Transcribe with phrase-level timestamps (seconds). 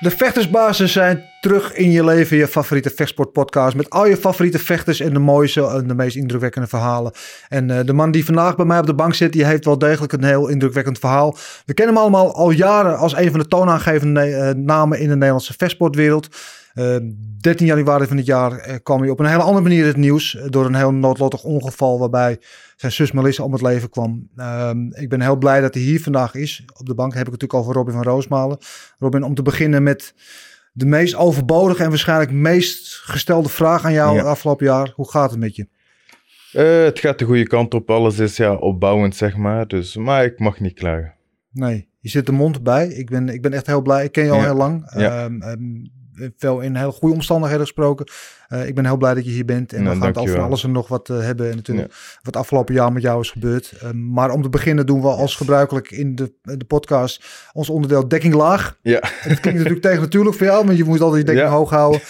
[0.00, 3.76] De vechtersbazen zijn terug in je leven, je favoriete vechtsportpodcast.
[3.76, 7.12] Met al je favoriete vechters en de mooiste en de meest indrukwekkende verhalen.
[7.48, 9.78] En eh, de man die vandaag bij mij op de bank zit, die heeft wel
[9.78, 11.36] degelijk een heel indrukwekkend verhaal.
[11.64, 15.14] We kennen hem allemaal al jaren als een van de toonaangevende eh, namen in de
[15.14, 16.28] Nederlandse vechtsportwereld.
[16.74, 16.96] Uh,
[17.40, 20.36] 13 januari van dit jaar eh, kwam hij op een hele andere manier het nieuws.
[20.36, 22.38] eh, door een heel noodlottig ongeval waarbij
[22.76, 24.28] zijn zus Melissa om het leven kwam.
[24.36, 26.64] Ehm, ik ben heel blij dat hij hier vandaag is.
[26.78, 28.58] Op de bank heb ik het natuurlijk over Robin van Roosmalen.
[28.98, 30.14] Robin, om te beginnen met
[30.72, 34.22] de meest overbodige en waarschijnlijk meest gestelde vraag aan jou Ja.
[34.22, 34.92] afgelopen jaar.
[34.94, 35.66] Hoe gaat het met je?
[36.52, 37.90] Eh, het gaat de goede kant op.
[37.90, 39.66] Alles is ja, opbouwend, zeg maar.
[39.68, 41.14] Dus, maar ik mag niet klagen.
[41.52, 42.88] Nee, je zit de mond bij.
[42.88, 44.04] Ik ben, ik ben echt heel blij.
[44.04, 44.44] Ik ken je al Ja.
[44.44, 44.92] heel lang.
[44.96, 45.24] Ja.
[45.24, 45.58] Ehm, ehm,
[46.36, 48.06] veel in hele goede omstandigheden gesproken.
[48.48, 49.72] Eh, ik ben heel blij dat je hier bent.
[49.72, 51.50] En Nou, we gaan het over alles en nog wat eh, hebben.
[51.50, 53.72] En natuurlijk wat afgelopen jaar met jou is gebeurd.
[53.80, 58.08] Ehm, maar om te beginnen doen we als gebruikelijk in de, de podcast ons onderdeel
[58.08, 58.78] dekking laag.
[58.82, 61.54] Ja, Het klinkt natuurlijk tegen natuurlijk voor jou, want je moet altijd je dekking Ja.
[61.56, 62.00] hoog houden.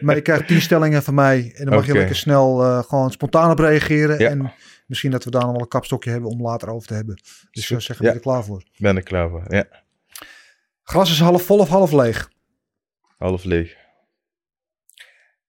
[0.00, 1.52] Maar je krijgt tien stellingen van mij.
[1.56, 4.18] En dan mag je lekker snel eh, gewoon spontaan op reageren.
[4.18, 4.28] Ja.
[4.30, 4.52] En
[4.86, 7.14] misschien dat we daar nog wel een kapstokje hebben om later over te hebben.
[7.14, 8.62] Dus ik zou zeggen, ben je er klaar voor?
[8.78, 9.42] ben er klaar voor.
[9.48, 9.64] Ja,
[10.82, 12.30] Glas is half vol of half leeg?
[13.18, 13.76] Half leeg.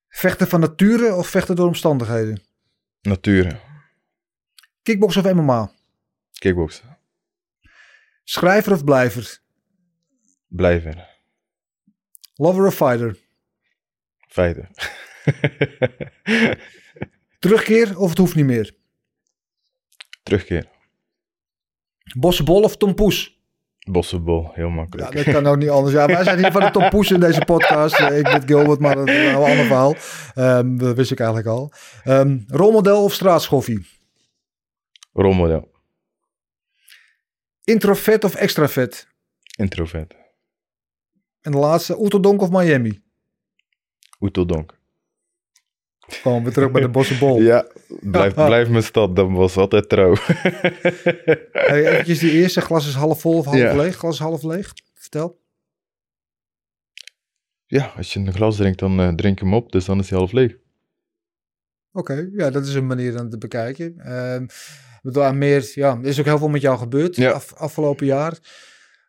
[0.10, 2.42] Vechten van nature of vechten door omstandigheden?
[3.02, 3.62] Natuur.
[4.84, 5.72] Kickbox of MMA?
[6.32, 6.98] Kickboksen.
[8.24, 9.40] Schrijver of blijver?
[10.48, 11.08] Blijven.
[12.36, 13.18] Lover of fighter?
[14.28, 14.70] Feiten.
[17.40, 18.76] Terugkeer of het hoeft niet meer?
[20.24, 20.70] Terugkeer.
[22.18, 23.39] Bossenbol of tompoes?
[23.92, 24.50] Bossenbol.
[24.54, 25.16] Heel Ja, makkelijk.
[25.16, 25.94] dat kan ook niet anders.
[25.96, 28.00] Ja, wij zijn hier van de tompoes in deze podcast.
[28.00, 29.96] Eh, Ik met Gilbert, maar dat is een ander verhaal.
[30.36, 31.72] Ehm, dat wist ik eigenlijk al.
[32.04, 33.88] Ehm, rolmodel of straatschoffie?
[35.14, 35.72] Rolmodel.
[37.64, 39.08] Introvert of extravert?
[39.58, 40.16] Introvert.
[41.42, 43.02] En de laatste, Oeteldonk of Miami?
[44.20, 44.79] Oeteldonk.
[46.14, 47.42] Gewoon weer terug bij de Bossenbol.
[47.42, 47.68] Ja,
[48.02, 49.16] blijf, blijf mijn stad.
[49.16, 50.16] Dat was altijd trouw.
[51.52, 53.76] Hey, eventjes die eerste, glas is half vol of half Ja.
[53.76, 53.96] leeg?
[53.96, 54.74] Glas is half leeg.
[54.94, 55.40] Vertel.
[57.66, 59.72] ja, als je een glas drinkt, dan eh, drink je hem op.
[59.72, 60.56] Dus dan is hij half leeg.
[61.92, 63.96] Oké, ja, dat is een manier om te bekijken.
[65.02, 67.32] Bedoel, aan meer, ja, er is ook heel veel met jou gebeurd Ja.
[67.32, 68.38] af, afgelopen jaar.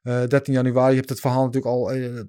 [0.03, 2.21] Eh 13 januari, je hebt het verhaal natuurlijk al eh,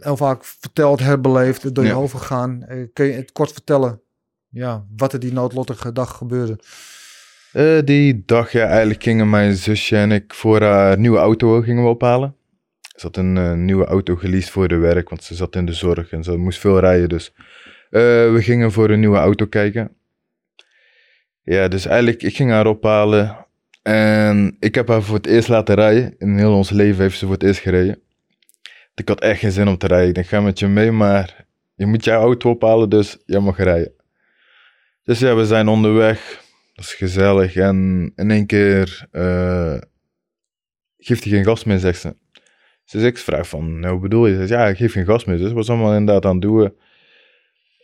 [0.00, 1.96] heel vaak verteld, herbeleefd, door je Ja.
[1.96, 2.62] hoofd gegaan.
[2.62, 4.00] Eh, kun je het kort vertellen,
[4.48, 6.58] ja, wat er die noodlottige dag gebeurde?
[7.52, 11.82] Eh, die dag, ja, eigenlijk gingen mijn zusje en ik voor haar nieuwe auto gingen
[11.84, 12.34] we ophalen.
[12.96, 15.72] Ze had een eh, nieuwe auto geleased voor de werk, want ze zat in de
[15.72, 17.08] zorg en ze moest veel rijden.
[17.08, 17.32] Dus
[17.90, 19.94] we gingen voor een nieuwe auto kijken.
[21.42, 23.46] Ja, dus eigenlijk, ik ging haar ophalen.
[23.82, 26.14] En ik heb haar voor het eerst laten rijden.
[26.18, 27.98] In heel ons leven heeft ze voor het eerst gereden.
[28.94, 30.08] Ik had echt geen zin om te rijden.
[30.08, 33.56] Ik denk, ga met je mee, maar je moet jouw auto ophalen, dus jij mag
[33.56, 33.92] rijden.
[35.02, 36.42] Dus ja, we zijn onderweg.
[36.74, 37.56] Dat is gezellig.
[37.56, 39.78] En in één keer eh,
[40.98, 42.16] geeft hij geen gas meer, zegt ze.
[42.90, 44.32] Dus ik vraag van, nou, hoe bedoel je?
[44.32, 45.38] Ze zegt, ja, ik geef geen gas meer.
[45.38, 46.72] Dus we was allemaal inderdaad aan het doen.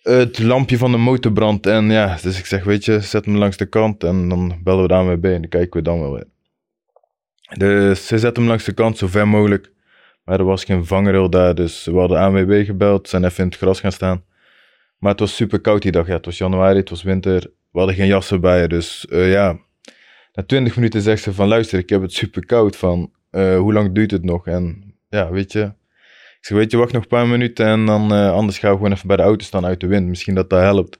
[0.02, 1.66] Het lampje van de motor brandt.
[1.66, 4.04] En ja, dus ik zeg, weet je, zet hem langs de kant.
[4.04, 6.26] En dan bellen we de ANWB en dan kijken we dan wel weer.
[7.56, 9.72] Dus ze zet hem langs de kant, zo ver mogelijk.
[10.26, 13.08] Maar er was geen vangrail daar, dus we hadden ANWB gebeld.
[13.08, 14.24] Zijn even in het gras gaan staan.
[14.98, 16.06] Maar het was super koud die dag.
[16.06, 17.40] Ja, het was januari, het was winter.
[17.70, 19.58] We hadden geen jassen bij, dus eh, ja.
[20.32, 22.76] Na 20 minuten zegt ze van, luister, ik heb het super koud.
[22.76, 24.46] Van, eh, hoe lang duurt het nog?
[24.46, 25.62] En ja, weet je.
[26.38, 28.76] Ik zeg, weet je, wacht nog een paar minuten en dan eh, anders gaan we
[28.76, 30.06] gewoon even bij de auto staan uit de wind.
[30.06, 30.98] Misschien dat dat helpt.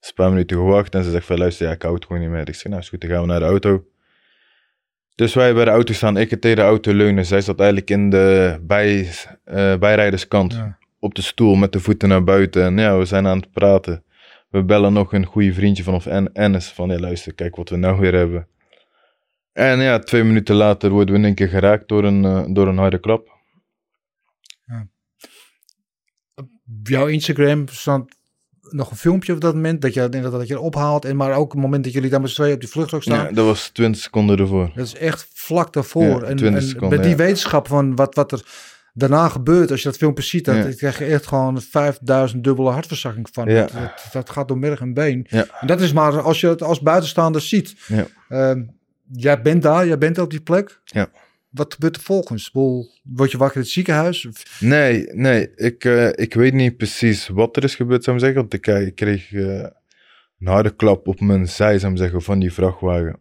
[0.00, 2.48] Dus een paar minuten gewacht en ze zegt van, luister, ja, het gewoon niet meer.
[2.48, 3.84] Ik zeg, nou is goed, dan gaan we naar de auto.
[5.20, 7.26] Dus wij bij de auto staan, ik het tegen de auto leunen.
[7.26, 9.08] Zij zat eigenlijk in de bij,
[9.44, 10.78] eh, bijrijderskant Ja.
[10.98, 12.62] op de stoel met de voeten naar buiten.
[12.64, 14.04] En ja, we zijn aan het praten.
[14.48, 17.68] We bellen nog een goede vriendje van of En- Ennis van, ja luister, kijk wat
[17.68, 18.48] we nou weer hebben.
[19.52, 22.68] En ja, twee minuten later worden we in één keer geraakt door een, eh, door
[22.68, 23.28] een harde klap.
[26.34, 26.48] Op
[26.82, 28.19] jouw Instagram stond
[28.72, 31.04] nog een filmpje op dat moment dat je, dat, dat je ophaalt.
[31.04, 33.24] En maar ook het moment dat jullie daar met z'n tweeën op die vluchtstrook staan.
[33.24, 34.70] Ja, dat was 20 seconden ervoor.
[34.74, 36.20] Dat is echt vlak daarvoor.
[36.20, 37.22] Ja, en 20 en seconden, met die ja.
[37.24, 38.44] wetenschap van wat, wat er
[38.94, 40.72] daarna gebeurt, als je dat filmpje ziet, dan Ja.
[40.76, 43.48] krijg je echt gewoon 5000 dubbele hartverzakking van.
[43.48, 43.60] Ja.
[43.60, 45.26] Dat, dat, dat gaat door merg en been.
[45.28, 45.46] Ja.
[45.60, 47.74] En dat is maar als je het als buitenstaander ziet.
[47.86, 48.06] Ja.
[48.28, 48.62] Ehm,
[49.12, 50.80] jij bent daar, jij bent op die plek.
[50.84, 51.08] Ja.
[51.50, 52.50] Wat gebeurt er volgens?
[52.52, 54.28] Word je wakker in het ziekenhuis?
[54.60, 58.40] Nee, nee, ik, eh, ik weet niet precies wat er is gebeurd, zou ik zeggen.
[58.40, 59.66] Want ik, eh, kreeg eh,
[60.38, 63.20] een harde klap op mijn zij, zou ik zeggen, van die vrachtwagen.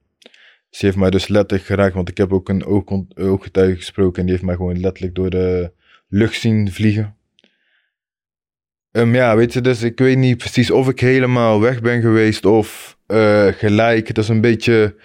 [0.69, 4.19] Ze heeft mij dus letterlijk geraakt, want ik heb ook een oogkon- ooggetuige gesproken.
[4.19, 5.71] En die heeft mij gewoon letterlijk door de
[6.07, 7.15] lucht zien vliegen.
[8.91, 12.45] Ehm, ja, weet je, dus ik weet niet precies of ik helemaal weg ben geweest
[12.45, 12.97] of
[13.57, 14.07] gelijk.
[14.07, 14.95] Het is een beetje...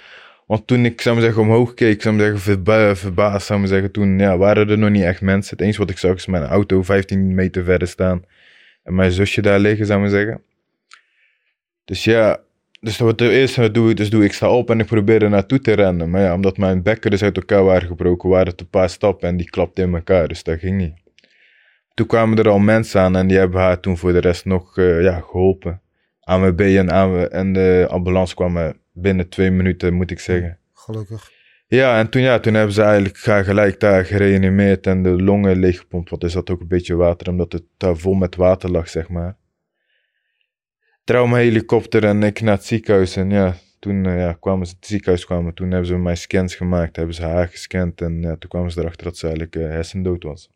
[0.46, 4.36] Want toen ik, zou zeggen, omhoog keek, zou zeggen, verba verbaasd, zou zeggen, toen ja,
[4.36, 5.56] waren er nog niet echt mensen.
[5.56, 8.22] Het enige wat ik zag is mijn auto 15 meter verder staan
[8.82, 10.42] en mijn zusje daar liggen, zou zeggen.
[11.84, 12.40] Dus ja,
[12.80, 15.30] dus wat het eerste doe ik, dus doe ik sta op en ik probeer er
[15.30, 16.10] naartoe te rennen.
[16.10, 19.28] Maar ja, omdat mijn bekken dus uit elkaar waren gebroken, waren het een paar stappen
[19.28, 20.94] en die klapten in elkaar, dus dat ging niet.
[21.94, 24.78] Toen kwamen er al mensen aan en die hebben haar toen voor de rest nog
[24.78, 25.80] eh, ja, geholpen.
[26.20, 30.58] ANWB en, ANW en de ambulance kwamen binnen twee minuten, moet ik zeggen.
[30.72, 31.30] Gelukkig.
[31.66, 36.10] Ja, en toen, ja, toen hebben ze eigenlijk gelijk daar gereanimeerd en de longen leeggepompt.
[36.10, 39.08] Want er zat ook een beetje water, omdat het daar vol met water lag, zeg
[39.08, 39.36] maar.
[41.04, 43.16] Traumahelikopter en ik naar het ziekenhuis.
[43.16, 46.54] En ja, toen eh, ja, kwamen ze het ziekenhuis kwamen, toen hebben ze mij scans
[46.54, 48.00] gemaakt, hebben ze haar gescand.
[48.00, 50.50] En ja, toen kwamen ze erachter dat ze eigenlijk eh, hersendood was.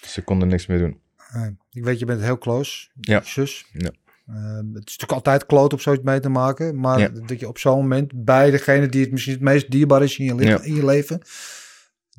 [0.00, 1.00] Ze konden niks meer doen.
[1.16, 2.88] Eh, ik weet, je bent heel close.
[3.00, 3.22] Ja.
[3.22, 3.66] Zus.
[3.72, 3.90] Ja.
[4.26, 6.80] Eh, het is natuurlijk altijd kloot om zoiets mee te maken.
[6.80, 7.08] Maar Ja.
[7.26, 10.24] dat je op zo'n moment bij degene die het misschien het meest dierbaar is in
[10.24, 10.62] je, Ja.
[10.62, 11.20] in je leven.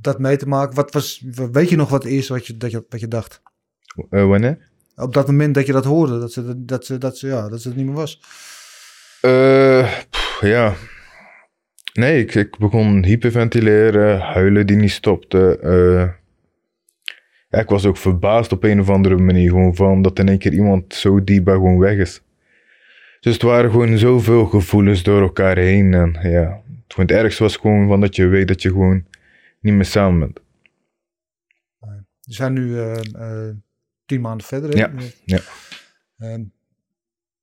[0.02, 0.76] Dat mee te maken.
[0.76, 3.42] Wat was, weet je nog wat het eerste wat je, dat je, wat je dacht?
[4.10, 4.58] Eh, wanneer?
[4.96, 6.20] Op dat moment dat je dat hoorde.
[6.20, 8.22] Dat ze, dat ze, dat ze, ja, dat ze het niet meer was.
[9.22, 10.74] Eh, pff, ja.
[11.94, 15.60] Nee, ik, ik begon hyperventileren, huilen die niet stopte.
[17.58, 19.50] Ja, ik was ook verbaasd op een of andere manier.
[19.50, 22.22] Gewoon van dat in één keer iemand zo dierbaar gewoon weg is.
[23.20, 25.94] Dus het waren gewoon zoveel gevoelens door elkaar heen.
[25.94, 26.62] En ja,
[26.96, 29.06] het, ergste was gewoon van dat je weet dat je gewoon
[29.60, 30.40] niet meer samen bent.
[32.24, 33.56] We zijn nu eh, eh,
[34.06, 34.70] tien maanden verder.
[34.70, 34.78] hè?
[34.78, 34.92] Ja,
[35.26, 35.40] ja.
[36.18, 36.44] Ehm,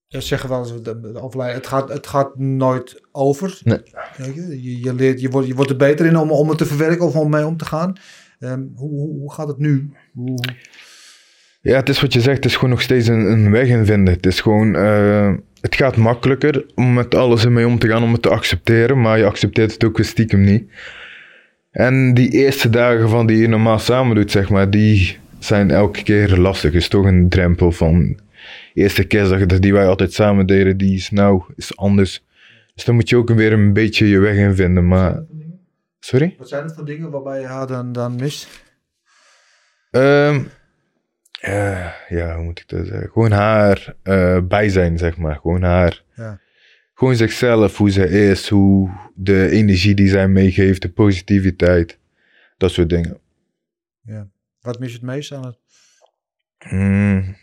[0.07, 0.73] ja, zeggen wel eens,
[1.15, 3.61] overlijden, het gaat, het gaat nooit over.
[3.65, 3.83] Nee.
[4.17, 7.07] Je, je, leert, je, wordt, je wordt er beter in om, om het te verwerken
[7.07, 7.97] of om mee om te gaan.
[8.45, 9.91] Ehm, hoe, gaat het nu?
[11.61, 13.85] Ja, het is wat je zegt, het is gewoon nog steeds een, een weg in
[13.87, 14.15] vinden.
[14.15, 18.13] Het is gewoon, eh, het gaat makkelijker om met alles ermee om te gaan, om
[18.13, 20.65] het te accepteren, maar je accepteert het ook weer stiekem niet.
[21.71, 26.03] En die eerste dagen van die je normaal samen doet, zeg maar, die zijn elke
[26.03, 26.73] keer lastig.
[26.73, 28.19] Het is toch een drempel van
[28.75, 32.25] eerste kerstdag die wij altijd samen deden, die is nou is anders.
[32.75, 35.23] Dus dan moet je ook weer een beetje je weg in vinden, maar...
[36.05, 36.35] Sorry?
[36.39, 38.49] wat zijn het voor dingen waarbij je haar dan, dan mist?
[39.91, 40.45] Ehm,
[41.41, 43.11] eh, ja, hoe moet ik dat zeggen?
[43.11, 45.37] Gewoon haar eh bijzijn, zeg maar.
[45.37, 46.03] Gewoon haar.
[46.15, 46.41] Ja.
[46.95, 51.99] Gewoon zichzelf, hoe ze is, hoe de energie die zij meegeeft, de positiviteit.
[52.57, 53.21] Dat soort dingen.
[54.03, 54.29] Ja.
[54.61, 55.59] Wat mis je het meest aan het?
[56.71, 57.37] Mm.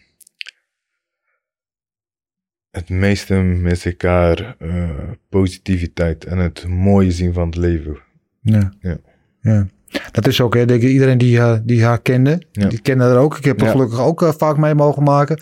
[2.71, 8.09] Het meeste mis ik haar eh, positiviteit en het mooie zien van het leven.
[8.41, 8.73] Ja.
[8.79, 8.97] Ja.
[9.41, 9.67] ja.
[10.11, 12.67] Dat is ook, hè, denk ik, iedereen die, eh, die haar kende, Ja.
[12.67, 13.37] die kende haar ook.
[13.37, 13.71] Ik heb er Ja.
[13.71, 15.37] gelukkig ook eh, vaak mee mogen maken.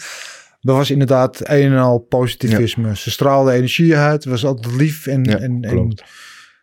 [0.61, 2.95] Dat was inderdaad een en al positivisme.
[2.95, 5.93] Ze straalde energie uit, was altijd lief en, en,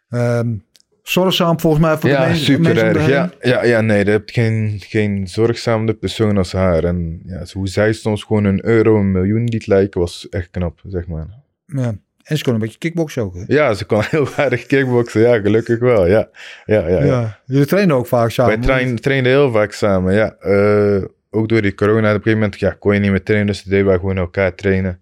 [0.08, 0.54] ehm,
[1.02, 3.08] zorgzaam volgens mij voor de Ja, mensen, super erg.
[3.08, 6.84] Ja, ja, ja, nee, je hebt geen, geen zorgzame persoon als haar.
[6.84, 10.80] En ja, hoe zij soms gewoon een euro, een miljoen liet lijken, was echt knap,
[10.86, 11.26] zeg maar.
[11.66, 11.94] Ja.
[12.26, 13.34] En ze kon een beetje kickboksen ook.
[13.34, 13.42] Hè?
[13.46, 15.20] Ja, ze kon heel aardig kickboksen.
[15.20, 16.06] Ja, gelukkig wel.
[16.06, 16.28] Ja,
[16.64, 16.98] ja, ja.
[16.98, 17.04] ja.
[17.04, 17.40] Ja.
[17.44, 18.58] Jullie trainen ook vaak samen.
[18.58, 20.36] Wij train, trainden heel vaak samen, ja.
[20.40, 23.46] Eh, ook door die corona, op een gegeven moment ja, kon je niet meer trainen,
[23.46, 25.00] dus deden wij gewoon elkaar trainen.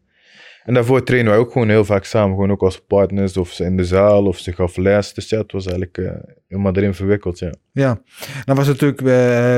[0.64, 3.64] En daarvoor trainen wij ook gewoon heel vaak samen, gewoon ook als partners, of ze
[3.64, 5.14] in de zaal, of ze gaf les.
[5.14, 6.12] Dus ja, het was eigenlijk eh,
[6.48, 7.52] helemaal erin verwikkeld, ja.
[7.72, 8.00] Ja,
[8.44, 9.06] dan was natuurlijk eh,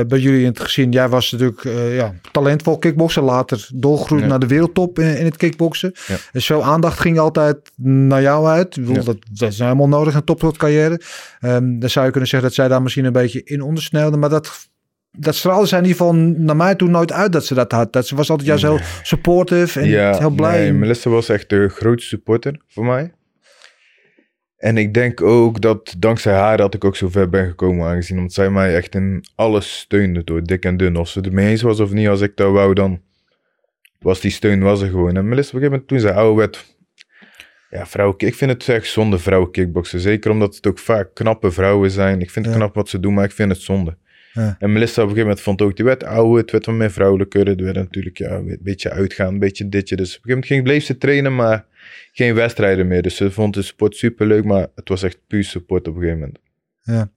[0.07, 0.91] bij jullie in het gezin.
[0.91, 3.23] Jij was natuurlijk eh, ja, talentvol kickbokser.
[3.23, 4.27] Later doorgroeid Ja.
[4.27, 5.91] naar de wereldtop in, in het kickboksen.
[6.07, 6.15] Ja.
[6.31, 8.75] En zo aandacht ging altijd naar jou uit.
[8.77, 9.03] Ik bedoel, Ja.
[9.03, 11.01] dat, dat is helemaal nodig, een topsportcarrière.
[11.39, 14.17] Ehm dan zou je kunnen zeggen dat zij daar misschien een beetje in ondersnelde.
[14.17, 14.69] Maar dat
[15.19, 17.93] dat straalde zij in ieder geval naar mij toen nooit uit dat ze dat had.
[17.93, 20.59] Dat ze was altijd juist heel supportive en heel blij.
[20.59, 23.11] Nee, Melissa was echt de grootste supporter voor mij.
[24.57, 28.17] En ik denk ook dat dankzij haar dat ik ook zo ver ben gekomen aangezien.
[28.17, 30.95] Omdat zij mij echt in alles steunde door dik en dun.
[30.95, 33.01] Of ze het mee eens was of niet, als ik dat wou, dan
[33.99, 35.17] was die steun was er gewoon.
[35.17, 36.75] En Melissa op een gegeven moment toen ze ouder werd...
[37.69, 39.99] Ja, vrouwen, ik vind het echt zonde vrouwen kickboksen.
[39.99, 42.21] Zeker omdat het ook vaak knappe vrouwen zijn.
[42.21, 42.59] Ik vind het Ja.
[42.59, 43.97] knap wat ze doen, maar ik vind het zonde.
[44.37, 44.55] Ja.
[44.59, 46.91] En Melissa op een gegeven moment vond ook, die werd ouder, het werd wat meer
[46.91, 47.47] vrouwelijker.
[47.47, 49.95] Het werd natuurlijk ja, een beetje uitgaan, een beetje ditje.
[49.95, 51.65] Dus op een gegeven moment ging, bleef ze trainen, maar
[52.11, 53.01] geen wedstrijden meer.
[53.01, 56.19] Dus ze vond de sport superleuk, maar het was echt puur support op een gegeven
[56.19, 56.39] moment.
[56.81, 57.09] Ja.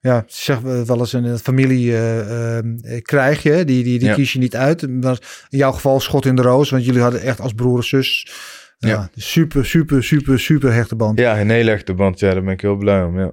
[0.00, 2.64] Ja, ze zegt wel eens in een familie eh, eh,
[3.02, 4.14] krijg je, die, die, die Ja.
[4.14, 5.00] kies je niet uit.
[5.02, 7.84] Maar in jouw geval schot in de roos, want jullie hadden echt als broer en
[7.84, 8.32] zus
[8.78, 8.88] ja.
[8.88, 9.10] Ja.
[9.16, 11.18] super, super, super, super hechte band.
[11.18, 13.18] Ja, een hele echte band, ja, daar ben ik heel blij om.
[13.18, 13.32] Ja.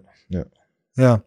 [0.94, 1.24] Ja.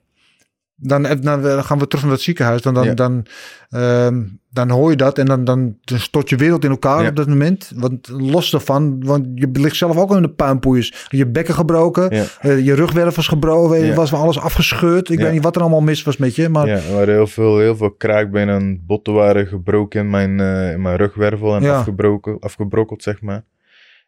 [0.76, 2.62] Dan, eh, dan eh, gaan we terug naar het ziekenhuis.
[2.62, 2.95] Dan, dan, Ja.
[2.95, 3.26] dan,
[3.71, 7.09] ehm, dan hoor je dat en dan, dan, dan stort je wereld in elkaar Ja.
[7.09, 7.73] op dat moment.
[7.75, 11.07] Want los daarvan, want je ligt zelf ook in de puinpoeiers.
[11.09, 12.25] Je bekken gebroken, Ja.
[12.40, 15.11] eh, je rugwerf was gebroken, er was van alles afgescheurd.
[15.11, 17.26] Ik weet niet wat er allemaal mis was met je, maar ja, er waren heel
[17.26, 20.31] veel, heel veel kraakbenen en botten waren gebroken in mijn,
[20.73, 23.45] in mijn rugwervel en afgebroken, afgebrokkeld, zeg maar.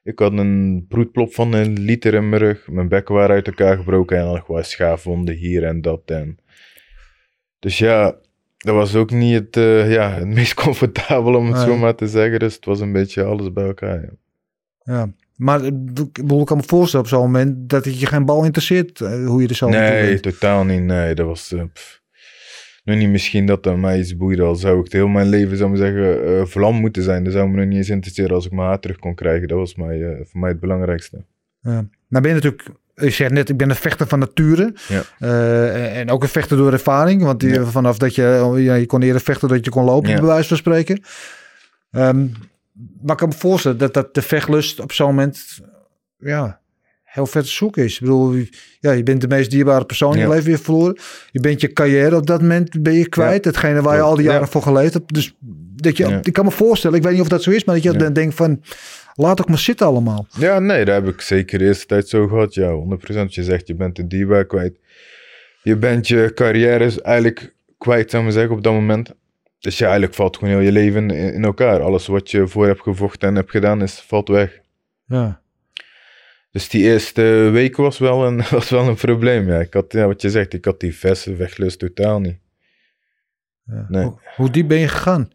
[0.02, 2.68] Ik had een bloedplop van een liter in mijn rug.
[2.70, 6.00] Mijn bekken waren uit elkaar gebroken en dan gewoon schaafwonden hier en dat.
[6.06, 6.38] En...
[7.66, 8.14] Dus ja,
[8.56, 11.64] dat was ook niet het, eh, ja, het meest comfortabel om het Nee.
[11.64, 12.38] zo maar te zeggen.
[12.38, 14.00] Dus het was een beetje alles bij elkaar.
[14.00, 14.10] Ja.
[14.94, 18.44] Ja, maar eh, ik kan me voorstellen op zo'n moment dat het je geen bal
[18.44, 20.82] interesseert eh, hoe je er zo Nee, totaal niet.
[20.82, 21.54] Nee, dat was.
[22.84, 24.42] niet misschien dat dat mij iets boeide.
[24.42, 27.24] Al zou ik het heel mijn leven, zou ik zeggen, vlam moeten zijn.
[27.24, 29.48] Dan zou me nog niet eens interesseren als ik mijn haar terug kon krijgen.
[29.48, 31.24] Dat was mij, voor mij het belangrijkste.
[31.60, 31.88] Ja.
[32.08, 32.68] Nou ben je natuurlijk,
[33.04, 34.74] je zegt net, ik ben een vechter van nature.
[34.88, 35.02] Ja.
[35.18, 37.22] Eh, en ook een vechter door ervaring.
[37.22, 37.64] Want die, Ja.
[37.64, 40.56] vanaf dat je, ja, je kon eerder vechten dat je kon lopen, bij wijze van
[40.56, 41.02] spreken.
[41.90, 42.18] Ehm,
[43.02, 45.60] maar ik kan me voorstellen dat, dat de vechtlust op zo'n moment,
[46.18, 46.60] ja,
[47.04, 47.94] heel ver te zoeken is.
[47.94, 48.34] Ik bedoel,
[48.80, 50.96] ja, je bent de meest dierbare persoon in je leven weer verloren.
[51.30, 53.44] Je bent je carrière op dat moment ben je kwijt.
[53.44, 54.32] Hetgene waar je al die Ja.
[54.32, 55.14] jaren voor geleefd hebt.
[55.14, 55.34] Dus
[55.76, 57.84] dat je, ik kan me voorstellen, ik weet niet of dat zo is, maar dat
[57.84, 58.62] je dan denkt van,
[59.16, 60.26] laat ook maar zitten allemaal.
[60.38, 62.54] Ja, nee, dat heb ik zeker de eerste tijd zo gehad.
[62.54, 63.26] Ja, 100%.
[63.28, 64.78] Je zegt, je bent de dierbaar kwijt.
[65.62, 69.14] Je bent je carrière eigenlijk kwijt, zou ik zeggen, op dat moment.
[69.58, 71.80] Dus ja, eigenlijk valt gewoon heel je leven in, in elkaar.
[71.80, 74.60] Alles wat je voor hebt gevochten en hebt gedaan, is, valt weg.
[75.06, 75.40] Ja.
[76.50, 79.48] Dus die eerste week was wel een, was wel een probleem.
[79.48, 79.60] Ja.
[79.60, 82.38] Ik had, ja, wat je zegt, ik had die verse weglust totaal niet.
[83.64, 83.86] Ja.
[83.88, 84.02] Nee.
[84.04, 85.30] Hoe, hoe diep ben je gegaan?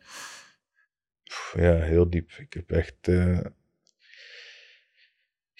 [1.23, 2.31] Pff, Ja, heel diep.
[2.37, 2.95] Ik heb echt.
[3.01, 3.39] eh,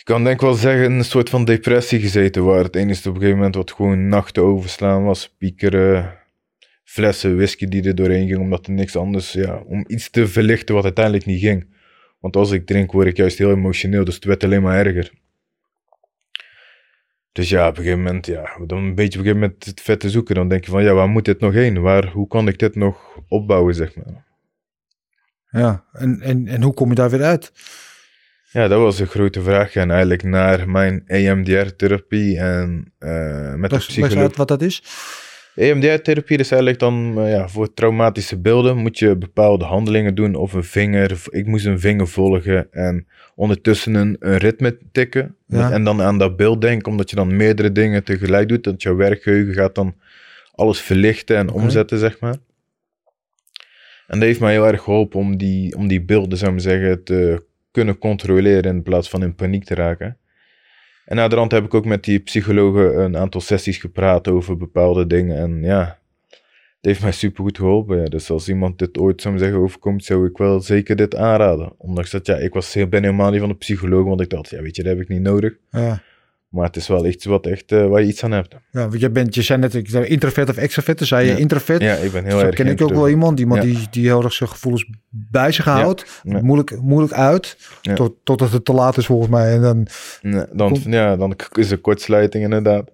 [0.02, 2.44] Ik kan denk wel zeggen, een soort van depressie gezeten.
[2.44, 5.36] Waar het enige op een gegeven moment wat gewoon nachten overslaan was.
[5.38, 6.18] Piekeren,
[6.84, 8.40] flessen whisky die er doorheen ging.
[8.40, 9.32] Omdat er niks anders.
[9.32, 11.76] Ja, om iets te verlichten wat uiteindelijk niet ging.
[12.20, 14.04] Want als ik drink, word ik juist heel emotioneel.
[14.04, 15.12] Dus het werd alleen maar erger.
[17.32, 20.10] Dus ja, op een gegeven moment, ja, dan een beetje gegeven moment het vet te
[20.10, 20.36] zoeken.
[20.36, 21.82] Dan denk je van, ja, waar moet dit nog heen?
[21.82, 24.26] Waar, hoe kan ik dit nog opbouwen, zeg maar?
[25.50, 27.52] Ja, en, en, en hoe kom je daar weer uit?
[28.52, 29.76] Ja, dat was een grote vraag.
[29.76, 34.18] En eigenlijk naar mijn EMDR-therapie en eh, met de Leg, leg psycholoog.
[34.18, 34.84] uit wat dat is.
[35.56, 40.54] EMDR-therapie is eigenlijk dan eh, ja, voor traumatische beelden moet je bepaalde handelingen doen of
[40.54, 41.22] een vinger.
[41.30, 45.36] Ik moest een vinger volgen en ondertussen een, een ritme tikken.
[45.48, 45.72] Ja.
[45.72, 48.64] En dan aan dat beeld denken, omdat je dan meerdere dingen tegelijk doet.
[48.64, 49.96] Dat jouw werkgeheugen gaat dan
[50.56, 52.36] alles verlichten en omzetten, zeg maar.
[54.08, 56.74] En dat heeft mij heel erg geholpen om die, om die beelden, zou ik maar
[56.74, 60.18] zeggen, te kunnen controleren in plaats van in paniek te raken.
[61.06, 64.58] En na de rand heb ik ook met die psychologen een aantal sessies gepraat over
[64.58, 65.38] bepaalde dingen.
[65.38, 66.00] En ja,
[66.30, 68.02] het heeft mij super goed geholpen.
[68.02, 68.06] Ja.
[68.06, 71.74] Dus als iemand dit ooit zou zeggen overkomt, zou ik wel zeker dit aanraden.
[71.78, 74.62] Ondanks dat, ja, ik was, ben helemaal niet van de psycholoog, want ik dacht, ja,
[74.62, 75.58] weet je, dat heb ik niet nodig.
[75.70, 76.02] Ja,
[76.52, 78.56] Maar het is wel iets wat echt, eh, waar je iets aan hebt.
[78.72, 80.98] ja want je, bent, je zei net ik zei introvert of extrovert.
[80.98, 81.38] Dan zei je Ja.
[81.38, 81.82] introvert.
[81.82, 83.70] Ja, ik ben heel Zo erg ken ik ook wel iemand, iemand Ja.
[83.70, 86.22] die, die heel erg zijn gevoelens bij zich houdt.
[86.24, 86.42] Ja.
[86.42, 87.58] Moeilijk, moeilijk uit.
[87.94, 89.54] Tot, totdat het te laat is volgens mij.
[89.54, 89.88] En dan,
[90.54, 92.92] dan, ja, dan is er kortsluiting inderdaad.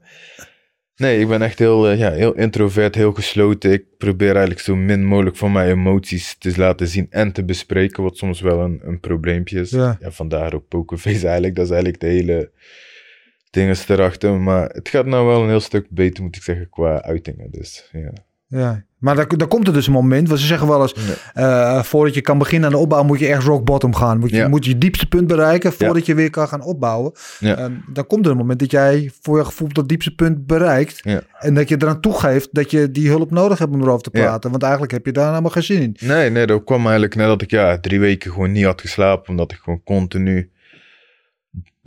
[0.96, 3.72] Nee, ik ben echt heel, eh, ja, heel introvert, heel gesloten.
[3.72, 8.04] Ik probeer eigenlijk zo min mogelijk van mijn emoties te laten zien en te bespreken,
[8.04, 9.70] wat soms wel een, een probleempje is.
[9.70, 9.98] Ja.
[10.02, 12.52] vandaar ook pokerface eigenlijk, dat is eigenlijk de hele
[13.58, 14.40] ding is erachter.
[14.40, 17.48] Maar het gaat nou wel een heel stuk beter, moet ik zeggen, qua uitingen.
[17.52, 18.12] Dus ja.
[18.50, 18.86] Ja.
[18.98, 20.96] Maar dan, dan komt er dus een moment, want ze zeggen wel eens,
[21.34, 24.20] eh, voordat je kan beginnen aan de opbouw, moet je ergens rock bottom gaan.
[24.20, 24.48] Moet je, Ja.
[24.48, 27.12] moet je diepste punt bereiken voordat je weer kan gaan opbouwen.
[27.40, 31.02] Ehm, dan komt er een moment dat jij voor je gevoel dat diepste punt bereikt.
[31.40, 34.50] En dat je eraan toegeeft dat je die hulp nodig hebt om erover te praten.
[34.52, 35.96] Want eigenlijk heb je daar helemaal geen zin in.
[36.00, 39.30] Nee, nee, dat kwam eigenlijk nadat ik ja, drie weken gewoon niet had geslapen.
[39.30, 40.50] Omdat ik gewoon continu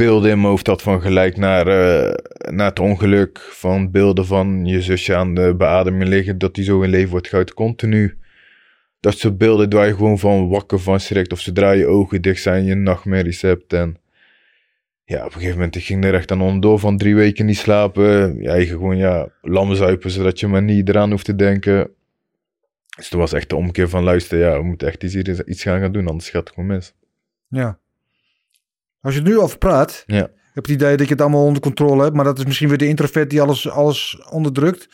[0.04, 2.14] beelden in mijn hoofd had van gelijk naar, eh,
[2.52, 3.38] naar het ongeluk.
[3.38, 7.28] Van beelden van je zusje aan de beademing liggen, dat die zo in leven wordt
[7.28, 7.54] gehouden.
[7.54, 8.18] Continu.
[9.00, 11.32] Dat soort beelden waar je gewoon van wakker van schrikt.
[11.32, 13.72] Of zodra je ogen dicht zijn, je nachtmerries hebt.
[13.72, 13.96] En
[15.04, 17.58] ja, op een gegeven moment ik ging er echt aan onderdoor van drie weken niet
[17.58, 18.36] slapen.
[18.42, 21.90] Ja, je gewoon ja, lammen zuipen, zodat je maar niet eraan hoeft te denken.
[22.96, 25.14] Dus toen was echt de omkeer van luister, ja, we moeten echt iets,
[25.44, 26.94] iets gaan gaan doen, anders gaat het gewoon mis.
[27.48, 27.79] Ja.
[29.00, 30.16] Als je er nu over praat, Ja.
[30.52, 32.14] heb je het idee dat je het allemaal onder controle hebt.
[32.14, 34.88] Maar dat is misschien weer de introvert die alles, alles onderdrukt.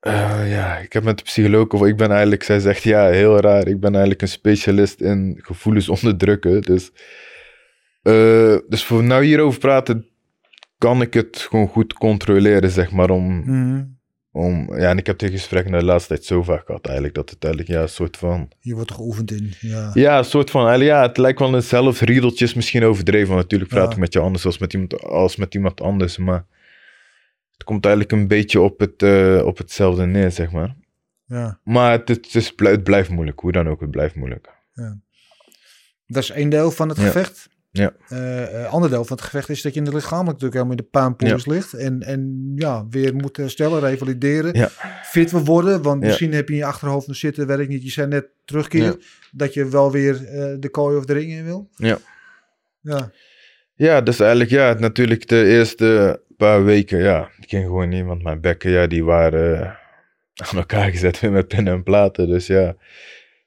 [0.00, 3.40] Eh, ja, ik heb met de psycholoog, of ik ben eigenlijk, zij zegt ja, heel
[3.40, 6.62] raar, ik ben eigenlijk een specialist in gevoelens onderdrukken.
[6.62, 6.90] Dus,
[8.02, 10.06] eh, dus voor nou hierover praten,
[10.78, 13.84] kan ik het gewoon goed controleren, zeg maar, om, Mhm.
[14.38, 17.30] Om ja, en ik heb die gesprekken de laatste tijd zo vaak gehad eigenlijk, dat
[17.30, 19.52] het eigenlijk, ja, een soort van, Je wordt er geoefend in.
[19.60, 19.90] Ja.
[19.94, 23.40] ja, een soort van, eigenlijk, ja, het lijkt wel een zelf riedeltjes misschien overdreven, want
[23.42, 23.92] natuurlijk praat Ja.
[23.92, 26.44] ik met je anders als met iemand, als met iemand anders, maar
[27.52, 30.76] het komt eigenlijk een beetje op, het, eh, op hetzelfde neer, zeg maar.
[31.26, 31.60] ja.
[31.64, 34.56] Maar het, het, is, het blijft moeilijk, hoe dan ook, het blijft moeilijk.
[36.06, 37.04] Dat is één deel van het Ja.
[37.04, 37.48] gevecht.
[37.70, 37.92] Ja.
[38.08, 40.76] Eh, eh, ander deel van het gevecht is dat je in de lichamelijk natuurlijk helemaal
[40.76, 41.72] in de puinpoels ligt.
[41.72, 44.54] En, en ja, weer moet herstellen, revalideren.
[44.54, 44.68] Ja.
[45.02, 45.82] Fit worden.
[45.82, 47.82] Want misschien heb je in je achterhoofd nog zitten, weet ik niet.
[47.82, 48.96] Je zei net terugkeer.
[49.32, 51.68] Dat je wel weer eh, de kooi of de ring in wil.
[51.76, 51.98] Ja.
[52.80, 53.10] Ja.
[53.74, 58.22] Ja, dus eigenlijk, ja, natuurlijk de eerste paar weken, ja, ik ging gewoon niet, want
[58.22, 59.78] mijn bekken, ja, die waren
[60.34, 62.28] aan elkaar gezet met pinnen en platen.
[62.28, 62.76] Dus ja,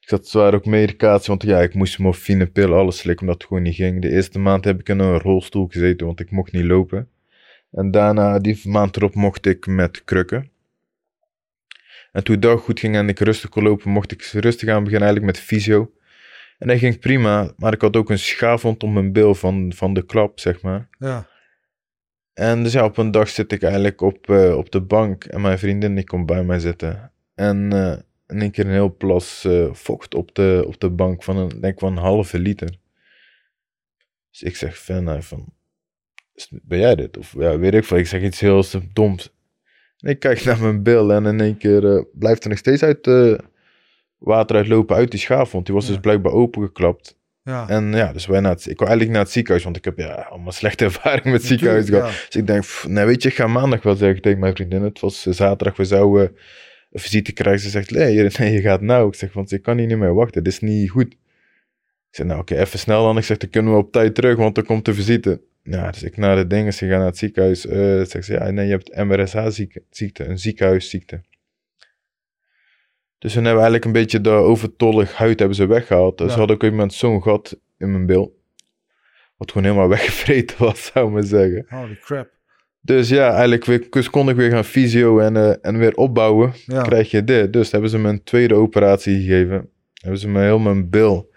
[0.01, 3.47] ik zat zwaar ook medicatie, want ja, ik moest morfine, pillen, alles slikken, omdat het
[3.47, 4.01] gewoon niet ging.
[4.01, 7.09] De eerste maand heb ik in een rolstoel gezeten, want ik mocht niet lopen.
[7.71, 10.51] En daarna, die maand erop, mocht ik met krukken.
[12.11, 15.07] En toen dat goed ging en ik rustig kon lopen, mocht ik rustig aan beginnen
[15.07, 15.91] eigenlijk met fysio.
[16.57, 19.93] En dat ging prima, maar ik had ook een schaafwond om mijn bil van, van
[19.93, 20.89] de klap, zeg maar.
[20.99, 21.27] Ja.
[22.33, 25.41] En dus ja, op een dag zit ik eigenlijk op, eh, op de bank en
[25.41, 27.11] mijn vriendin die komt bij mij zitten.
[27.35, 27.97] En eh,
[28.31, 31.61] in één keer een heel plas eh, vocht op de, op de bank van een,
[31.61, 32.77] denk van een halve liter.
[34.31, 35.53] Dus ik zeg van, nou, van
[36.33, 37.17] "Is- ben jij dit?
[37.17, 37.97] Of ja, weet ik veel.
[37.97, 38.63] Ik zeg iets heel
[38.93, 39.33] doms.
[39.97, 42.83] En ik kijk naar mijn bil en in één keer eh, blijft er nog steeds
[42.83, 43.33] uit eh,
[44.17, 45.65] water uitlopen uit die schaafwond.
[45.65, 45.91] Die was Ja.
[45.91, 47.19] dus blijkbaar opengeklapt.
[47.43, 47.69] Ja.
[47.69, 49.97] En ja, dus wij naar het, ik wou eigenlijk naar het ziekenhuis, want ik heb
[49.97, 52.09] ja, allemaal slechte ervaring met het ziekenhuis gehad.
[52.25, 54.81] Dus ik denk, pff, nee, weet je, ik ga maandag wel zeggen tegen mijn vriendin.
[54.81, 56.35] Het was eh, zaterdag, we zouden
[56.91, 57.61] een visite krijgen.
[57.61, 59.07] Ze zegt, nee, je- gaat nou.
[59.07, 61.11] Ik zeg, want ik kan hier niet meer wachten, dit is niet goed.
[61.11, 63.17] Ik zeg, nou oké, even snel dan.
[63.17, 65.41] Ik zeg, dan kunnen we op tijd terug, want dan komt de visite.
[65.63, 67.65] Ja, dus ik naar de dingen, ze gaan naar het ziekenhuis.
[67.65, 71.21] Eh zegt ze, ja, nee, je hebt MRSA-ziekte, een ziekenhuisziekte.
[73.17, 76.17] Dus toen hebben we eigenlijk een beetje de overtollig huid hebben ze weggehaald.
[76.17, 76.31] Dus Ja.
[76.33, 78.39] ze hadden ook iemand zo'n gat in mijn bil.
[79.37, 81.65] Wat gewoon helemaal weggevreten was, zou ik maar zeggen.
[81.69, 82.29] Holy crap.
[82.81, 86.53] Dus ja, eigenlijk weer, dus kon ik weer gaan fysio en, eh, en weer opbouwen.
[86.65, 86.81] Ja.
[86.81, 87.53] Krijg je dit.
[87.53, 89.69] Dus hebben ze me een tweede operatie gegeven.
[89.93, 91.29] Hebben ze me heel mijn bil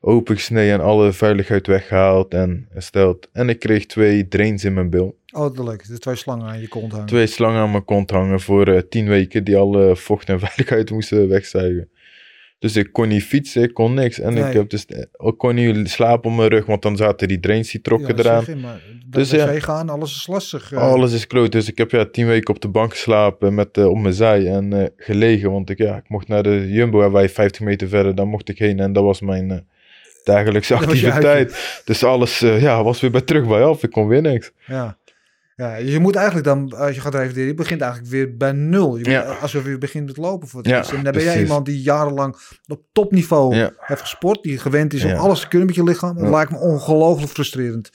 [0.00, 3.28] opengesneden en alle vuiligheid weggehaald en hersteld.
[3.32, 5.18] En ik kreeg twee drains in mijn bil.
[5.32, 5.88] Oh, leuk.
[5.88, 7.06] De twee slangen aan je kont hangen.
[7.06, 10.90] Twee slangen aan mijn kont hangen voor eh, tien weken die alle vocht en vuiligheid
[10.90, 11.90] moesten wegzuigen.
[12.60, 14.20] Dus ik kon niet fietsen, ik kon niks.
[14.20, 14.44] En Nee.
[14.44, 17.70] ik, heb dus, ik kon niet slapen op mijn rug, want dan zaten die drains
[17.70, 18.44] die trokken Ja, eraan.
[18.46, 19.60] je, maar Dus ja.
[19.60, 20.72] gaan, alles is lastig.
[20.72, 20.78] eh.
[20.78, 21.52] Alles is kloot.
[21.52, 24.46] Dus ik heb ja, tien weken op de bank geslapen met, eh, op mijn zij
[24.46, 25.50] en eh, gelegen.
[25.50, 28.48] Want ik, ja, ik mocht naar de Jumbo, waar wij 50 meter verder, daar mocht
[28.48, 28.80] ik heen.
[28.80, 29.66] En dat was mijn
[30.24, 31.82] dagelijkse activiteit.
[31.84, 33.82] Dus alles ja, was weer bij terug bij af.
[33.82, 34.50] Ik kon weer niks.
[34.66, 34.98] Ja.
[35.60, 38.96] Ja, je moet eigenlijk dan, als je gaat revalideren, je begint eigenlijk weer bij nul.
[38.96, 39.26] Je Ja.
[39.26, 40.84] moet- Alsof je begint met lopen voor het Ja.
[40.96, 43.70] En dan ben jij iemand die jarenlang op topniveau Ja.
[43.78, 46.16] heeft gesport, die gewend is om alles te kunnen met je lichaam.
[46.18, 47.90] Dat lijkt me ongelooflijk frustrerend.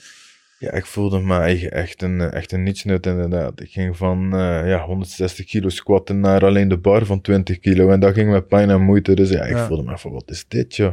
[0.58, 3.60] Ja, ik voelde me eigen echt een, eh, echt een nietsnut inderdaad.
[3.60, 7.90] Ik ging van eh, ja, 160 kilo squatten naar alleen de bar van 20 kilo.
[7.90, 9.14] En dat ging met pijn en moeite.
[9.14, 10.92] Dus ja, ik voelde me van, wat is dit joh?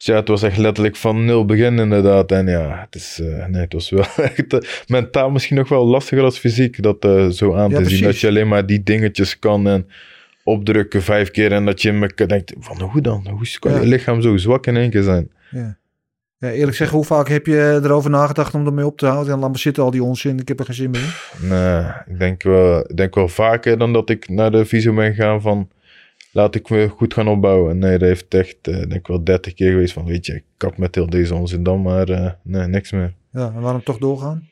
[0.00, 2.32] Dus ja, het was echt letterlijk van nul begin inderdaad.
[2.32, 4.04] En ja, het is, eh, nee, het was wel
[4.36, 6.82] echt eh, mentaal misschien nog wel lastiger als fysiek.
[6.82, 8.02] Dat eh, zo aan Ja, te zien.
[8.02, 9.86] Dat je alleen maar die dingetjes kan en
[10.44, 11.52] opdrukken vijf keer.
[11.52, 13.26] En dat je me denkt, van hoe dan?
[13.30, 13.80] Hoe kan Ja.
[13.80, 15.30] je lichaam zo zwak in één keer zijn?
[15.50, 15.78] Ja.
[16.38, 19.32] Ja, eerlijk zeggen, hoe vaak heb je erover nagedacht om ermee op te houden?
[19.32, 21.00] En laat maar zitten al die onzin, ik heb er geen zin meer
[21.40, 21.48] in.
[21.48, 25.14] Nee, ik denk wel, ik denk wel vaker dan dat ik naar de visio ben
[25.14, 25.68] gegaan van
[26.32, 27.78] laat ik me goed gaan opbouwen.
[27.78, 30.44] Nee, dat heeft echt, eh, denk ik wel 30 keer geweest van weet je, ik
[30.56, 33.14] kap met heel deze onzin dan, maar eh, nee, niks meer.
[33.32, 34.48] Ja, en waarom toch doorgaan?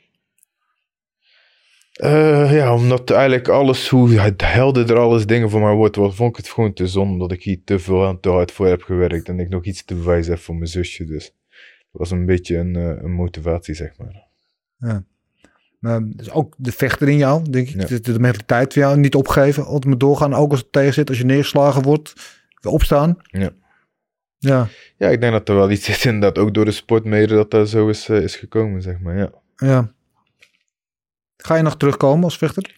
[1.93, 6.31] Eh, ja, omdat eigenlijk alles, hoe helder er alles dingen voor mij wordt, wat, vond
[6.31, 8.83] ik het gewoon te zonde omdat ik hier te veel en te hard voor heb
[8.83, 11.05] gewerkt en ik nog iets te bewijzen heb voor mijn zusje.
[11.05, 14.27] Dus dat was een beetje een, een motivatie, zeg maar.
[14.79, 15.05] Ja.
[16.05, 17.88] Dus ook de vechter in jou, denk ik.
[17.88, 20.35] De, de mentaliteit van jou, niet opgeven, altijd maar doorgaan.
[20.35, 22.12] Ook als het tegen zit, als je neergeslagen wordt,
[22.61, 23.17] weer opstaan.
[23.23, 23.51] Ja.
[24.38, 27.35] Ja, Ja, ik denk dat er wel iets is inderdaad, ook door de sport mede,
[27.35, 29.31] dat dat zo is, eh, is gekomen, zeg maar, ja.
[29.57, 29.93] ja.
[31.37, 32.75] Ga je nog terugkomen als vechter?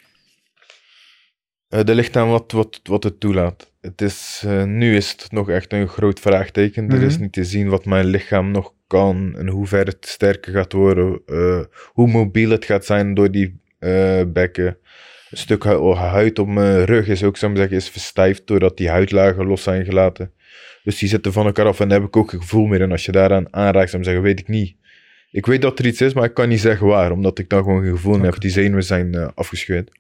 [1.69, 3.73] Eh er ligt aan wat, wat, wat het toelaat.
[3.81, 6.91] Het is, eh, nu is het nog echt een groot vraagteken.
[6.91, 7.23] Er is Mhm.
[7.23, 11.21] niet te zien wat mijn lichaam nog kan en hoe ver het sterker gaat worden.
[11.27, 11.61] eh,
[11.93, 14.79] hoe mobiel het gaat zijn door die eh, bekken.
[15.31, 18.77] Een stuk hu- huid op mijn rug is ook, zou ik zeggen, is verstijfd doordat
[18.77, 20.33] die huidlagen los zijn gelaten.
[20.83, 22.81] Dus die zitten van elkaar af en daar heb ik ook geen gevoel meer.
[22.83, 24.77] En als je daaraan aanraakt, zou ik zeggen, weet ik niet.
[25.31, 27.63] Ik weet dat er iets is, maar ik kan niet zeggen waar, omdat ik dan
[27.63, 28.41] gewoon geen gevoel heb.
[28.41, 29.91] Die zenuwen zijn eh, afgescheurd.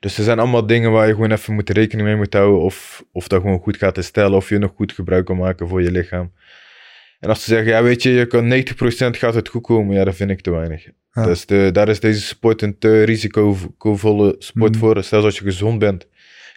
[0.00, 2.60] Dus er zijn allemaal dingen waar je gewoon even moet rekening mee moet houden.
[2.60, 4.36] Of, of dat gewoon goed gaat herstellen.
[4.36, 6.32] Of je nog goed gebruik kan maken voor je lichaam.
[7.22, 8.56] En als ze zeggen, ja weet je, je kan 90%
[9.18, 9.94] gaat het goed komen.
[9.94, 10.88] Ja, dat vind ik te weinig.
[11.12, 11.24] Ja.
[11.24, 14.78] Dus de, daar is deze sport een te risicovolle sport Mhm.
[14.80, 15.02] voor.
[15.04, 16.06] Zelfs als je gezond bent,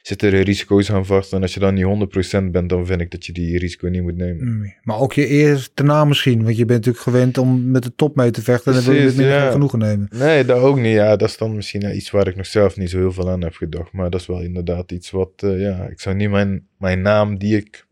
[0.02, 1.34] zitten er risico's aan vast.
[1.34, 4.02] En als je dan niet 100% bent, dan vind ik dat je die risico niet
[4.02, 4.46] moet nemen.
[4.46, 6.44] Mm, Maar ook je eerste naam misschien.
[6.44, 8.72] Want je bent natuurlijk gewend om met de top mee te vechten.
[8.74, 9.52] En dan wil je het minder ja.
[9.52, 10.08] genoegen nemen.
[10.16, 10.94] Nee, dat ook niet.
[10.94, 13.30] Ja, dat is dan misschien ja, iets waar ik nog zelf niet zo heel veel
[13.30, 13.92] aan heb gedacht.
[13.92, 17.38] Maar dat is wel inderdaad iets wat, eh, ja, ik zou niet mijn, mijn naam
[17.38, 17.85] die ik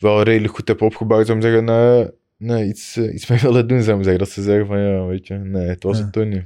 [0.00, 3.66] wel redelijk goed heb opgebouwd, zou ik zeggen, nee, nee iets, eh, iets mee willen
[3.68, 4.22] doen, zou ik zeggen.
[4.22, 6.02] Dat ze zeggen van, ja, weet je, nee, het was Ja.
[6.04, 6.44] het toen niet.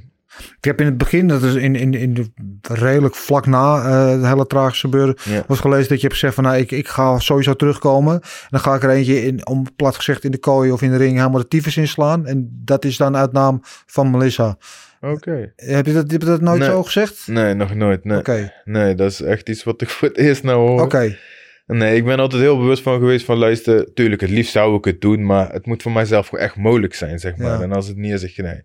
[0.57, 2.25] Ik heb in het begin, dat is in, in, in de,
[2.61, 5.43] redelijk vlak na eh het hele tragische gebeuren, Ja.
[5.47, 8.13] was gelezen dat je hebt gezegd van nou, ik, ik ga sowieso terugkomen.
[8.21, 10.91] En dan ga ik er eentje in, om plat gezegd in de kooi of in
[10.91, 12.25] de ring helemaal de tyfus inslaan.
[12.25, 14.57] En dat is dan uit naam van Melissa.
[15.01, 15.53] Oké.
[15.55, 16.69] Heb je dat, heb je dat nooit Nee.
[16.69, 17.27] zo gezegd?
[17.27, 18.17] Nee, nog nooit, nee.
[18.17, 20.81] Oké, Nee, dat is echt iets wat ik voor het eerst nou hoor.
[20.81, 21.17] oké.
[21.67, 24.85] Nee, ik ben altijd heel bewust van geweest van luister, tuurlijk, het liefst zou ik
[24.85, 27.57] het doen, maar het moet voor mijzelf gewoon echt mogelijk zijn, zeg maar.
[27.57, 27.61] Ja.
[27.61, 28.63] En als het niet is, zeg je nee.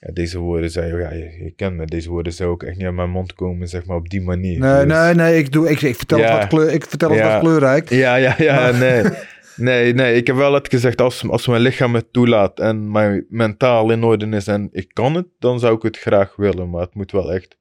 [0.00, 2.86] Ja, deze woorden zei, ja, je, je kent me, deze woorden zou ook echt niet
[2.86, 4.58] uit mijn mond komen, zeg maar, op die manier.
[4.58, 6.24] Nee, Dus- nee, nee, ik, doe, ik, ik vertel Ja.
[6.24, 7.32] het wat, kleur, ik vertel het Ja.
[7.32, 7.90] wat kleurrijk.
[7.90, 9.02] Ja, ja, ja, Maar- nee.
[9.56, 13.26] Nee, nee, ik heb wel het gezegd, als, als mijn lichaam het toelaat en mijn
[13.28, 16.80] mentaal in orde is en ik kan het, dan zou ik het graag willen, maar
[16.80, 17.56] het moet wel echt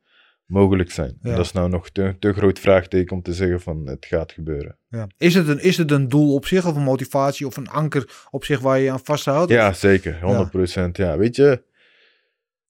[0.48, 1.18] mogelijk zijn.
[1.22, 1.36] Ja.
[1.36, 4.78] Dat is nou nog te, te groot vraagteken om te zeggen van het gaat gebeuren.
[4.90, 5.08] Ja.
[5.18, 8.26] Is, het een, is het een doel op zich of een motivatie of een anker
[8.30, 9.52] op zich waar je aan vasthoudt?
[9.52, 10.20] Ja, zeker.
[10.88, 10.92] 100%.
[10.92, 11.18] Ja.
[11.18, 11.64] weet je,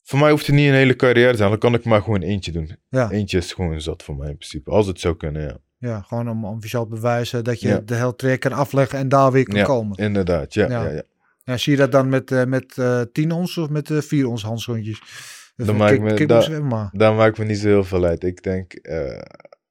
[0.03, 1.49] voor mij hoeft het niet een hele carrière te zijn.
[1.49, 2.75] Dan kan ik maar gewoon eentje doen.
[2.89, 3.11] Ja.
[3.11, 4.71] Eentje is gewoon zat voor mij in principe.
[4.71, 5.57] Als het zou kunnen, ja.
[5.79, 7.79] Ja, gewoon om, om te bewijzen dat je Ja.
[7.85, 9.97] de hele trek kan afleggen en daar weer kan Ja, komen.
[9.97, 10.69] Inderdaad, ja.
[10.69, 10.83] Ja.
[10.83, 10.91] ja.
[10.91, 11.01] ja,
[11.43, 12.75] Ja, zie je dat dan met, eh met
[13.11, 15.01] 10 ons of met eh 4 ons handschoentjes?
[15.65, 16.35] Dan maak ik me- da-
[17.37, 18.23] me niet zo heel veel uit.
[18.23, 19.21] Ik denk, eh,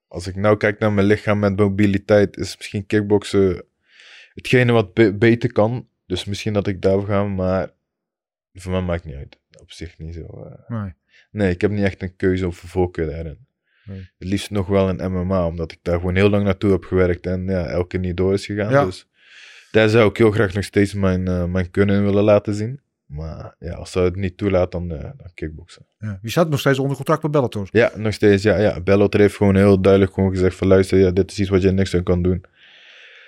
[0.09, 3.65] als ik nou kijk naar mijn lichaam met mobiliteit, is misschien kickboksen
[4.35, 5.89] hetgene wat be- beter kan.
[6.07, 7.71] Dus misschien dat ik daarvoor ga, maar
[8.53, 9.39] voor mij maakt het niet uit.
[9.61, 10.23] Op zich niet zo.
[10.23, 10.69] eh.
[10.81, 10.93] Nee.
[11.31, 13.39] Nee, ik heb niet echt een keuze of een voorkeur daarin.
[13.85, 13.99] Nee.
[14.19, 17.27] Het liefst nog wel een MMA, omdat ik daar gewoon heel lang naartoe heb gewerkt
[17.27, 18.71] en ja, elke keer niet door is gegaan.
[18.71, 18.85] Ja.
[18.85, 19.07] Dus
[19.71, 22.81] daar zou ik heel graag nog steeds mijn, eh, mijn kunnen willen laten zien.
[23.07, 25.87] Maar ja, als ze het niet toelaat, dan, eh, dan kickboksen.
[25.99, 26.19] Ja.
[26.23, 27.69] Je staat nog steeds onder contract bij Bellator.
[27.71, 28.43] Ja, nog steeds.
[28.43, 28.81] Ja, ja.
[28.81, 31.71] Bellator heeft gewoon heel duidelijk gewoon gezegd van luister, ja, dit is iets wat je
[31.71, 32.45] niks aan kan doen.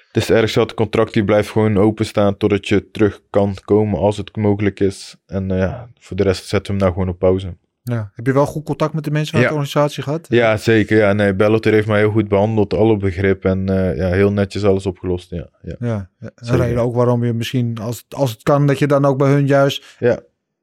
[0.07, 3.99] Het is erg zo, het contract die blijft gewoon openstaan totdat je terug kan komen
[3.99, 5.17] als het mogelijk is.
[5.27, 7.57] En eh, ja, voor de rest zetten we hem nou gewoon op pauze.
[7.93, 8.11] Ja.
[8.15, 9.49] Heb je wel goed contact met de mensen uit Ja.
[9.49, 10.27] de organisatie gehad?
[10.29, 10.97] Ja, zeker.
[10.99, 14.65] Ja, nee, Bellator heeft mij heel goed behandeld, alle begrip en eh, ja, heel netjes
[14.65, 15.31] alles opgelost.
[15.31, 15.49] Ja,
[15.79, 16.11] ja.
[16.19, 19.19] Ja, reden ook waarom je misschien, als, het- als het kan, dat je dan ook
[19.19, 20.19] bij hun juist Ja.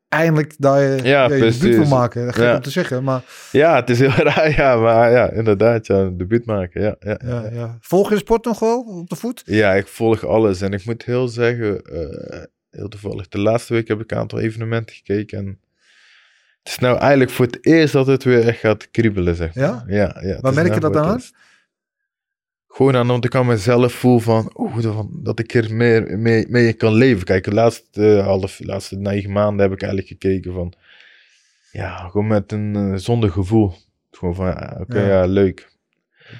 [0.10, 2.34] eindelijk daar je, Ja, je, debuut wil maken.
[2.34, 2.56] Gek Ja.
[2.56, 6.46] om te zeggen, maar ja, het is heel raar, ja, maar ja, inderdaad, ja, debuut
[6.46, 6.82] maken.
[6.82, 7.50] Ja, ja, ja.
[7.54, 9.42] ja, volg je sport nog wel op de voet?
[9.46, 10.62] Ja, ik volg alles.
[10.62, 14.40] En ik moet heel zeggen, eh, heel toevallig, de laatste week heb ik een aantal
[14.40, 15.38] evenementen gekeken.
[15.38, 15.60] En
[16.65, 19.63] het is nou eigenlijk voor het eerst dat het weer echt gaat kriebelen, zeg maar.
[19.63, 19.84] Ja?
[19.88, 20.39] Ja, ja.
[20.41, 21.21] Waar merk nou je dat aan?
[22.67, 26.73] Gewoon aan, want ik aan mezelf voel van, oeh, dat, ik er meer mee, mee
[26.73, 27.25] kan leven.
[27.25, 30.73] Kijk, de laatste, eh, half, de laatste negen maanden heb ik eigenlijk gekeken van,
[31.71, 33.73] ja, gewoon met een eh, zonder gevoel.
[34.12, 35.08] Gewoon van, ja, oké, Ja.
[35.08, 35.25] ja.
[35.25, 35.69] leuk.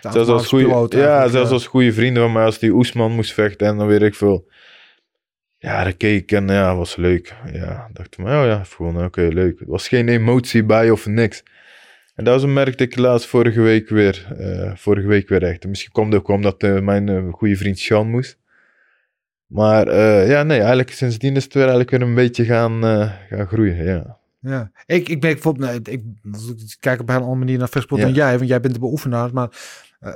[0.02, 3.68] Zelfs als, goede, ja, zelfs als goede vrienden van mij, als die Oesman moest vechten
[3.68, 4.48] en dan weet ik veel.
[5.66, 7.36] Ja, dat keek en ja, was leuk.
[7.52, 9.60] Ja, dacht maar, oh ja, gewoon, oké, leuk.
[9.60, 11.44] Er was geen emotie bij of niks.
[12.16, 14.28] En dat was een merkte ik laatst vorige week weer.
[14.40, 15.68] eh, vorige week weer echt.
[15.68, 18.38] Misschien kwam het ook omdat eh, mijn eh, goede vriend Sean moest.
[19.48, 19.96] Maar
[20.28, 22.82] ja, nee, eigenlijk sindsdien is het weer eigenlijk weer een beetje gaan,
[23.30, 24.18] gaan groeien, ja.
[24.40, 28.02] Ja, ik, ik ben bijvoorbeeld, nee, ik, ik kijk op een andere manier naar vechtsport
[28.02, 28.08] Ja.
[28.08, 29.34] dan jij, want jij bent de beoefenaar.
[29.34, 29.50] Maar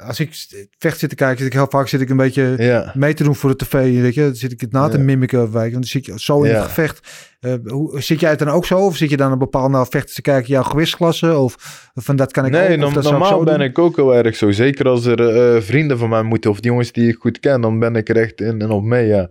[0.08, 0.30] als ik
[0.78, 3.23] vecht zit te kijken, zit ik heel vaak zit ik een beetje Ja, mee te
[3.23, 3.71] doen voor de tv.
[4.02, 5.04] Weet je, dan zit ik het na te Ja.
[5.04, 5.52] mimiken.
[5.52, 7.08] Want dan zit je zo in het gevecht.
[7.39, 8.80] Eh, hoe, zit jij het dan ook zo?
[8.80, 11.38] Of zit je dan een bepaalde vechten te kijken, jouw gewichtsklasse?
[11.38, 11.56] Of
[11.95, 12.60] van dat kan ik ook?
[12.60, 13.67] nee, of zou ik normaal ben doen?
[13.67, 14.52] ik ook heel erg zo.
[14.52, 17.62] Zeker als er eh, vrienden van mij moeten, of die jongens die ik goed ken,
[17.62, 19.30] dan ben ik er echt in en op mee, ja.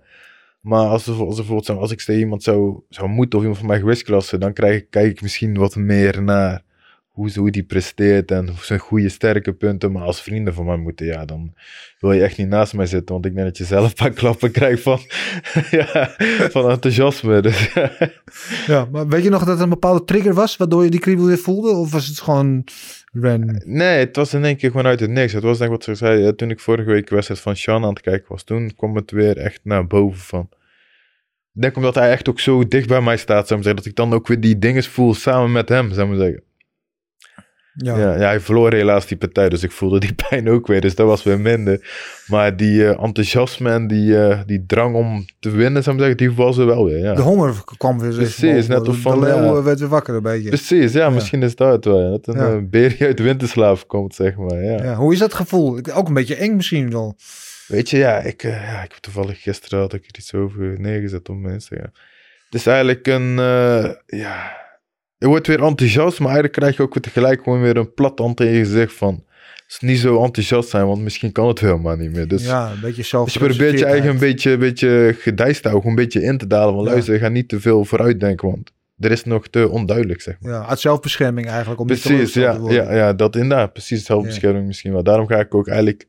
[0.61, 3.59] Maar als, er, als, er bijvoorbeeld, als ik tegen iemand zou, zou moeten, of iemand
[3.61, 6.63] van mijn gewichtsklasse, dan krijg, ik- kijk ik misschien wat meer naar
[7.19, 9.93] hoe, ze- hoe die presteert en zijn goede, sterke punten.
[9.93, 11.55] Maar als vrienden van mij moeten, ja, dan
[12.01, 14.11] wil je echt niet naast mij zitten, want ik denk dat je zelf een paar
[14.11, 14.99] klappen krijgt van,
[15.79, 16.15] ja,
[16.51, 17.41] van enthousiasme.
[17.41, 17.73] Dus,
[18.67, 21.25] Ja, maar weet je nog dat er een bepaalde trigger was, waardoor je die kriebel
[21.27, 21.71] weer voelde?
[21.71, 22.65] Of was het gewoon
[23.13, 23.61] random?
[23.65, 25.33] Nee, het was in één keer gewoon uit het niks.
[25.33, 27.89] Het was denk ik wat ze zei, toen ik vorige week wedstrijd van Sean aan
[27.89, 30.49] het kijken was, toen kwam het weer echt naar boven van.
[31.55, 33.91] Ik denk omdat hij echt ook zo dicht bij mij staat, zou ik zeggen, dat
[33.93, 36.43] ik dan ook weer die dingen voel samen met hem, zou ik zeggen.
[37.85, 37.99] Ja.
[37.99, 38.13] Ja.
[38.15, 41.07] Ja, hij verloor helaas die partij, dus ik voelde die pijn ook weer, dus dat
[41.07, 41.89] was weer minder.
[42.27, 46.19] Maar die eh, enthousiasme en die, eh, die drang om te winnen, zou ik zeggen,
[46.19, 47.15] die was er wel weer, ja.
[47.15, 48.15] De honger kwam weer.
[48.15, 49.63] Precies, net of van, De leeuw ja.
[49.63, 50.49] werd weer wakker een beetje.
[50.49, 52.51] Precies, ja, misschien is dat het wel, dat een Ja.
[52.53, 54.83] eh, beer uit de winterslaap komt, zeg maar, ja.
[54.83, 55.79] Ja, hoe is dat gevoel?
[55.95, 57.17] Ook een beetje eng misschien wel.
[57.67, 61.29] Weet je, ja, ik, ja, ik heb toevallig gisteren had ik er iets over neergezet
[61.29, 61.91] op mijn Instagram.
[62.45, 63.35] Het is eigenlijk een,
[64.07, 64.57] ja,
[65.19, 68.19] je wordt weer enthousiast, maar eigenlijk krijg je ook weer tegelijk gewoon weer een plat
[68.19, 69.25] hand in je gezicht van,
[69.69, 72.29] is niet zo enthousiast zijn, want misschien kan het helemaal niet meer.
[72.29, 73.25] Dus, ja, een beetje zelf.
[73.25, 76.39] dus je probeert je eigen een beetje, een beetje gedijst te houden, een beetje in
[76.39, 76.75] te dalen.
[76.75, 76.91] Van Ja.
[76.91, 80.53] luister, ga niet te veel vooruit denken, want er is nog te onduidelijk, zeg maar.
[80.53, 81.81] Ja, uit zelfbescherming eigenlijk.
[81.81, 82.85] Om Precies, teleurgesteld te ja, worden.
[82.85, 83.73] ja, ja, dat inderdaad.
[83.73, 85.03] Precies, zelfbescherming misschien wel.
[85.03, 86.07] Daarom ga ik ook eigenlijk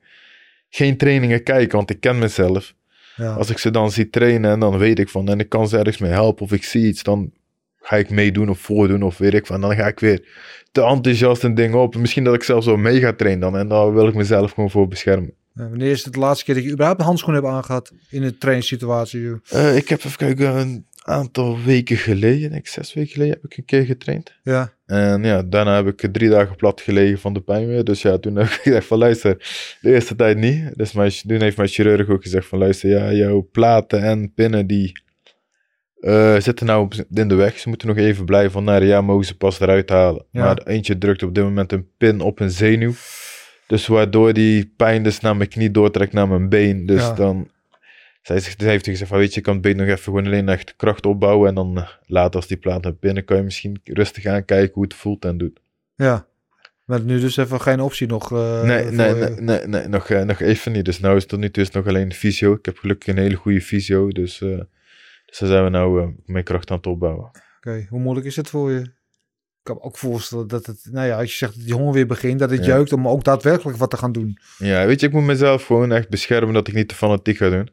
[0.69, 2.74] geen trainingen kijken, want ik ken mezelf.
[3.15, 3.34] Ja.
[3.34, 5.78] Als ik ze dan zie trainen en dan weet ik van, en ik kan ze
[5.78, 7.32] ergens mee helpen of ik zie iets, dan
[7.82, 9.62] ga ik meedoen of voordoen of weet ik van.
[9.62, 10.28] Dan ga ik weer
[10.72, 11.96] te enthousiast en dingen op.
[11.96, 14.70] Misschien dat ik zelfs wel mee ga trainen dan en daar wil ik mezelf gewoon
[14.70, 15.34] voor beschermen.
[15.54, 18.38] Wanneer is het de laatste keer dat je überhaupt een handschoen hebt aangehad in een
[18.38, 19.32] trainingssituatie?
[19.50, 23.58] Eh, ik heb even kijken, een aantal weken geleden, ik zes weken geleden, heb ik
[23.58, 24.34] een keer getraind.
[24.44, 27.84] Ja, En ja, daarna heb ik drie dagen plat gelegen van de pijn weer.
[27.84, 29.36] Dus ja, toen heb ik gezegd van luister,
[29.82, 30.72] de eerste tijd niet.
[30.76, 34.68] Dus mijn, toen heeft mijn chirurg ook gezegd van luister, ja, jouw platen en pinnen
[34.68, 35.02] die
[36.00, 37.60] eh, zitten nou op, in de weg.
[37.60, 40.26] Ze moeten nog even blijven van naar ja, mogen ze pas eruit halen.
[40.32, 40.44] Ja.
[40.44, 42.94] Maar eentje drukt op dit moment een pin op een zenuw.
[43.68, 46.86] Dus waardoor die pijn dus naar mijn knie doortrekt naar mijn been.
[46.86, 47.14] Dus Ja.
[47.14, 47.50] dan
[48.22, 50.50] zij zegt- heeft gezegd van weet je, je kan het been nog even gewoon alleen
[50.50, 51.50] echt kracht opbouwen.
[51.50, 54.84] En dan eh, later als die plaat naar binnen kan je misschien rustig aankijken hoe
[54.84, 55.60] het voelt en doet.
[55.96, 56.28] ja.
[56.86, 58.32] Maar nu dus even geen optie nog.
[58.32, 60.86] eh, nee, voor nee, nee, nee, nee, nog, nog even niet.
[60.86, 62.54] Dus nou is tot nu toe is het nog alleen fysio.
[62.54, 64.08] Ik heb gelukkig een hele goede fysio.
[64.10, 64.42] Dus,
[65.30, 67.32] dus daar zijn we nou eh, mijn kracht aan het opbouwen.
[67.58, 68.80] Oké, hoe moeilijk is het voor je?
[68.80, 71.94] Ik kan me ook voorstellen dat het, nou ja, als je zegt dat die honger
[71.94, 72.76] weer begint, dat het Ja.
[72.76, 74.38] jeukt om ook daadwerkelijk wat te gaan doen.
[74.58, 77.50] Ja, weet je, ik moet mezelf gewoon echt beschermen dat ik niet te fanatiek ga
[77.50, 77.70] doen.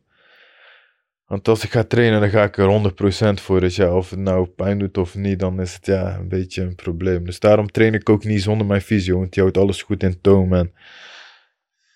[1.27, 3.61] Want als ik ga trainen, dan ga ik er 100% voor.
[3.61, 6.62] Dus ja, of het nou pijn doet of niet, dan is het ja een beetje
[6.62, 7.25] een probleem.
[7.25, 10.21] Dus daarom train ik ook niet zonder mijn fysio, want die houdt alles goed in
[10.21, 10.55] toom.
[10.55, 10.73] En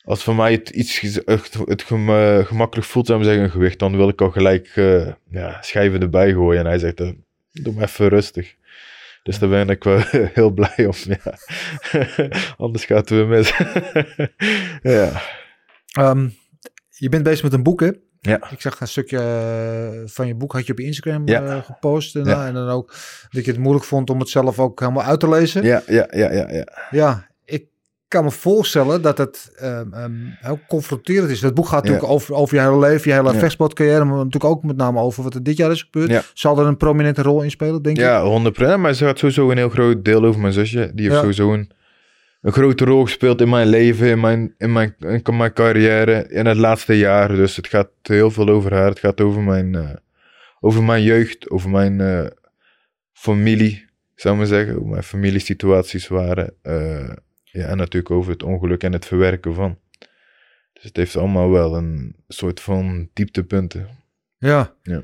[0.05, 3.97] als voor mij het iets het, het eh, gemakkelijk voelt, maar zeggen, een gewicht, dan
[3.97, 6.61] wil ik al gelijk eh, ja, schijven erbij gooien.
[6.61, 7.11] En hij zegt, eh,
[7.53, 8.55] doe maar even rustig.
[9.23, 10.01] Dus daar ben ik wel
[10.39, 10.95] heel blij om.
[11.03, 11.39] Ja.
[12.57, 13.53] Anders gaat het weer mis.
[14.97, 15.23] ja.
[15.93, 16.29] Ehm,
[16.89, 17.91] je bent bezig met een boek, hè?
[18.21, 18.51] Ja.
[18.51, 21.61] Ik zag een stukje van je boek, had je op Instagram Ja.
[21.61, 22.17] gepost.
[22.17, 22.47] En, Ja.
[22.47, 22.95] en dan ook
[23.31, 25.63] dat je het moeilijk vond om het zelf ook helemaal uit te lezen.
[25.65, 26.67] Ja, ja, ja, ja, ja.
[26.91, 27.30] Ja,
[28.11, 31.41] kan me voorstellen dat het ehm, ehm, heel confronterend is.
[31.43, 33.39] Het boek gaat natuurlijk over, over je hele leven, je hele Ja.
[33.39, 36.11] vechtsportcarrière, maar natuurlijk ook met name over wat er dit jaar is gebeurd.
[36.11, 36.23] Ja.
[36.35, 38.03] Zal er een prominente rol in spelen, denk je?
[38.03, 38.81] Ja, 100%.
[38.81, 40.91] Maar ze had sowieso een heel groot deel over mijn zusje.
[40.95, 41.21] Die heeft Ja.
[41.21, 41.71] sowieso een,
[42.41, 46.47] een grote rol gespeeld in mijn leven, in mijn, in, mijn, in mijn carrière, in
[46.47, 47.29] het laatste jaar.
[47.29, 48.89] Dus het gaat heel veel over haar.
[48.89, 49.91] Het gaat over mijn, eh,
[50.61, 52.27] over mijn jeugd, over mijn eh,
[53.13, 54.75] familie, zou ik maar zeggen.
[54.75, 56.55] Hoe mijn familiesituaties waren.
[56.63, 57.11] Eh,
[57.53, 59.79] ja, en natuurlijk over het ongeluk en het verwerken van.
[60.73, 63.89] Dus het heeft allemaal wel een soort van dieptepunten.
[64.39, 64.75] Ja.
[64.83, 65.03] Ja.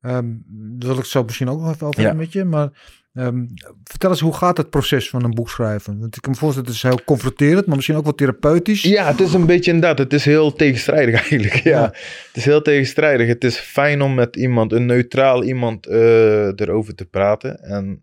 [0.00, 2.12] Ehm, daar wil ik zo misschien ook nog even over Ja.
[2.12, 2.44] met je.
[2.44, 2.68] Maar
[3.14, 3.46] ehm,
[3.84, 5.98] vertel eens, hoe gaat het proces van een boek schrijven?
[6.00, 8.82] Want ik kan me voorstellen, het is heel confronterend, maar misschien ook wel therapeutisch.
[8.82, 9.98] Ja, het is een beetje inderdaad.
[9.98, 11.54] Het is heel tegenstrijdig eigenlijk.
[11.54, 11.70] Ja.
[11.80, 11.84] Ja.
[12.26, 13.28] Het is heel tegenstrijdig.
[13.28, 17.62] Het is fijn om met iemand, een neutraal iemand, eh, erover te praten.
[17.62, 18.02] En,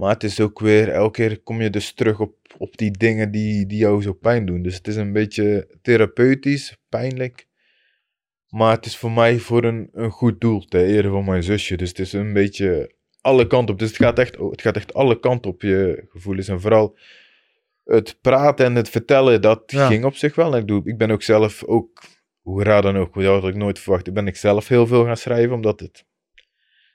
[0.00, 3.30] maar het is ook weer, elke keer kom je dus terug op, op die dingen
[3.30, 4.62] die, die jou zo pijn doen.
[4.62, 7.46] Dus het is een beetje therapeutisch, pijnlijk.
[8.48, 11.76] Maar het is voor mij voor een, een goed doel, ter ere van mijn zusje.
[11.76, 13.80] Dus het is een beetje alle kanten op.
[13.80, 16.48] Dus het gaat echt, het gaat echt alle kanten op je gevoelens.
[16.48, 16.98] En vooral
[17.84, 19.86] het praten en het vertellen, dat Ja.
[19.86, 20.54] ging op zich wel.
[20.54, 22.02] En ik, doe, ik ben ook zelf, ook,
[22.40, 25.16] hoe raar dan ook, dat had ik nooit verwacht, ben ik zelf heel veel gaan
[25.16, 26.04] schrijven, omdat het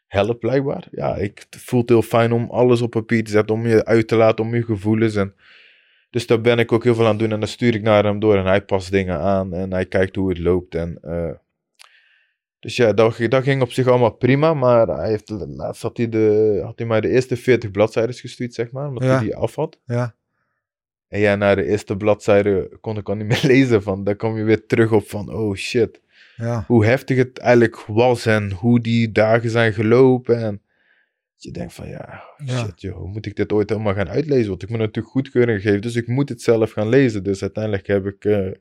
[0.07, 0.87] helpt blijkbaar.
[0.91, 4.07] Ja, ik, het voelt heel fijn om alles op papier te zetten, om je uit
[4.07, 5.15] te laten, om je gevoelens.
[5.15, 5.35] En,
[6.09, 8.03] dus daar ben ik ook heel veel aan het doen en dan stuur ik naar
[8.03, 10.75] hem door en hij past dingen aan en hij kijkt hoe het loopt.
[10.75, 11.31] En, eh,
[12.59, 16.09] dus ja, dat, dat ging op zich allemaal prima, maar hij heeft, laatst had hij,
[16.09, 19.09] de, had hij mij de eerste 40 bladzijden gestuurd, zeg maar, omdat Ja.
[19.09, 19.79] hij die af had.
[19.85, 20.15] Ja.
[21.07, 23.83] En ja, na de eerste bladzijde kon ik al niet meer lezen.
[23.83, 26.01] Van, daar kom je weer terug op van, oh shit.
[26.35, 26.63] Ja.
[26.67, 30.37] Hoe heftig het eigenlijk was en hoe die dagen zijn gelopen.
[30.37, 30.61] En
[31.35, 34.49] je denkt van, ja, shit joh, hoe moet ik dit ooit helemaal gaan uitlezen?
[34.49, 37.23] Want ik moet natuurlijk goedkeuring geven, dus ik moet het zelf gaan lezen.
[37.23, 38.51] Dus uiteindelijk heb ik, eh,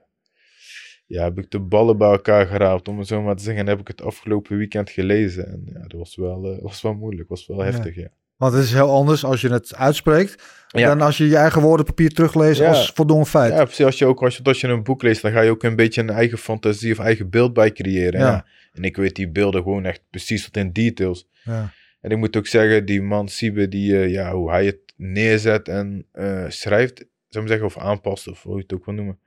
[1.07, 3.63] ja, heb ik de ballen bij elkaar geraapt, om het zo maar te zeggen.
[3.63, 5.47] En heb ik het afgelopen weekend gelezen.
[5.47, 8.09] En ja, dat was wel, eh, was wel moeilijk, was wel heftig, ja.
[8.37, 10.89] Want het is heel anders als je het uitspreekt, Ja.
[10.89, 12.69] dan als je je eigen woorden op papier terugleest Ja.
[12.69, 13.53] als voldongen feit.
[13.53, 13.85] Ja, precies.
[13.85, 15.77] Als je ook als je, als je een boek leest, dan ga je ook een
[15.77, 18.21] beetje een eigen fantasie of eigen beeld bij creëren.
[18.21, 18.47] Ja.
[18.73, 21.29] En ik weet die beelden gewoon echt precies tot in details.
[21.45, 21.73] Ja.
[22.01, 25.69] En ik moet ook zeggen, die man Siebe, die, eh, ja, hoe hij het neerzet
[25.69, 29.19] en eh, schrijft, zou ik zeggen, of aanpast, of hoe je het ook wil noemen.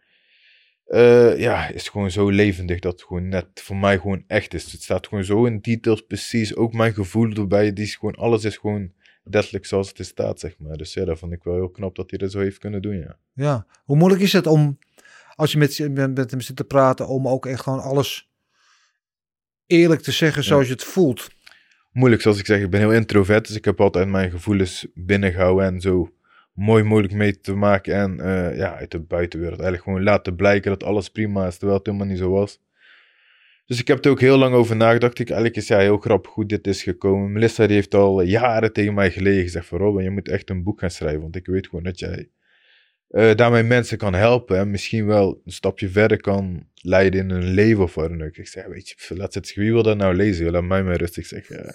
[0.87, 4.71] eh, ja, is gewoon zo levendig dat het gewoon net voor mij gewoon echt is.
[4.71, 6.55] Het staat gewoon zo in details precies.
[6.55, 8.91] Ook mijn gevoel erbij, die is gewoon, alles is gewoon
[9.29, 10.77] letterlijk zoals het er staat, zeg maar.
[10.77, 12.97] Dus ja, dat vond ik wel heel knap dat hij dat zo heeft kunnen doen,
[12.97, 13.17] ja.
[13.33, 13.65] Ja.
[13.83, 14.77] Hoe moeilijk is het om,
[15.35, 18.29] als je met, met, met hem zit te praten, om ook echt gewoon alles
[19.65, 21.35] eerlijk te zeggen zoals je het voelt?
[21.97, 22.61] moeilijk, zoals ik zeg.
[22.61, 26.09] Ik ben heel introvert, dus ik heb altijd mijn gevoelens binnengehouden en zo
[26.53, 27.95] mooi mogelijk mee te maken.
[27.95, 31.77] En eh, ja, uit de buitenwereld eigenlijk gewoon laten blijken dat alles prima is, terwijl
[31.77, 32.59] het helemaal niet zo was.
[33.67, 35.19] Dus ik heb er ook heel lang over nagedacht.
[35.19, 37.31] Ik, eigenlijk is ja heel grappig hoe dit is gekomen.
[37.31, 40.79] Melissa heeft al jaren tegen mij gelegen gezegd van Robin, je moet echt een boek
[40.79, 41.21] gaan schrijven.
[41.21, 42.29] Want ik weet gewoon dat jij
[43.07, 44.57] eh, daarmee mensen kan helpen.
[44.57, 48.35] En misschien wel een stapje verder kan leiden in hun leven of wat dan ook.
[48.35, 50.51] Ik zeg, weet je, laat het wie wil dat nou lezen?
[50.51, 51.31] Laat mij maar rustig.
[51.31, 51.73] Ik zeg, ja.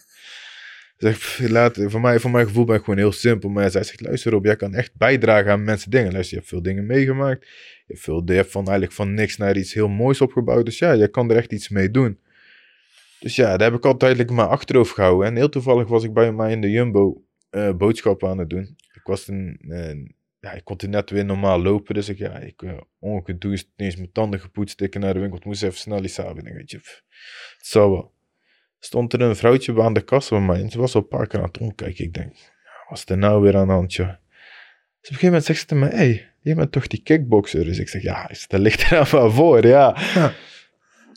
[1.03, 3.51] Ik zeg, laat, voor, mij, voor mijn gevoel ben ik gewoon heel simpel.
[3.51, 6.13] Maar zij zegt, luister op, jij kan echt bijdragen aan mensen dingen.
[6.13, 7.47] Luister, je hebt veel dingen meegemaakt.
[7.47, 10.65] Je hebt, veel, van, eigenlijk van niks naar iets heel moois opgebouwd.
[10.65, 12.19] Dus ja, jij kan er echt iets mee doen.
[13.21, 15.27] Dus ja, daar heb ik altijd mijn achterhoofd gehouden.
[15.27, 18.77] En heel toevallig was ik bij mij in de Jumbo eh, boodschappen aan het doen.
[18.95, 19.59] Ik was een,
[20.41, 21.95] ja, ik kon toen net weer normaal lopen.
[21.95, 25.39] Dus ik, ja, ik uh, ongedoucht, niet eens mijn tanden gepoetst, stikken naar de winkel.
[25.39, 26.47] Ik moest even snel iets halen.
[26.47, 28.13] Ik weet je, het wel.
[28.85, 30.61] Stond er een vrouwtje aan de kassa bij mij.
[30.61, 32.05] En ze was al een paar keer aan het omkijken.
[32.05, 32.35] Ik denk,
[32.89, 34.07] wat is er nou weer aan de hand, joh?
[34.09, 34.21] Dus op
[35.01, 37.65] een gegeven moment zegt ze tegen mij, hey, je bent toch die kickboxer?
[37.65, 39.97] Dus ik zeg, ja, dat ligt er aan maar voor, ja.
[40.15, 40.33] Ja.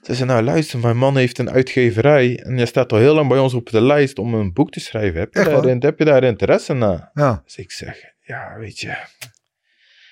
[0.01, 3.27] Ze zei, nou luister, mijn man heeft een uitgeverij en je staat al heel lang
[3.29, 5.19] bij ons op de lijst om een boek te schrijven.
[5.19, 5.61] Heb je, Echt waar?
[5.61, 7.11] daar, heb je daar interesse na?
[7.13, 7.41] Ja.
[7.45, 8.95] Dus ik zeg, ja, weet je.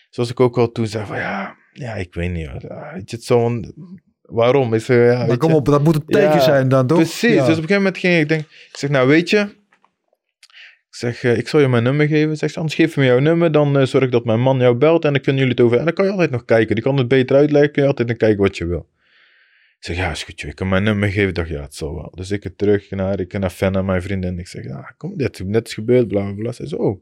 [0.10, 2.48] Zoals ik ook al toen zei, van ja, ja ik weet niet.
[2.48, 2.62] hoor.
[2.68, 3.74] Ja, weet je, het zo'n,
[4.34, 4.74] waarom?
[4.74, 5.56] Is er, ja, Maar kom je.
[5.56, 6.98] op, dat moet een teken Ja, zijn dan, toch?
[6.98, 7.30] Precies, Ja.
[7.30, 9.38] dus op een gegeven moment ging ik, denk, ik zeg, nou weet je.
[10.89, 12.38] Ik zeg, eh, ik zal je mijn nummer geven.
[12.38, 14.76] Zeg, ze, anders geef me jouw nummer, dan eh, zorg ik dat mijn man jou
[14.76, 15.78] belt en dan kunnen jullie het over.
[15.78, 16.76] En dan kan je altijd nog kijken.
[16.76, 18.89] Die kan het beter uitleggen, kun je altijd nog kijken wat je wil.
[19.80, 21.30] Ik zeg, ja, is goed, ik kan mijn nummer geven.
[21.30, 22.12] Ik dacht, ja, het zal wel.
[22.15, 24.39] Dus ik het terug naar, ik naar Fenna, mijn vriendin.
[24.39, 26.52] Ik zeg, ja, kom, dit is net is gebeurd, bla, bla, bla.
[26.52, 27.02] Ze zei, oh,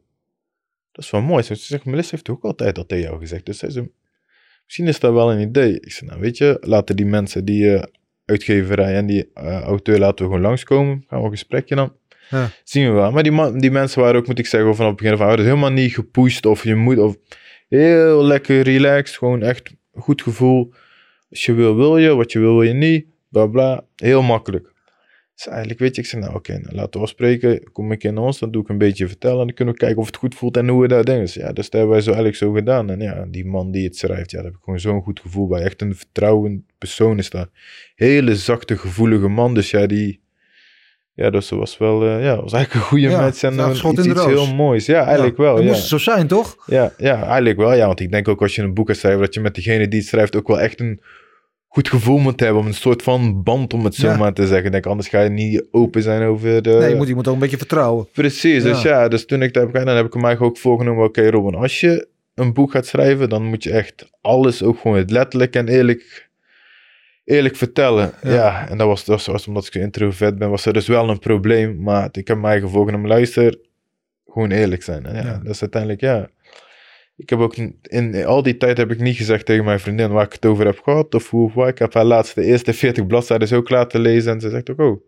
[0.91, 1.44] dat is wel mooi.
[1.44, 3.46] Ze zegt, Melissa heeft ook altijd dat tegen jou gezegd.
[3.46, 3.91] Dus ze,
[4.72, 5.80] misschien is dat wel een idee.
[5.80, 7.84] Ik zeg, nou weet je, laten die mensen, die eh,
[8.26, 11.04] uitgeverij en die eh, auteur, laten we gewoon langskomen.
[11.08, 11.94] Gaan we een gesprekje dan.
[12.30, 12.50] Ja.
[12.64, 13.12] Zien we wel.
[13.12, 15.46] Maar die, man, die mensen waren ook, moet ik zeggen, vanaf het begin van, dus
[15.46, 17.18] helemaal niet gepusht of je moet, of
[17.70, 19.18] heel lekker relaxed.
[19.18, 20.74] Gewoon echt goed gevoel.
[21.30, 22.16] Als je wil, wil je.
[22.16, 23.06] Wat je wil, wil je niet.
[23.30, 23.86] Bla bla.
[23.96, 24.71] Heel makkelijk.
[25.43, 27.71] Dus eigenlijk weet je, ik zei, nou oké, nou, laten we afspreken.
[27.71, 29.39] Kom ik in ons, dan doe ik een beetje vertellen.
[29.39, 31.25] En dan kunnen we kijken of het goed voelt en hoe we dat denken.
[31.25, 32.89] Dus ja, dus dat hebben wij zo eigenlijk zo gedaan.
[32.89, 35.47] En ja, die man die het schrijft, ja, daar heb ik gewoon zo'n goed gevoel
[35.47, 35.62] bij.
[35.62, 37.49] Echt een vertrouwend persoon is dat.
[37.95, 39.54] Hele zachte, gevoelige man.
[39.54, 40.19] Dus ja, die...
[41.13, 44.06] Ja, dus dat was wel, eh, ja, was eigenlijk een goede Ja, match en iets,
[44.06, 44.86] iets heel moois.
[44.86, 45.56] Ja, eigenlijk wel.
[45.56, 45.69] Dat ja.
[45.69, 46.63] moest zo zijn, toch?
[46.65, 47.73] Ja, ja, eigenlijk wel.
[47.73, 49.88] Ja, want ik denk ook als je een boek gaat schrijven, dat je met diegene
[49.88, 51.01] die het schrijft ook wel echt een
[51.74, 52.60] goed gevoel moet hebben.
[52.62, 54.17] Om een soort van band, om het zo Ja.
[54.17, 54.72] maar te zeggen.
[54.72, 56.69] Denk, anders ga je niet open zijn over de...
[56.69, 58.08] Nee, je moet iemand ook een beetje vertrouwen.
[58.13, 59.08] Precies, dus Ja.
[59.08, 61.80] dus toen ik dat heb gedaan, dan heb ik mij ook voorgenomen, oké Robin, als
[61.80, 66.30] je een boek gaat schrijven, dan moet je echt alles ook gewoon letterlijk en eerlijk,
[67.24, 68.12] eerlijk vertellen.
[68.24, 68.34] Ja.
[68.34, 71.19] Ja, en dat was, dat was omdat ik introvert ben, was er dus wel een
[71.19, 73.58] probleem, maar ik heb mij voorgenomen, luister,
[74.28, 75.06] gewoon eerlijk zijn.
[75.06, 75.38] En ja, Ja.
[75.44, 76.30] dat is uiteindelijk, ja.
[77.22, 80.26] Ik heb ook in, al die tijd heb ik niet gezegd tegen mijn vriendin waar
[80.26, 81.67] ik het over heb gehad of hoe of wat.
[81.67, 84.69] Ik heb haar laatst de eerste 40 bladzijden zo klaar te lezen en ze zegt
[84.69, 85.02] ook, oh.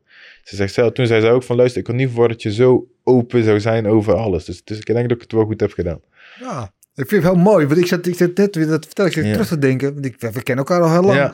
[0.43, 2.53] Ze zegt zelf, toen zei ze ook van, luister, ik had niet verwacht dat je
[2.53, 4.45] zo open zou zijn over alles.
[4.45, 5.99] Dus, dus ik denk dat ik het wel goed heb gedaan.
[6.39, 7.67] Ja, ik vind het wel mooi.
[7.67, 9.93] Want ik zat, ik zat net weer, dat vertel ik terug te denken.
[9.93, 11.31] Want ik, we kennen elkaar al heel lang.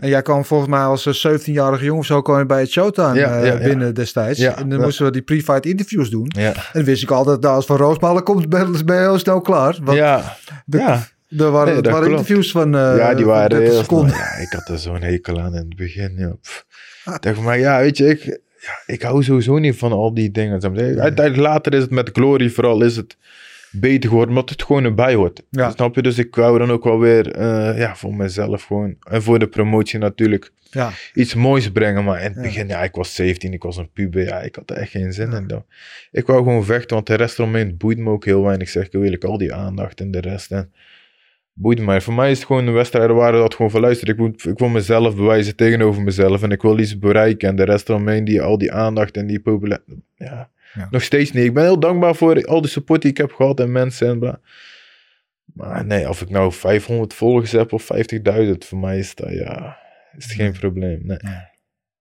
[0.00, 2.70] En jij kwam volgens mij als eh, 17-jarige jongen of zo kwam je bij het
[2.70, 4.40] Showtime eh, binnen destijds.
[4.40, 6.28] En dan moesten we die pre-fight interviews doen.
[6.36, 9.78] En dan wist ik altijd, nou, als Van Roosmalen komt, ben je heel snel klaar.
[9.82, 11.06] Want ja, de- ja.
[11.38, 12.20] er waren, Nee, het dat waren klopt.
[12.20, 14.10] interviews van, eh ja, die waren 30 heel seconden.
[14.10, 14.20] snel.
[14.22, 16.14] Ja, ik had er zo'n hekel aan in het begin.
[16.16, 16.36] Ja.
[17.04, 17.14] Ah.
[17.14, 18.24] Ik dacht maar ja, weet je, ik,
[18.60, 20.52] ja, ik hou sowieso niet van al die dingen.
[20.62, 23.16] Uiteindelijk later is het met Glory vooral is het
[23.70, 25.42] beter geworden, omdat het gewoon erbij hoort.
[25.50, 25.70] Ja.
[25.70, 26.02] Snap je?
[26.02, 28.96] Dus ik wou dan ook wel weer, eh, ja, voor mezelf gewoon.
[29.08, 32.04] En voor de promotie natuurlijk Ja, iets moois brengen.
[32.04, 34.22] Maar in het begin, ja, ik was 17, ik was een puber.
[34.22, 35.46] Ja, ik had er echt geen zin in.
[35.46, 35.64] dan.
[36.10, 38.68] Ik wou gewoon vechten, want de rest eromheen boeit me ook heel weinig.
[38.68, 40.50] Zeg ik eerlijk, al die aandacht en de rest.
[40.50, 40.72] En
[41.52, 42.00] boeit mij.
[42.00, 43.90] Voor mij is het gewoon een wedstrijd waar dat gewoon van.
[43.90, 46.42] Ik, moet, ik wil mezelf bewijzen tegenover mezelf.
[46.42, 47.48] En ik wil iets bereiken.
[47.48, 49.82] En de rest eromheen, die, al die aandacht en die populair...
[50.16, 50.88] Ja, Ja.
[50.90, 51.44] nog steeds niet.
[51.44, 54.18] Ik ben heel dankbaar voor al de support die ik heb gehad en mensen en
[54.18, 54.40] bla.
[55.44, 59.78] Maar nee, of ik nou 500 volgers heb of 50.000, voor mij is dat, ja,
[60.16, 61.00] is het geen probleem.
[61.02, 61.18] Nee.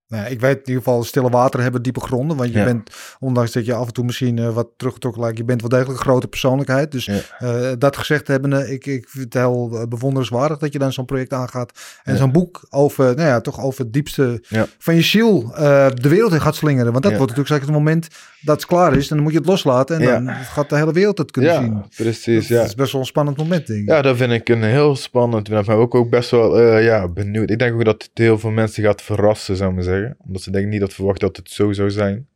[0.07, 2.37] Nou, ik weet in ieder geval, stille water hebben diepe gronden.
[2.37, 2.63] Want je Ja.
[2.65, 2.89] bent,
[3.19, 5.97] ondanks dat je af en toe misschien eh, wat teruggetrokken lijkt, je bent wel degelijk
[5.97, 6.91] een grote persoonlijkheid.
[6.91, 7.13] Dus Ja.
[7.39, 11.05] eh, dat gezegd hebbende, ik, ik vind het heel eh, bewonderenswaardig dat je dan zo'n
[11.05, 11.79] project aangaat.
[12.03, 14.43] En zo'n boek over, nou ja, toch over het diepste
[14.77, 15.51] van je ziel
[15.93, 16.91] de wereld in gaat slingeren.
[16.91, 18.07] Want dat wordt natuurlijk het moment
[18.41, 19.09] dat het klaar is.
[19.09, 21.73] En dan moet je het loslaten en dan gaat de hele wereld het kunnen zien.
[21.73, 22.47] Ja, precies.
[22.47, 22.63] Dat Ja.
[22.63, 23.89] is best wel een spannend moment, denk ik.
[23.89, 25.47] ja, dat vind ik een heel spannend.
[25.49, 27.49] Ik ben ook, ook best wel ja, benieuwd.
[27.49, 29.94] Ik denk ook dat het heel veel mensen gaat verrassen, zou ik maar zeggen.
[30.17, 32.27] Omdat ze denk ik niet dat verwacht dat het zo zou zijn.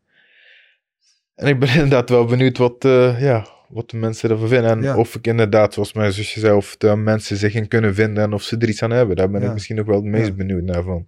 [1.36, 4.70] En ik ben inderdaad wel benieuwd wat, eh, ja, wat de mensen ervan vinden.
[4.72, 4.98] En Ja.
[4.98, 8.34] of ik inderdaad, zoals mijn zusje zei, of de mensen zich in kunnen vinden en
[8.34, 9.16] of ze er iets aan hebben.
[9.16, 9.48] Daar ben Ja.
[9.48, 10.34] ik misschien nog wel het meest Ja.
[10.34, 11.04] benieuwd naar van.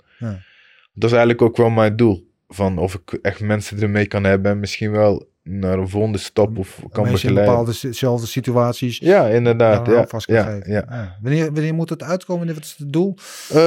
[0.94, 2.30] Dat is eigenlijk ook wel mijn doel.
[2.48, 6.58] Van of ik echt mensen ermee kan hebben en misschien wel naar een volgende stap
[6.58, 7.44] of kan Mensen in begeleiden.
[7.46, 8.98] bepaalde dezelfde situaties.
[8.98, 9.88] Ja, inderdaad.
[9.88, 10.60] Ja, ja.
[10.66, 11.18] Ja.
[11.22, 12.48] Wanneer, wanneer moet het uitkomen?
[12.48, 13.16] Wat is het doel?
[13.50, 13.58] Ehm,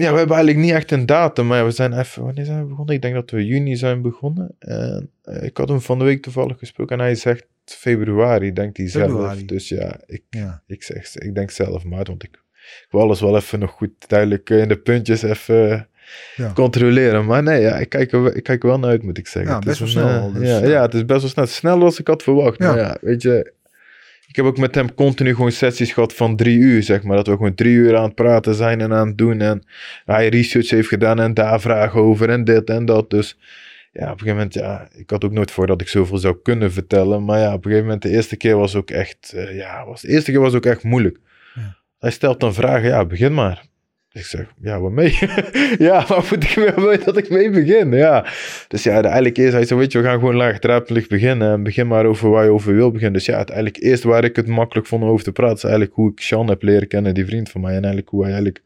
[0.00, 2.68] ja, we hebben eigenlijk niet echt een datum, maar we zijn even, wanneer zijn we
[2.68, 2.94] begonnen?
[2.94, 4.54] Ik denk dat we juni zijn begonnen.
[4.58, 8.76] En eh, ik had hem van de week toevallig gesproken en hij zegt februari, denkt
[8.76, 9.36] hij zelf.
[9.42, 10.62] Dus ja, ik, Ja.
[10.66, 12.34] ik, zeg, ik denk zelf maart, want ik,
[12.80, 15.88] ik wil alles wel even nog goed duidelijk eh, in de puntjes even
[16.36, 16.52] Ja.
[16.52, 17.24] controleren.
[17.26, 19.26] Maar nee, ja, ik, kijk er, wel- ik kijk er wel naar uit, moet ik
[19.26, 19.50] zeggen.
[19.50, 20.82] Ja, Het best is wel snel eh, dus, ja, ja.
[20.82, 21.46] het is best wel snel.
[21.46, 22.58] Sneller als ik had verwacht.
[22.58, 22.66] Ja.
[22.66, 23.52] Maar ja, weet je...
[24.26, 27.16] Ik heb ook met hem continu gewoon sessies gehad van drie uur, zeg maar.
[27.16, 29.40] Dat we gewoon drie uur aan het praten zijn en aan het doen.
[29.40, 29.62] En
[30.04, 33.10] hij research heeft gedaan en daar vragen over en dit en dat.
[33.10, 33.38] Dus
[33.92, 36.36] ja, op een gegeven moment, ja, ik had ook nooit voor dat ik zoveel zou
[36.42, 37.24] kunnen vertellen.
[37.24, 40.00] Maar ja, op een gegeven moment, de eerste keer was ook echt, eh, ja, was,
[40.00, 41.18] de eerste keer was ook echt moeilijk.
[41.54, 41.76] Ja.
[41.98, 43.62] Hij stelt dan vragen, ja, begin maar.
[44.12, 45.18] Ik zeg, ja, waarmee?
[45.78, 47.92] ja, waar moet ik mee, dat ik mee begin?
[47.92, 48.26] Ja.
[48.68, 51.52] Dus ja, uiteindelijk eerst, hij zei, weet je, we gaan gewoon laagdrempelig beginnen.
[51.52, 53.12] En begin maar over waar je over wil beginnen.
[53.14, 55.94] Dus ja, uiteindelijk eerst waar ik het makkelijk vond om over te praten, is eigenlijk
[55.94, 57.70] hoe ik Sean heb leren kennen, die vriend van mij.
[57.70, 58.62] En eigenlijk hoe wij eigenlijk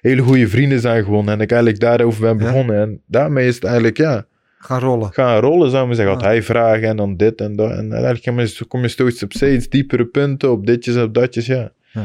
[0.00, 1.34] hele goede vrienden zijn gewonnen.
[1.34, 2.44] En ik eigenlijk daarover ben Ja.
[2.44, 2.80] begonnen.
[2.80, 4.26] En daarmee is het eigenlijk, ja,
[4.58, 5.12] Gaan rollen.
[5.12, 6.14] gaan rollen, zou ik zeggen.
[6.14, 6.28] Had Ah.
[6.28, 7.70] hij vragen en dan dit en dat.
[7.70, 11.14] En uiteindelijk kom je, kom je steeds op steeds diepere punten, op ditjes en op
[11.14, 11.72] datjes, ja.
[11.92, 12.04] Ja.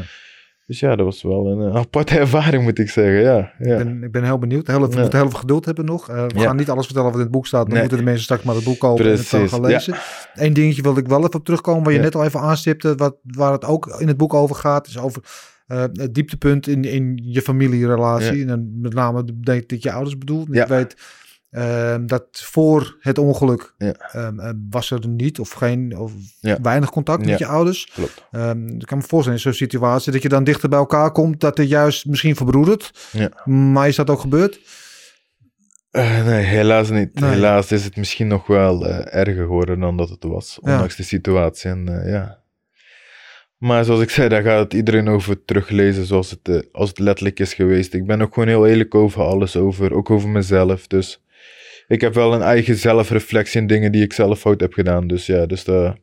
[0.70, 3.52] Dus ja, dat was wel een eh, aparte ervaring, moet ik zeggen, ja.
[3.58, 3.78] ja.
[3.78, 4.66] Ik, ben, ik ben heel benieuwd.
[4.66, 5.00] Heel, we Ja.
[5.00, 6.08] moeten heel veel geduld hebben nog.
[6.08, 6.44] Eh, we Ja.
[6.44, 7.60] gaan niet alles vertellen wat in het boek staat.
[7.62, 7.80] Dan Nee.
[7.80, 9.94] moeten de mensen straks maar het boek kopen en het gaan lezen.
[10.34, 11.82] Eén dingetje wilde ik wel even op terugkomen.
[11.84, 12.94] Waar je net al even aanstipte.
[12.94, 14.86] Wat, waar het ook in het boek over gaat.
[14.86, 15.22] Is over
[15.66, 18.46] eh, het dieptepunt in, in je familierelatie.
[18.46, 20.54] En met name denk ik dat je ouders bedoelt.
[20.54, 20.96] Ik weet
[21.50, 23.92] ehm, dat voor het ongeluk Ja.
[23.92, 26.58] ehm, eh, was er niet of geen of Ja.
[26.62, 27.90] weinig contact met je ouders.
[27.94, 28.24] Klopt.
[28.30, 31.40] Ehm, ik kan me voorstellen in zo'n situatie dat je dan dichter bij elkaar komt.
[31.40, 33.08] Dat er juist misschien verbroedert.
[33.12, 33.30] Ja.
[33.52, 34.60] Maar is dat ook gebeurd?
[35.90, 37.20] Eh, nee, helaas niet.
[37.20, 37.30] Nee.
[37.30, 41.02] Helaas is het misschien nog wel eh, erger geworden dan dat het was, ondanks de
[41.02, 41.70] situatie.
[41.70, 42.38] En, ja.
[43.56, 47.40] Maar zoals ik zei, daar gaat het iedereen over teruglezen zoals het, als het letterlijk
[47.40, 47.94] is geweest.
[47.94, 50.86] Ik ben ook gewoon heel eerlijk over alles, over, ook over mezelf.
[50.86, 51.22] Dus
[51.90, 55.06] ik heb wel een eigen zelfreflectie in dingen die ik zelf fout heb gedaan.
[55.06, 55.96] Dus ja, dus, dat-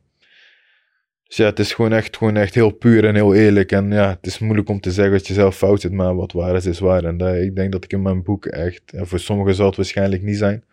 [1.26, 3.72] dus ja, het is gewoon echt, gewoon echt heel puur en heel eerlijk.
[3.72, 6.32] En ja, het is moeilijk om te zeggen dat je zelf fout zit, maar wat
[6.32, 7.04] waar is, is waar.
[7.04, 9.76] En dat, ik denk dat ik in mijn boek echt, en voor sommigen zal het
[9.76, 10.64] waarschijnlijk niet zijn.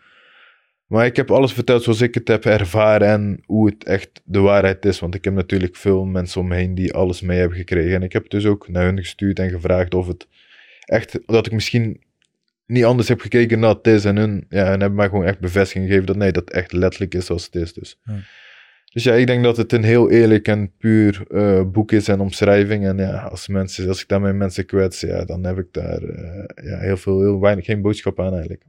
[0.85, 4.39] Maar ik heb alles verteld zoals ik het heb ervaren en hoe het echt de
[4.39, 4.99] waarheid is.
[4.99, 7.95] Want ik heb natuurlijk veel mensen om me heen die alles mee hebben gekregen.
[7.95, 10.27] En ik heb dus ook naar hun gestuurd en gevraagd of het
[10.85, 12.01] echt, dat ik misschien
[12.65, 14.05] niet anders heb gekeken naar het is.
[14.05, 17.13] En hun, ja, en hebben mij gewoon echt bevestiging gegeven dat nee, dat echt letterlijk
[17.13, 17.73] is zoals het is.
[17.73, 17.99] Dus.
[18.03, 18.13] Ja.
[18.95, 22.19] Dus ja, ik denk dat het een heel eerlijk en puur eh, boek is en
[22.19, 22.85] omschrijving.
[22.85, 26.65] En ja, als, mensen, als ik daarmee mensen kwets, ja, dan heb ik daar eh,
[26.65, 28.63] ja, heel veel, heel weinig, geen boodschap aan eigenlijk.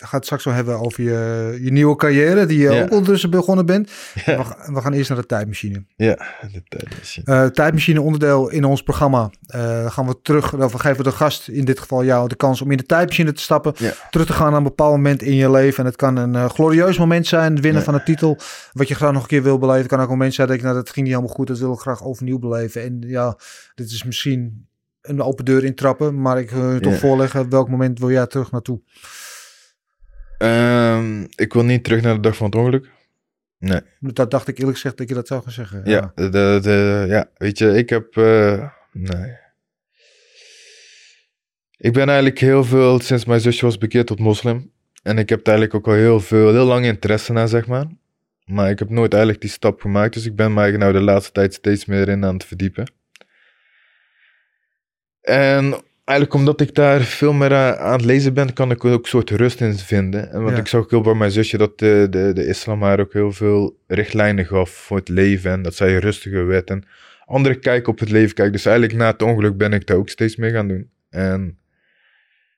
[0.00, 2.82] We gaan het straks wel hebben over je, je nieuwe carrière, die je Ja.
[2.82, 3.90] ook ondertussen begonnen bent.
[4.24, 4.36] Ja.
[4.36, 5.84] We, ga- we gaan eerst naar de tijdmachine.
[5.96, 6.14] Ja,
[6.52, 7.26] de tijdmachine.
[7.26, 9.30] Eh tijdmachine onderdeel in ons programma.
[9.46, 12.60] Eh, gaan we terug, dan geven we de gast, in dit geval jou, de kans
[12.62, 13.72] om in de tijdmachine te stappen.
[13.76, 13.92] Ja.
[14.10, 15.78] Terug te gaan naar een bepaald moment in je leven.
[15.78, 18.38] En het kan een eh, glorieus moment zijn, het winnen van een titel.
[18.72, 19.80] Wat je graag nog een keer wil beleven.
[19.80, 21.46] Het kan ook een moment zijn dat ik, nou dat ging niet helemaal goed.
[21.46, 22.82] Dat wil ik graag overnieuw beleven.
[22.82, 23.36] En ja,
[23.74, 24.68] dit is misschien
[25.00, 26.20] een open deur intrappen.
[26.20, 28.80] Maar ik wil je toch voorleggen, welk moment wil jij terug naartoe?
[30.40, 32.90] Ehm, ik wil niet terug naar de dag van het ongeluk.
[33.58, 33.80] Nee.
[34.00, 35.82] Dat dacht ik eerlijk gezegd dat je dat zou gaan zeggen.
[35.84, 38.16] Ja, de, de, de- ja weet je, ik heb.
[38.16, 39.36] eh, nee.
[41.76, 44.72] Ik ben eigenlijk heel veel, sinds mijn zusje was bekeerd tot moslim.
[45.02, 47.86] En ik heb eigenlijk ook al heel veel, heel lang interesse naar, zeg maar.
[48.44, 50.14] Maar ik heb nooit eigenlijk die stap gemaakt.
[50.14, 52.92] Dus ik ben mij nou de laatste tijd steeds meer in aan het verdiepen.
[55.20, 59.02] En eigenlijk omdat ik daar veel meer aan, aan het lezen ben, kan ik ook
[59.02, 60.30] een soort rust in vinden.
[60.32, 60.60] En want Ja.
[60.60, 63.32] ik zag ook heel bij mijn zusje dat de, de, de islam haar ook heel
[63.32, 65.50] veel richtlijnen gaf voor het leven.
[65.50, 66.84] En dat zij rustiger werd en
[67.24, 68.52] andere kijk op het leven kijkt.
[68.52, 70.90] Dus eigenlijk na het ongeluk ben ik daar ook steeds meer gaan doen.
[71.10, 71.58] En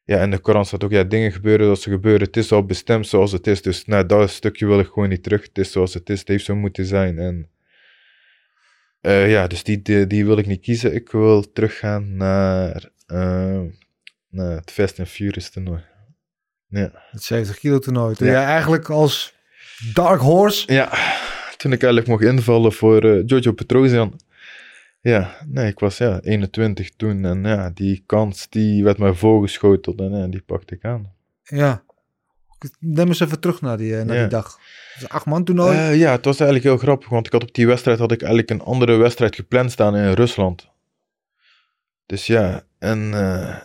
[0.05, 2.27] ja, in de Koran staat ook, ja, dingen gebeuren als ze gebeuren.
[2.27, 3.63] Het is al bestemd zoals het is.
[3.63, 5.43] Dus nou, dat stukje wil ik gewoon niet terug.
[5.43, 6.19] Het is zoals het is.
[6.19, 7.19] Het heeft zo moeten zijn.
[7.19, 7.49] En
[9.01, 10.95] eh, ja, dus die, die, die wil ik niet kiezen.
[10.95, 13.61] Ik wil teruggaan naar, eh,
[14.29, 15.85] naar het Fast and Furious toernooi.
[16.69, 16.91] Ja.
[17.11, 18.15] Het 70 kilo toernooi.
[18.15, 18.33] Toen Ja.
[18.33, 19.35] jij eigenlijk als
[19.95, 20.73] Dark Horse...
[20.73, 20.89] ja,
[21.57, 24.21] toen ik eigenlijk mocht invallen voor eh, Giorgio Petrosian.
[25.01, 27.25] Ja, nee, ik was ja, 21 toen.
[27.25, 31.13] En ja, die kans die werd mij voorgeschoteld en ja, die pakte ik aan.
[31.43, 31.83] Ja.
[32.79, 34.21] Neem eens even terug naar die, eh, naar Ja.
[34.21, 34.59] die dag.
[35.01, 35.77] Een acht man toernooi.
[35.77, 38.21] Eh, ja, het was eigenlijk heel grappig, want ik had op die wedstrijd had ik
[38.23, 40.69] eigenlijk een andere wedstrijd gepland staan in Rusland.
[42.07, 43.57] Dus ja, en eh,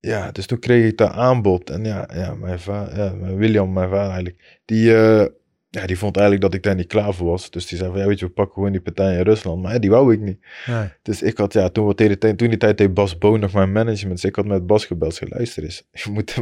[0.00, 1.70] ja, dus toen kreeg ik dat aanbod.
[1.70, 5.26] En ja, ja, mijn vader, ja, mijn William, mijn vader eigenlijk, die, eh,
[5.70, 7.50] ja, die vond eigenlijk dat ik daar niet klaar voor was.
[7.50, 9.62] Dus die zei van, ja, weet je, we pakken gewoon die partij in Rusland.
[9.62, 10.38] Maar ja, die wou ik niet.
[10.66, 10.88] Nee.
[11.02, 13.72] Dus ik had, ja, toen, tegen de toen die tijd deed Bas Boon nog mijn
[13.72, 14.20] management.
[14.20, 15.14] Dus ik had met Bas gebeld.
[15.14, 16.34] Zei, luister eens, je moet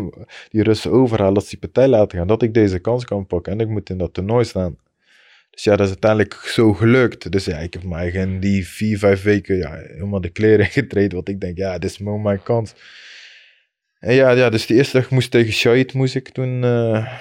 [0.49, 2.26] die Russen overhalen, dat ze die partij laten gaan.
[2.26, 4.76] Dat ik deze kans kan pakken en ik moet in dat toernooi staan.
[5.55, 7.33] Dus ja, dat is uiteindelijk zo gelukt.
[7.33, 11.15] Dus ja, ik heb mij in die vier, vijf weken ja, helemaal de kleren getreden.
[11.15, 12.75] Want ik denk, ja, dit is mijn kans.
[13.99, 17.19] En ja, ja dus de eerste dag moest tegen Shahid moest ik toen eh,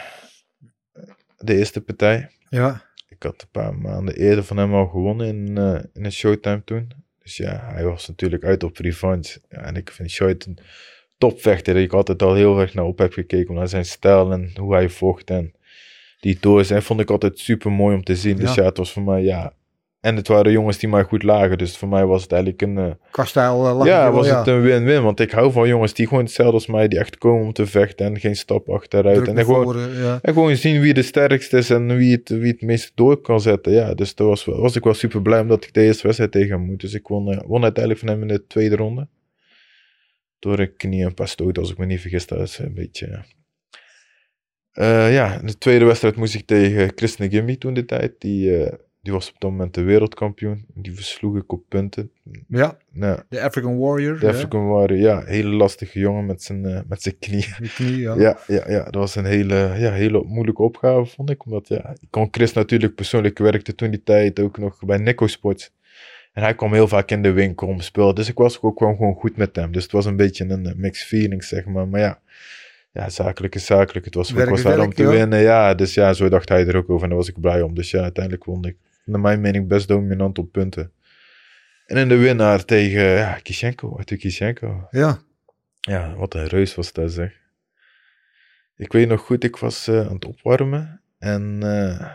[1.38, 2.30] de eerste partij.
[2.50, 2.92] Ja.
[3.08, 6.64] Ik had een paar maanden eerder van hem al gewonnen in, eh in een showtime
[6.64, 6.92] toen.
[7.20, 9.40] Dus ja, hij was natuurlijk uit op revanche.
[9.50, 10.58] Ja, en ik vind Shahid een
[11.18, 11.76] topvechter.
[11.76, 13.56] Ik altijd al heel erg naar op heb gekeken.
[13.56, 15.30] Naar zijn stijl en hoe hij vocht.
[15.30, 15.54] En
[16.24, 16.69] die doors.
[16.69, 18.38] En vond ik altijd super mooi om te zien.
[18.38, 18.63] Dus Ja.
[18.63, 19.53] het was voor mij, ja.
[19.99, 21.57] En het waren jongens die mij goed lagen.
[21.57, 22.78] Dus voor mij was het eigenlijk een...
[22.78, 25.03] eh, Qua stijl eh, ja, was het een win-win.
[25.03, 26.88] Want ik hou van jongens die gewoon hetzelfde als mij.
[26.88, 28.05] Die echt komen om te vechten.
[28.05, 29.28] En geen stap achteruit.
[29.28, 30.19] En gewoon, voren, ja.
[30.21, 33.41] en gewoon zien wie de sterkste is en wie het, wie het meest door kan
[33.41, 33.71] zetten.
[33.71, 36.49] Ja, dus daar was, was ik wel super blij omdat ik de eerste wedstrijd tegen
[36.57, 36.82] hem moet.
[36.82, 39.07] Dus ik won, eh, won uiteindelijk van hem in de tweede ronde.
[40.39, 42.28] Door een knie en een paar stoten, als ik me niet vergis.
[42.28, 43.24] Dat is een beetje...
[44.74, 45.05] ja.
[45.07, 48.13] Eh, ja, in de tweede wedstrijd moest ik tegen Christian Gimby toen de tijd.
[48.17, 50.65] Die, eh, die was op dat moment de wereldkampioen.
[50.74, 52.11] Die versloeg ik op punten.
[52.47, 54.19] Ja, Nou, de African Warrior.
[54.19, 54.32] de ja.
[54.32, 57.55] African Warrior, ja, hele lastige jongen met zijn, eh, met zijn knie.
[57.76, 58.15] Knie, ja.
[58.15, 61.45] Ja, ja, ja, dat was een hele, ja, hele moeilijke opgave, vond ik.
[61.45, 65.28] Omdat, ja, ik kon Chris natuurlijk persoonlijk werkte toen die tijd ook nog bij Nico
[65.28, 65.71] Sports.
[66.34, 68.15] En hij kwam heel vaak in de winkel om spelen.
[68.15, 69.71] Dus ik was ook gewoon, gewoon goed met hem.
[69.71, 71.88] Dus het was een beetje een mixed feeling, zeg maar.
[71.88, 72.19] Maar ja,
[72.94, 74.06] ja zakelijk is zakelijk.
[74.06, 75.39] Het was, Werk ik was is daar om te winnen.
[75.39, 77.04] Ja, dus ja, zo dacht hij er ook over.
[77.04, 77.76] En daar was ik blij om.
[77.76, 80.91] Dus ja, uiteindelijk won ik, naar mijn mening, best dominant op punten.
[81.86, 84.88] En in de winnaar tegen ja, Kishenko, Arthur Kishenko.
[84.91, 85.20] Ja.
[85.80, 87.41] Ja, wat een reus was dat zeg.
[88.76, 91.02] Ik weet nog goed, ik was eh, aan het opwarmen.
[91.20, 92.10] En eh,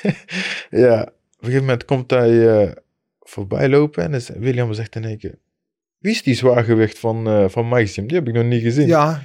[0.82, 2.72] ja, op een gegeven moment komt hij eh,
[3.20, 4.12] voorbij lopen.
[4.12, 5.38] En William zegt in één keer...
[5.98, 8.06] Wie is die zwaargewicht van, van Gym?
[8.06, 8.86] Die heb ik nog niet gezien.
[8.86, 9.22] ja,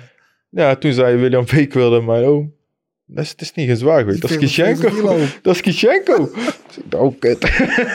[0.52, 2.54] Ja, toen zei William, ik wilde mijn oom.
[3.06, 4.22] Dat is, het is niet gezwaagd, weet je.
[4.22, 5.18] Dat is 40 Kishenko.
[5.42, 6.30] Dat is Kishenko.
[6.92, 7.48] Oh, kut.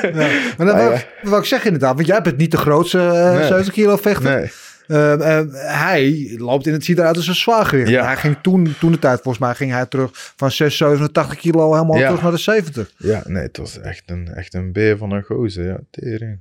[0.02, 0.10] Ja.
[0.56, 1.02] Maar dat Ah, ja.
[1.22, 1.94] wou ik zeggen inderdaad.
[1.94, 3.46] Want jij bent niet de grootste eh, Nee.
[3.46, 4.34] 70 kilo vechter.
[4.38, 4.50] Nee.
[4.86, 7.88] Eh, eh, hij loopt in het ziet eruit als een zwaargewicht.
[7.90, 8.04] Ja.
[8.04, 11.72] Hij ging toen, toen de tijd, volgens mij, ging hij terug van 6, 87 kilo
[11.72, 12.06] helemaal Ja.
[12.06, 12.92] terug naar de 70.
[12.96, 15.66] Ja, nee, het was echt een, echt een beer van een gozer.
[15.66, 16.40] Ja, tering.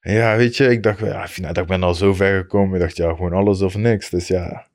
[0.00, 1.26] Ja, weet je, ik dacht, ja,
[1.60, 2.74] ik ben al zo ver gekomen.
[2.74, 4.10] Ik dacht, ja, gewoon alles of niks.
[4.10, 4.66] Dus ja,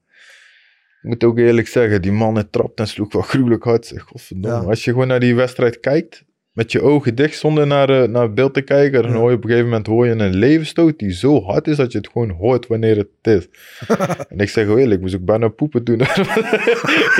[1.07, 3.85] moet ook eerlijk zeggen, die man het trapt en sloeg wel gruwelijk hard.
[3.85, 4.61] Zeg, godverdomme.
[4.61, 4.69] Ja.
[4.69, 8.21] Als je gewoon naar die wedstrijd kijkt, met je ogen dicht zonder naar, eh, naar
[8.23, 10.99] het beeld te kijken, dan hoor je op een gegeven moment hoor je een levenstoot
[10.99, 13.47] die zo hard is dat je het gewoon hoort wanneer het is.
[14.29, 15.97] en ik zeg heel eerlijk, ik moest ook bijna poepen doen.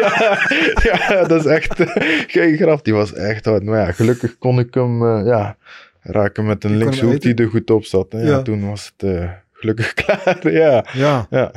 [0.04, 0.38] ja,
[0.84, 1.88] ja, dat is echt eh,
[2.28, 2.84] geen grap.
[2.84, 3.64] Die was echt hard.
[3.64, 5.58] Maar ja, gelukkig kon ik hem eh, ja,
[6.02, 8.14] raken met een linkshoek die er goed op zat.
[8.14, 8.42] En ja, Ja.
[8.42, 9.12] toen was het
[9.54, 10.52] gelukkig klaar.
[10.52, 11.52] ja, Ja, ja.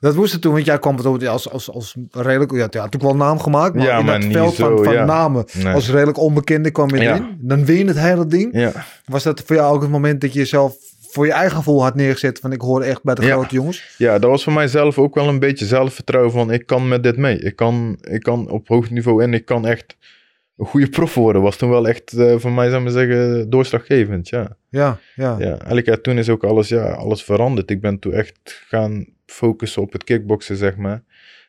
[0.00, 0.52] Dat moest het toen.
[0.52, 2.52] Want jij kwam het als, als, als redelijk...
[2.52, 3.74] Ja, ja, toen wel naam gemaakt.
[3.74, 5.04] Maar Ja, in maar dat veld van, zo, van ja.
[5.04, 5.74] namen Nee.
[5.74, 7.10] als redelijk onbekende kwam je Ja.
[7.14, 7.38] erin.
[7.40, 8.48] Dan win je het hele ding.
[8.52, 8.72] ja.
[9.04, 10.76] Was dat voor jou ook het moment dat je jezelf
[11.10, 13.32] voor je eigen gevoel had neergezet van ik hoor echt bij de Ja.
[13.32, 13.94] grote jongens?
[13.98, 17.16] Ja, dat was voor mijzelf ook wel een beetje zelfvertrouwen van ik kan met dit
[17.16, 17.38] mee.
[17.38, 19.96] Ik kan, ik kan op hoog niveau en ik kan echt
[20.56, 21.42] een goede prof worden.
[21.42, 24.28] Was toen wel echt eh, voor mij, zou ik maar zeggen, doorslaggevend.
[24.28, 25.36] Ja, Ja, ja.
[25.38, 25.48] ja.
[25.48, 27.70] eigenlijk ja, toen is ook alles, ja, alles veranderd.
[27.70, 31.02] Ik ben toen echt gaan focussen op het kickboksen, zeg maar.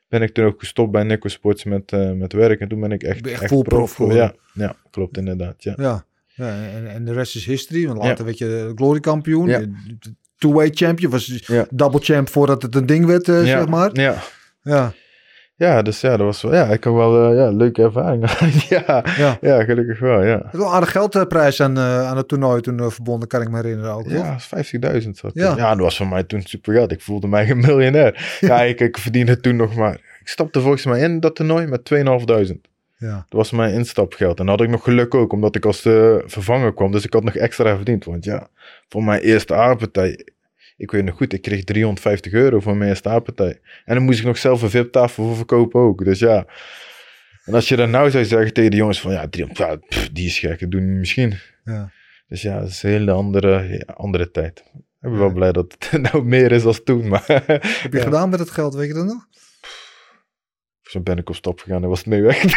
[0.09, 2.59] Ben ik toen ook gestopt bij Nico Sports met, eh, met werk.
[2.59, 4.21] En toen ben ik echt, Ben echt full prof geworden.
[4.23, 5.63] Ja, ja, klopt inderdaad.
[5.63, 5.73] Ja.
[5.77, 7.87] Ja, ja en, en de rest is history.
[7.87, 8.23] Want later Ja.
[8.23, 9.47] werd je glory kampioen.
[9.47, 9.59] Ja.
[9.59, 11.11] de Two-way champion.
[11.11, 11.67] Was Ja.
[11.69, 13.89] double champ voordat het een ding werd, eh, zeg maar.
[13.93, 14.21] Ja.
[14.61, 14.93] Ja,
[15.57, 18.29] ja, dus ja, dat was wel, ja, ik had wel eh, ja, leuke ervaring.
[18.75, 19.37] ja, ja.
[19.41, 20.35] ja, gelukkig wel, ja.
[20.35, 23.41] Het was wel een aardig geldprijs aan, eh, aan het toernooi toen eh, verbonden, kan
[23.41, 24.07] ik me herinneren ook.
[24.07, 24.39] Ja,
[25.03, 25.55] 50.000 zat Ja.
[25.57, 25.69] ja.
[25.69, 26.91] dat was voor mij toen super geld.
[26.91, 28.37] Ik voelde mij een miljonair.
[28.39, 29.93] ja, ik, ik verdiende toen nog maar...
[30.21, 32.03] Ik stapte volgens mij in dat toernooi met 2.500.
[32.97, 33.13] Ja.
[33.15, 34.39] Dat was mijn instapgeld.
[34.39, 35.81] En dan had ik nog geluk ook, omdat ik als
[36.25, 36.91] vervanger kwam.
[36.91, 38.05] Dus ik had nog extra verdiend.
[38.05, 38.47] Want ja,
[38.89, 40.27] voor mijn eerste aardpartij...
[40.77, 43.59] Ik weet nog goed, ik kreeg 350 euro voor mijn eerste.
[43.85, 46.03] En dan moest ik nog zelf een VIP-tafel voor verkopen ook.
[46.05, 46.45] Dus ja...
[47.45, 49.11] En als je dan nou zou zeggen tegen de jongens van...
[49.11, 51.33] Ja, 300, ja, pff, die is gek, dat doen die misschien.
[51.63, 51.91] Ja.
[52.27, 54.63] Dus ja, dat is een hele andere, andere tijd.
[54.75, 57.07] Ik ben wel blij dat het nou meer is als toen.
[57.07, 58.03] Maar Heb je Ja.
[58.03, 59.27] gedaan met het geld, weet je dat nog?
[60.89, 62.41] Zo ben ik op stap gegaan en was het mee weg.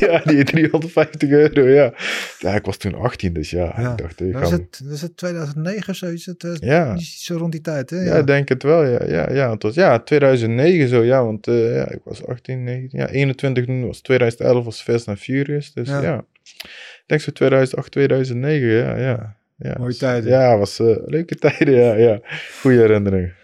[0.00, 1.92] ja, die 350 euro, ja.
[2.38, 3.74] Ja, ik was toen 18, dus ja.
[3.76, 3.90] Ja.
[3.90, 4.56] Ik dacht, ik Was ga...
[4.56, 6.26] het, was het 2009 of zoiets?
[6.26, 6.96] Het, eh, Ja.
[6.98, 8.04] Zo rond die tijd, hè?
[8.04, 9.04] Ja, ik denk het wel, ja.
[9.06, 11.24] Ja, ja, het was ja, 2009 zo, ja.
[11.24, 15.18] Want eh, ja, ik was 18, 19, ja, 21 toen was 2011 was Fast and
[15.18, 15.72] Furious.
[15.72, 16.02] Dus Ja.
[16.02, 16.24] ja.
[16.42, 19.36] Ik denk zo 2008, 2009, ja, ja.
[19.56, 20.30] ja Mooie tijden.
[20.30, 22.20] Ja, was eh, leuke tijden, ja, ja.
[22.60, 23.34] Goede herinneringen.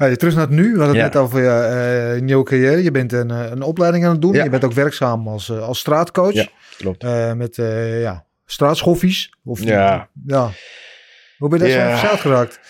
[0.00, 0.62] Hey, terug naar het nu.
[0.62, 1.02] We hadden het Ja.
[1.02, 1.48] net over je
[2.14, 2.82] eh, nieuwe carrière.
[2.82, 4.32] Je bent een, eh, een opleiding aan het doen.
[4.32, 4.44] Ja.
[4.44, 6.32] Je bent ook werkzaam als, eh, als straatcoach.
[6.32, 6.46] Ja.
[6.78, 7.02] Klopt.
[7.36, 9.34] Met eh, ja, straatschoffies.
[9.44, 10.08] Of, Ja.
[10.26, 10.50] ja.
[11.38, 11.84] Hoe ben je daar Ja.
[11.84, 12.60] zo verzeild geraakt?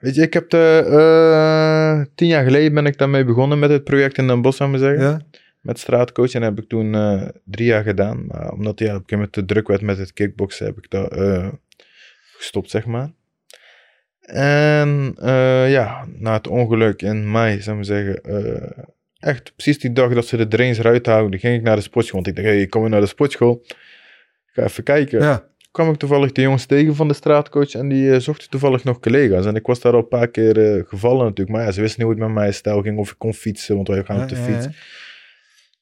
[0.00, 4.18] Weet je, ik heb de, tien jaar geleden ben ik daarmee begonnen met het project
[4.18, 5.08] in Den Bosch, zou ik maar zeggen.
[5.08, 5.20] Ja?
[5.60, 6.32] Met straatcoach.
[6.32, 6.92] En dat heb ik toen
[7.44, 8.26] drie jaar gedaan.
[8.26, 10.90] Maar omdat ja, op een gegeven moment te druk werd met het kickboksen, heb ik
[10.90, 11.14] dat
[12.36, 13.10] gestopt, zeg maar.
[14.26, 18.82] En eh, ja, na het ongeluk in mei, zou ik zeggen, eh,
[19.18, 22.22] echt precies die dag dat ze de drains eruit houden, ging ik naar de sportschool.
[22.22, 23.62] Want ik dacht, hey, ik kom weer naar de sportschool.
[23.66, 25.20] Ik ga even kijken.
[25.20, 25.44] Ja.
[25.70, 29.00] kwam ik toevallig de jongens tegen van de straatcoach en die eh, zochten toevallig nog
[29.00, 29.46] collega's.
[29.46, 32.12] En ik was daar al een paar keer gevallen natuurlijk, maar ja, ze wisten niet
[32.12, 34.34] hoe het met mij stijl ging of ik kon fietsen, want wij gaan op de
[34.34, 34.64] Ja, ja, fiets.
[34.64, 34.70] ja.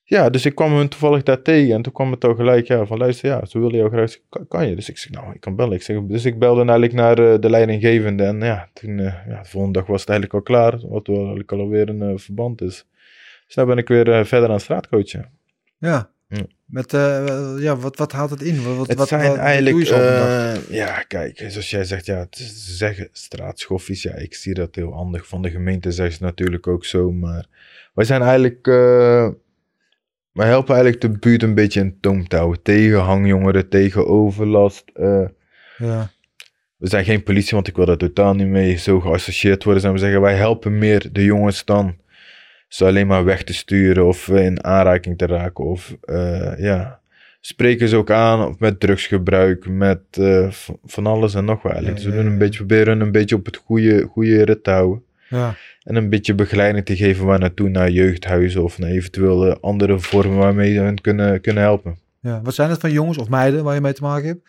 [0.06, 2.86] Ja, dus ik kwam hun toevallig daar tegen en toen kwam het al gelijk, ja,
[2.86, 4.74] van luister, ja, ze willen jou graag, kan, kan je?
[4.74, 5.72] Dus ik zeg, nou, ik kan bellen.
[5.74, 9.42] Ik zeg, dus ik belde eigenlijk naar eh, de leidinggevende en ja, toen, eh, ja,
[9.42, 12.60] de volgende dag was het eigenlijk al klaar, wat wel eigenlijk alweer een eh, verband
[12.62, 12.86] is.
[13.46, 15.30] Dus nu ben ik weer verder aan het straatcoachen.
[15.78, 16.10] Ja.
[16.28, 16.46] Ja.
[16.64, 16.90] Met,
[17.60, 18.62] ja, wat, wat houdt het in?
[18.64, 19.76] Wat, wat, Het wat, zijn wat eigenlijk,
[20.68, 24.74] ja, kijk, zoals jij zegt, ja, het is- ze zeggen straatschoffies, ja, ik zie dat
[24.74, 25.26] heel handig.
[25.26, 27.46] Van de gemeente zeggen ze natuurlijk ook zo, maar
[27.94, 28.66] wij zijn eigenlijk,
[30.34, 32.62] wij helpen eigenlijk de buurt een beetje in toom te houden.
[32.62, 34.84] Tegen hangjongeren, tegen overlast.
[34.94, 35.24] eh.
[35.78, 36.10] ja.
[36.76, 39.82] we zijn geen politie, want ik wil daar totaal niet mee zo geassocieerd worden.
[39.82, 41.96] Zijn we zeggen, wij helpen meer de jongens dan
[42.68, 45.64] ze alleen maar weg te sturen of in aanraking te raken.
[45.64, 47.00] Of eh, ja,
[47.40, 50.50] spreken ze ook aan of met drugsgebruik, met eh,
[50.84, 51.72] van alles en nog wat.
[51.72, 52.00] eigenlijk.
[52.02, 54.70] Ja, Dus we doen een beetje, proberen een beetje op het goede, goede rit te
[54.70, 55.02] houden.
[55.28, 55.54] Ja.
[55.82, 60.36] En een beetje begeleiding te geven waar naartoe, naar jeugdhuizen of naar eventuele andere vormen
[60.38, 61.96] waarmee we hun kunnen, kunnen helpen.
[62.20, 62.40] ja.
[62.42, 64.40] Wat zijn het van jongens of meiden waar je mee te maken hebt?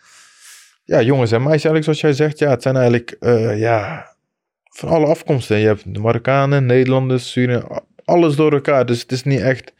[0.84, 4.06] Ja, jongens en meisjes eigenlijk, zoals jij zegt, ja, het zijn eigenlijk, eh, ja,
[4.70, 5.58] van alle afkomsten.
[5.58, 8.86] Je hebt de Marokkanen, Nederlanders, Suriname, alles door elkaar.
[8.86, 9.72] Dus het is niet echt...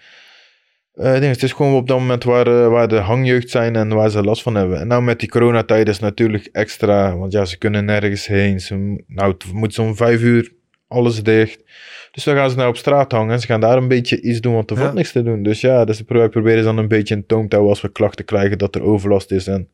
[0.95, 3.89] eh, ding, het is gewoon op dat moment waar, eh, waar de hangjeugd zijn en
[3.89, 4.81] waar ze last van hebben.
[4.81, 8.61] En nou met die coronatijd is natuurlijk extra, want ja, ze kunnen nergens heen.
[8.61, 10.53] Ze, nou, het moet zo'n vijf uur
[10.89, 11.63] alles dicht.
[12.11, 14.41] Dus dan gaan ze nou op straat hangen en ze gaan daar een beetje iets
[14.41, 14.83] doen, want er Ja.
[14.83, 15.43] valt niks te doen.
[15.43, 17.93] Dus ja, dus wij proberen ze dan een beetje in toom te houden als we
[17.93, 19.47] klachten krijgen dat er overlast is.
[19.47, 19.69] En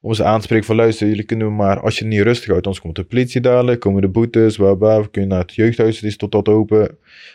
[0.00, 2.48] om ze aan te spreken van luister, jullie kunnen maar, als je het niet rustig
[2.48, 5.54] houdt, anders komt de politie dadelijk, komen de boetes, bla bla, we kunnen naar het
[5.54, 6.80] jeugdhuis, die is tot tot open.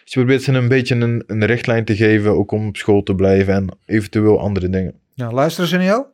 [0.04, 3.04] Dus je probeert ze een beetje een, een richtlijn te geven, ook om op school
[3.04, 4.94] te blijven en eventueel andere dingen.
[5.14, 6.06] Ja, luisteren ze naar jou?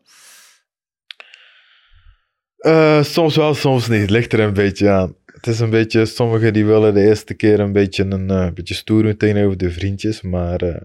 [2.58, 4.10] Eh, soms wel, soms niet.
[4.10, 5.16] Ligt er een beetje aan.
[5.42, 8.74] Het is een beetje, sommigen die willen de eerste keer een beetje een eh, beetje
[8.74, 10.82] stoer doen tegenover de vriendjes, maar eh,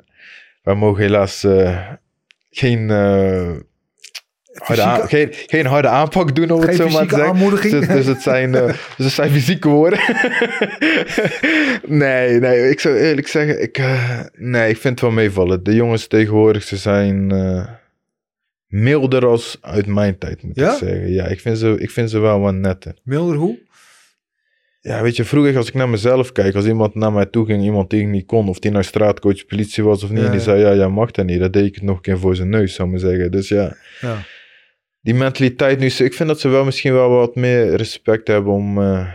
[0.62, 1.86] wij mogen helaas eh,
[2.50, 2.88] geen,
[4.54, 7.70] harde aan- geen, geen harde aanpak doen, om het Geen zo maar te zeggen.
[7.80, 8.52] Dus, dus het zijn,
[8.96, 9.98] dus het zijn fysieke woorden.
[12.02, 13.80] nee, nee, ik zou eerlijk zeggen, ik,
[14.32, 15.62] nee, ik vind het wel meevallen.
[15.62, 17.32] De jongens tegenwoordig, ze zijn
[18.66, 20.72] milder als uit mijn tijd, moet Ja?
[20.72, 21.12] ik zeggen.
[21.12, 22.94] Ja, ik vind, ze, ik vind ze wel wat netter.
[23.02, 23.58] Milder hoe?
[24.86, 27.62] Ja, weet je, vroeger als ik naar mezelf kijk, als iemand naar mij toe ging,
[27.62, 30.30] iemand die ik niet kon, of die nou straatcoach, politie was of niet, Ja, en
[30.30, 30.44] die ja.
[30.46, 32.48] zei, ja, jij mag dat niet, dan deed ik het nog een keer voor zijn
[32.48, 33.30] neus, zou ik maar zeggen.
[33.30, 34.16] Dus ja, Ja.
[35.00, 38.82] die mentaliteit nu, ik vind dat ze wel misschien wel wat meer respect hebben om,
[38.82, 39.08] eh,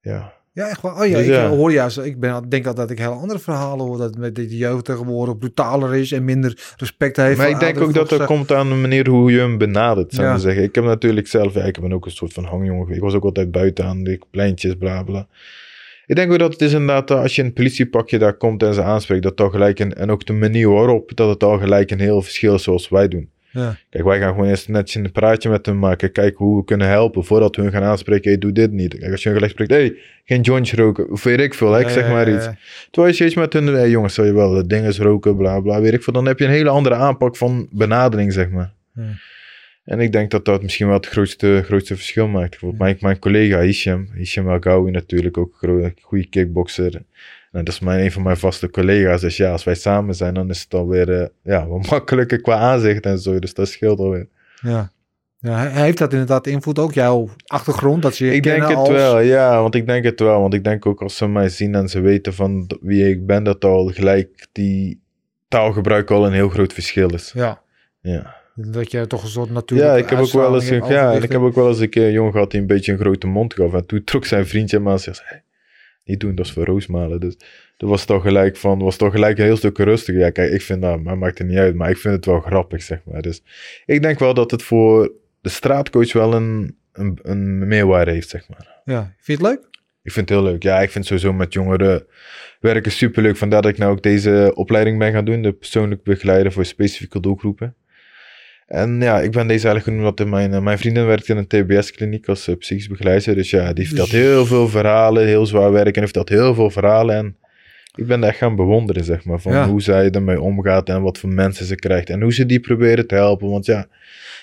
[0.00, 1.00] ja, Ja, echt waar.
[1.00, 1.98] Oh ja, Dus ik hoor juist.
[1.98, 3.98] Ik ben, denk altijd dat ik hele andere verhalen hoor.
[3.98, 7.36] Dat met de jeugd tegenwoordig brutaler is en minder respect heeft.
[7.38, 10.24] Maar ik denk ook dat dat komt aan de manier hoe je hem benadert, zou
[10.26, 10.30] Ja.
[10.32, 10.62] maar zeggen.
[10.62, 12.80] Ik heb natuurlijk zelf, ja, ik ben ook een soort van hangjongen.
[12.80, 12.96] geweest.
[12.96, 15.26] Ik was ook altijd buiten aan de pleintjes, bla bla.
[16.06, 18.74] Ik denk ook dat het is inderdaad, dat als je een politiepakje daar komt en
[18.74, 21.90] ze aanspreekt, dat al gelijk een, en ook de manier waarop, dat het al gelijk
[21.90, 23.30] een heel verschil is zoals wij doen.
[23.56, 23.76] Ja.
[23.90, 26.88] Kijk, wij gaan gewoon eerst netjes een praatje met hem maken, kijken hoe we kunnen
[26.88, 28.98] helpen, voordat we hun gaan aanspreken, hey, doe dit niet.
[28.98, 31.80] Kijk, als je hun gelijk spreekt, hey, geen jointje roken, of weet ik veel, hè,
[31.80, 32.48] ik Ja, zeg maar iets.
[32.90, 35.80] Terwijl als je iets met hun, hey, jongens, zou je wel dingen roken, bla bla,
[35.80, 38.72] weet ik veel, dan heb je een hele andere aanpak van benadering, zeg maar.
[39.84, 42.50] En ik denk dat dat misschien wel het grootste, grootste verschil maakt.
[42.50, 47.02] Bijvoorbeeld mijn, mijn collega Hisham, Hisham Algawi natuurlijk ook een goede kickboxer.
[47.56, 49.20] En dat is mijn, een van mijn vaste collega's.
[49.20, 52.56] Dus ja, als wij samen zijn, dan is het alweer eh, ja, wat makkelijker qua
[52.56, 53.38] aanzicht en zo.
[53.38, 54.28] Dus dat scheelt alweer.
[54.60, 54.92] Ja.
[55.38, 55.66] ja.
[55.68, 56.92] Heeft dat inderdaad invloed ook?
[56.92, 58.02] Jouw achtergrond?
[58.02, 58.88] Dat ze je Ik denk het als...
[58.88, 60.40] wel, ja, want ik denk het wel.
[60.40, 63.44] Want ik denk ook als ze mij zien en ze weten van wie ik ben,
[63.44, 65.00] dat al gelijk die
[65.48, 67.32] taalgebruik al een heel groot verschil is.
[67.34, 67.60] Ja.
[68.00, 68.34] Ja.
[68.54, 71.32] Dat je toch een soort natuurlijk Ja, ik heb ook wel eens, ja, en ik
[71.32, 73.54] heb ook wel eens een keer een jongen gehad die een beetje een grote mond
[73.54, 73.72] gaf.
[73.72, 75.42] En toen trok zijn vriendje me aan en zei, hey,
[76.06, 77.20] niet doen, dat is voor roosmalen.
[77.20, 77.36] Dus
[77.76, 80.20] dat was toch gelijk van, was toch gelijk een heel stuk rustiger.
[80.20, 82.40] Ja, kijk, ik vind dat, maar maakt het niet uit, maar ik vind het wel
[82.40, 83.22] grappig, zeg maar.
[83.22, 83.42] Dus
[83.86, 88.48] ik denk wel dat het voor de straatcoach wel een, een, een meerwaarde heeft, zeg
[88.48, 88.80] maar.
[88.84, 89.14] Ja.
[89.18, 89.68] Vind je het leuk?
[90.02, 90.62] Ik vind het heel leuk.
[90.62, 92.06] Ja, ik vind sowieso met jongeren
[92.60, 93.36] werken superleuk.
[93.36, 95.42] Vandaar dat ik nou ook deze opleiding ben gaan doen.
[95.42, 97.74] De persoonlijk begeleider voor specifieke doelgroepen.
[98.66, 101.46] En ja, ik ben deze eigenlijk genoemd omdat mijn, eh, mijn vriendin werkt in een
[101.46, 103.34] TBS-kliniek als eh, psychisch begeleider.
[103.34, 107.16] Dus ja, die vertelt heel veel verhalen, heel zwaar werk en vertelt heel veel verhalen.
[107.16, 107.36] En
[107.94, 109.68] ik ben daar echt gaan bewonderen, zeg maar, van Ja.
[109.68, 112.10] hoe zij ermee omgaat en wat voor mensen ze krijgt.
[112.10, 113.50] En hoe ze die proberen te helpen.
[113.50, 113.86] Want ja,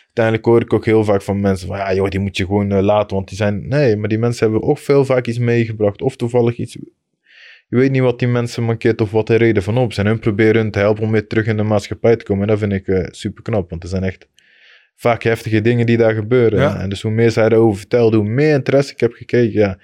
[0.05, 2.71] uiteindelijk hoor ik ook heel vaak van mensen van, ja joh, die moet je gewoon
[2.71, 3.67] eh, laten, want die zijn...
[3.67, 6.77] Nee, maar die mensen hebben ook veel vaak iets meegebracht of toevallig iets...
[7.73, 9.93] Je weet niet wat die mensen mankeert of wat de reden van op.
[9.93, 12.43] En hun proberen hun te helpen om weer terug in de maatschappij te komen.
[12.43, 14.27] En dat vind ik eh, super knap, want er zijn echt
[14.95, 16.59] vaak heftige dingen die daar gebeuren.
[16.59, 16.79] Ja.
[16.79, 19.59] En dus hoe meer zij erover vertelde, hoe meer interesse ik heb gekeken.
[19.59, 19.77] Ja,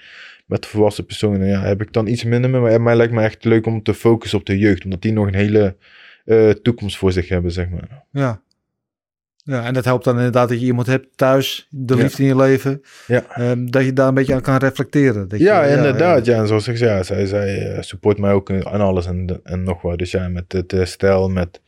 [0.46, 2.62] met volwassen personen ja, heb ik dan iets minder mee.
[2.62, 4.84] Maar mij lijkt me echt leuk om te focussen op de jeugd.
[4.84, 5.76] Omdat die nog een hele
[6.26, 8.04] eh, toekomst voor zich hebben, zeg maar.
[8.12, 8.42] Ja.
[9.50, 12.02] Ja, en dat helpt dan inderdaad dat je iemand hebt thuis, de Ja.
[12.02, 13.24] liefde in je leven, Ja.
[13.34, 15.28] ehm, dat je daar een beetje aan kan reflecteren.
[15.28, 16.26] Dat je- Ja, inderdaad.
[16.26, 16.38] Ja.
[16.38, 19.82] En zoals ik zei, zij, zij eh, support mij ook aan alles en, en nog
[19.82, 19.98] wat.
[19.98, 21.62] Dus ja, met het eh, stijl, met...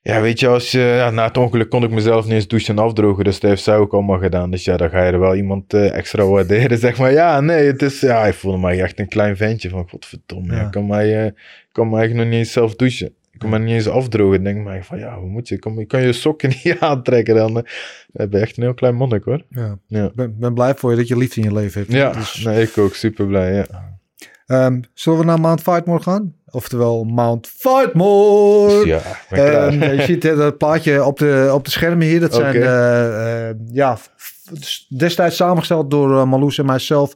[0.00, 2.76] Ja, weet je, als je, ja, na het ongeluk kon ik mezelf niet eens douchen
[2.76, 3.24] en afdrogen.
[3.24, 4.50] Dus dat heeft zij ook allemaal gedaan.
[4.50, 7.12] Dus ja, dan ga je er wel iemand eh, extra waarderen, zeg maar.
[7.12, 8.00] Ja, nee, het is...
[8.00, 10.54] Ja, ik voelde mij echt een klein ventje van, godverdomme.
[10.54, 10.64] Ja.
[10.64, 13.14] Ik kan mij, eh, ik kan mij eigenlijk nog niet eens zelf douchen.
[13.36, 14.44] Ik kan mij niet eens afdrogen.
[14.44, 15.54] Denk maar van, ja, hoe moet je?
[15.54, 17.52] Ik kan, je kan je sokken niet aantrekken dan.
[18.12, 19.42] ben je echt een heel klein monnik, hoor.
[19.48, 19.78] Ja.
[19.86, 20.04] Ja.
[20.04, 21.92] Ik ben, ben blij voor je dat je liefde in je leven hebt.
[21.92, 22.94] Ja, Dus, nee, ik ook.
[22.94, 23.66] Super blij, ja.
[24.46, 26.34] ehm, zullen we naar Mount Fightmore gaan?
[26.50, 28.86] Oftewel Mount Fightmore.
[28.86, 29.00] Ja.
[29.30, 32.20] Ehm, je ziet eh, dat plaatje op de, op de schermen hier.
[32.20, 33.98] Dat zijn eh, eh, ja,
[34.98, 37.12] destijds samengesteld door uh, Marloes en mijzelf.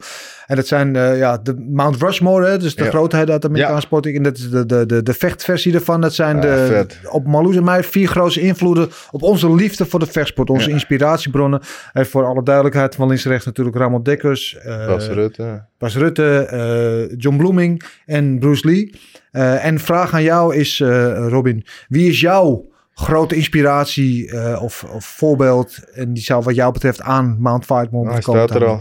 [0.47, 2.91] En dat zijn uh, ja, de Mount Rushmore, hè, dus de Ja.
[2.91, 4.17] grootheid uit de Amerikaanse sporting.
[4.17, 6.01] En dat is de, de, de, de vechtversie ervan.
[6.01, 6.99] Dat zijn Ah, de, vet.
[7.11, 10.51] op Marloes en mij vier grootste invloeden op onze liefde voor de vechtsport.
[10.51, 10.75] Onze Ja.
[10.75, 11.61] inspiratiebronnen.
[11.93, 14.59] En voor alle duidelijkheid, van links naar rechts natuurlijk Ramon Dekkers.
[14.59, 15.65] eh, Bas Rutte.
[15.79, 18.95] Bas Rutte, eh, John Bloeming en Bruce Lee.
[19.31, 22.69] Eh, en vraag aan jou is, eh, Robin, wie is jouw
[23.01, 25.91] grote inspiratie eh, of, of voorbeeld?
[25.93, 28.81] En die zou wat jou betreft aan Mount hij moeten komen staat er al.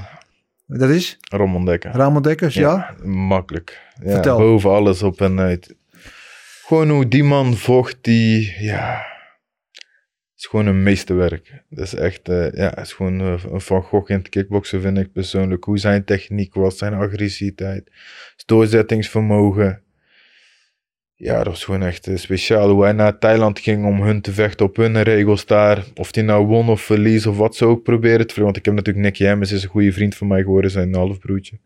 [0.65, 1.91] Dat is Ramon Dekker.
[1.91, 2.95] Ramon Dekkers, ja?
[3.03, 3.82] Makkelijk.
[4.03, 4.38] Ja, Vertel.
[4.38, 5.76] Boven alles op en uit.
[6.65, 9.05] Gewoon hoe die man vocht, die, ja,
[10.39, 11.63] is gewoon een meesterwerk.
[11.70, 14.97] Dat is echt, eh, ja, is gewoon eh, een Van Gogh in het kickboksen vind
[14.97, 15.63] ik persoonlijk.
[15.63, 17.91] Hoe zijn techniek was, zijn agressiviteit,
[18.45, 19.84] doorzettingsvermogen.
[21.22, 22.70] Ja, dat was gewoon echt eh, speciaal.
[22.70, 25.84] Hoe hij naar Thailand ging om hun te vechten op hun regels daar.
[25.95, 28.74] Of hij nou won of verlies of wat ze ook proberen te Want ik heb
[28.74, 31.59] natuurlijk Nicky Hemmers, is een goede vriend van mij geworden, zijn halfbroertje.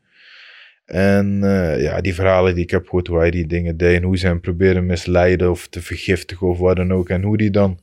[0.86, 4.04] En eh, ja, die verhalen die ik heb gehoord, hoe hij die dingen deed en
[4.04, 7.10] hoe ze hem proberen misleiden of te vergiftigen of wat dan ook.
[7.10, 7.80] En hoe die dan,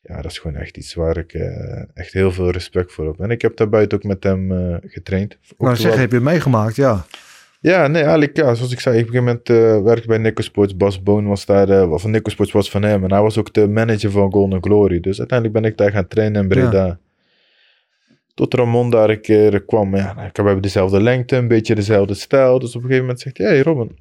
[0.00, 3.20] ja, dat is gewoon echt iets waar ik eh, echt heel veel respect voor heb.
[3.20, 5.38] En ik heb daar buiten ook met hem getraind.
[5.56, 7.06] Ook Nou, zeg, heb je meegemaakt, ja.
[7.62, 10.18] Ja, nee, eigenlijk ja, zoals ik zei, op een gegeven moment eh, werkte ik bij
[10.18, 10.76] Nico Sports.
[10.76, 13.04] Bas Boon was daar, eh, van Nico Sports was van hem.
[13.04, 15.00] En hij was ook de manager van Golden Glory.
[15.00, 16.98] Dus uiteindelijk ben ik daar gaan trainen in Breda.
[18.34, 19.96] Tot Ramon daar een keer kwam.
[19.96, 22.58] Ja, nou, we hebben dezelfde lengte, een beetje dezelfde stijl.
[22.58, 23.98] Dus op een gegeven moment zegt hij, hey Robin,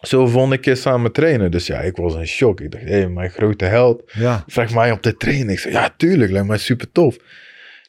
[0.00, 1.50] zo vond ik keer samen trainen.
[1.50, 2.60] Dus ja, ik was in shock.
[2.60, 5.48] Ik dacht, hé, hey, mijn grote held Ja, vraagt mij om te trainen.
[5.48, 7.16] Ik zei, ja, tuurlijk, lijkt mij super tof.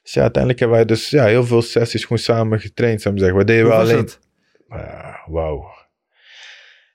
[0.03, 3.01] Dus ja, uiteindelijk hebben wij dus ja, heel veel sessies gewoon samen getraind.
[3.01, 3.39] Zou ik zeggen.
[3.39, 3.97] We deden hoe wel alleen...
[3.97, 4.19] het?
[4.69, 5.65] Ja, wauw.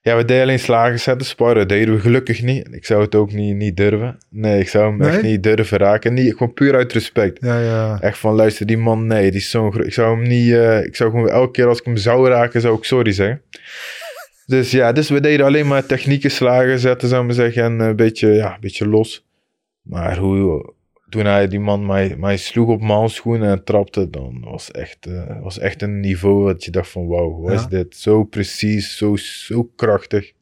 [0.03, 1.68] Ja, we deden alleen slagen zetten, sparren.
[1.68, 2.68] deden we gelukkig niet.
[2.75, 4.18] Ik zou het ook niet, niet durven.
[4.31, 6.14] Nee, ik zou hem echt niet durven raken.
[6.14, 7.39] Niet, gewoon puur uit respect.
[7.41, 8.01] Ja, ja.
[8.01, 10.53] Echt van, luister, die man, nee, die is zo'n Ik zou hem niet...
[10.53, 13.43] eh, ik zou gewoon elke keer als ik hem zou raken, zou ik sorry zeggen.
[14.47, 17.62] Dus ja, dus we deden alleen maar technieken slagen zetten, zou ik maar zeggen.
[17.62, 19.27] En een beetje, ja, een beetje los.
[19.83, 20.73] Maar hoe...
[21.11, 25.06] Toen hij die man mij, mij sloeg op mijn handschoenen en trapte, dan was echt,
[25.06, 27.58] eh, was echt een niveau dat je dacht van wauw, wat Ja.
[27.58, 27.96] is dit?
[27.96, 30.32] Zo precies, zo, zo krachtig.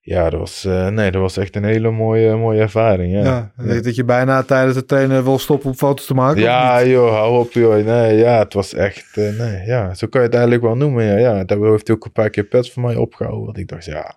[0.00, 3.12] Ja, dat was, eh, nee, dat was echt een hele mooie, mooie ervaring.
[3.12, 6.40] Ja, Ja, dat je bijna tijdens het trainen wil stoppen om foto's te maken.
[6.42, 7.84] ja, joh, hou op, joh.
[7.84, 11.04] Nee, ja, het was echt, eh, nee, ja, zo kan je het eigenlijk wel noemen.
[11.04, 11.44] Ja, ja.
[11.44, 13.44] daar heeft hij ook een paar keer pets voor mij opgehouden.
[13.44, 14.14] Want ik dacht, ja,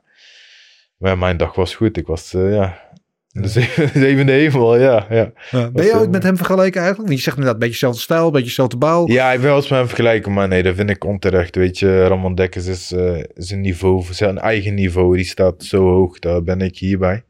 [0.97, 1.97] maar mijn dag was goed.
[1.97, 2.91] Ik was, ja,
[3.33, 5.31] de zeven- zevende hemel, ja, ja.
[5.51, 5.69] Ja.
[5.71, 7.07] Ben je eh, ooit met hem vergeleken eigenlijk?
[7.09, 9.07] Want je zegt inderdaad een beetje dezelfde stijl, een beetje dezelfde bouw.
[9.07, 11.55] Ja, ik wil wel eens met hem vergelijken, maar nee, dat vind ik onterecht.
[11.55, 16.19] Weet je, Ramon Dekkers is eh, zijn niveau, zijn eigen niveau, die staat zo hoog,
[16.19, 17.23] daar ben ik hierbij.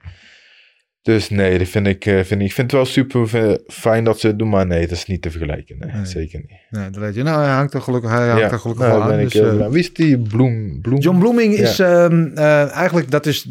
[1.03, 4.19] Dus nee, dat vind ik, eh, vind ik, vind het wel super fi- fijn dat
[4.19, 5.75] ze het doen, maar nee, dat is niet te vergelijken.
[5.79, 6.05] Nee, Nee.
[6.05, 6.57] zeker niet.
[6.69, 7.23] Nee, dat weet je.
[7.23, 9.19] Nou, hij hangt er gelukkig, hij hangt er gelukkig nou, wel aan.
[9.19, 9.69] dus, eh, blij.
[9.69, 10.79] Wie is die Bloem?
[10.81, 10.99] Bloem?
[10.99, 11.61] John Bloeming Ja.
[11.63, 13.47] is ehm, eh, eigenlijk, dat is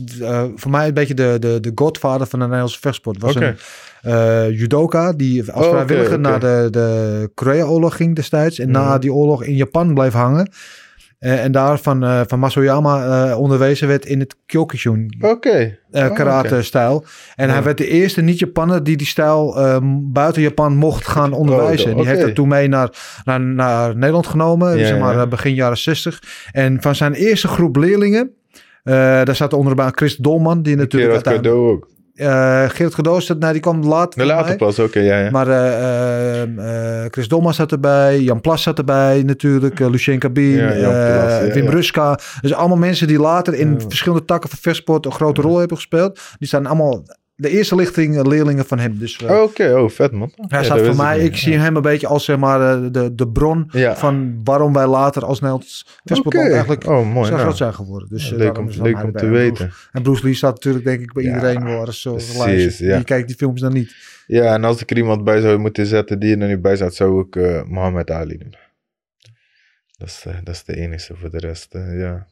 [0.56, 3.20] voor mij een beetje de, de, de godvader van de Nederlandse vechtsport.
[3.22, 3.56] Was Oké.
[4.02, 8.58] een judoka die als Oh, vrijwilliger naar de, de Korea-oorlog ging destijds.
[8.58, 9.00] En na Mhm.
[9.00, 10.50] die oorlog in Japan bleef hangen.
[11.22, 15.14] Eh, en daar van, eh, van Masoyama eh, onderwezen werd in het Kyokushin
[15.90, 17.04] Oh, karate-stijl.
[17.34, 17.52] En Ja.
[17.52, 21.90] hij werd de eerste niet-Japaner die die stijl ehm, buiten Japan mocht gaan onderwijzen.
[21.90, 22.90] Oh, Die heeft dat toen mee naar,
[23.24, 25.26] naar, naar Nederland genomen, Ja, zeg maar ja.
[25.26, 26.22] begin jaren 60.
[26.52, 28.30] En van zijn eerste groep leerlingen,
[28.82, 31.54] daar zat onder de baan Chris Dolman, die natuurlijk Gerard uiteindelijk...
[31.54, 31.88] Cadeau ook.
[32.22, 34.20] Eh Geert Cadeau, zat- nou, die kwam later.
[34.20, 35.30] De later pas, oké, ja, ja.
[35.30, 40.28] Maar eh, eh, eh, Chris Dolman zat erbij, Jan Plas zat erbij natuurlijk, Lucien Ja,
[40.28, 41.68] Plas, ja, Wim.
[41.68, 42.18] Ruska.
[42.40, 46.20] Dus allemaal mensen die later in verschillende takken van vechtsport een grote rol hebben gespeeld.
[46.38, 47.02] Die zijn allemaal
[47.42, 48.98] de eerste lichting eh, leerlingen van hem.
[48.98, 50.32] Dus eh, Oké, oh, vet man.
[50.36, 53.14] Hij dat staat voor mij, ik zie hem een beetje als zeg maar eh, de,
[53.14, 53.96] de bron Ja.
[53.96, 55.86] van waarom wij later als Nederlands
[56.22, 56.38] Oké.
[56.38, 57.26] eigenlijk Oh, mooi.
[57.26, 57.42] zo nou.
[57.44, 58.08] groot zijn geworden.
[58.08, 59.66] Dus Ja, leuk om, leuk te weten.
[59.66, 62.18] Bruce- En Bruce Lee staat natuurlijk denk ik bij Ja, iedereen wel eens zo
[62.78, 62.96] ja.
[62.96, 63.94] Die kijkt die films dan niet.
[64.26, 66.94] Ja, en als ik er iemand bij zou moeten zetten die er nu bij zat,
[66.94, 68.54] zou ik eh Mohammed Ali doen.
[69.98, 72.26] Dat is, de, dat is de enige voor de rest, ja.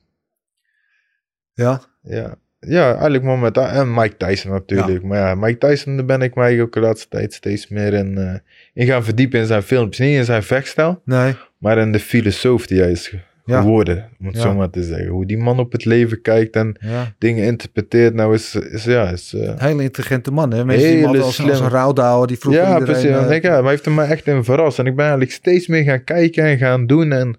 [1.53, 2.35] Ja, ja.
[2.67, 5.03] Ja, eigenlijk Mohammed Ali en Mike Tyson natuurlijk.
[5.03, 8.19] Maar ja, Mike Tyson, daar ben ik mij ook de laatste tijd steeds meer in,
[8.19, 8.35] eh,
[8.75, 9.99] in gaan verdiepen in zijn films.
[9.99, 11.35] Niet in zijn vechtstijl, nee.
[11.59, 13.61] maar in de filosoof die hij is Ja.
[13.61, 14.41] geworden, om het Ja.
[14.43, 15.09] zo maar te zeggen.
[15.09, 16.77] Hoe die man op het leven kijkt en
[17.19, 19.35] dingen interpreteert, nou is, is ja, is...
[19.35, 20.65] eh, Een hele intelligente man, hè?
[20.65, 23.01] Mensen die Hele als, als een rouwdouwer, die vroeger ja, iedereen...
[23.03, 23.29] precies.
[23.29, 24.79] eh, ik, ja, maar hij heeft er mij echt in verrast.
[24.79, 27.13] En ik ben eigenlijk steeds meer gaan kijken en gaan doen.
[27.13, 27.37] En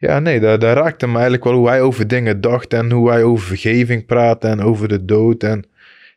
[0.00, 2.72] ja, nee, daar, daar raakte me eigenlijk wel hoe hij over dingen dacht.
[2.72, 5.42] En hoe hij over vergeving praatte en over de dood.
[5.42, 5.64] En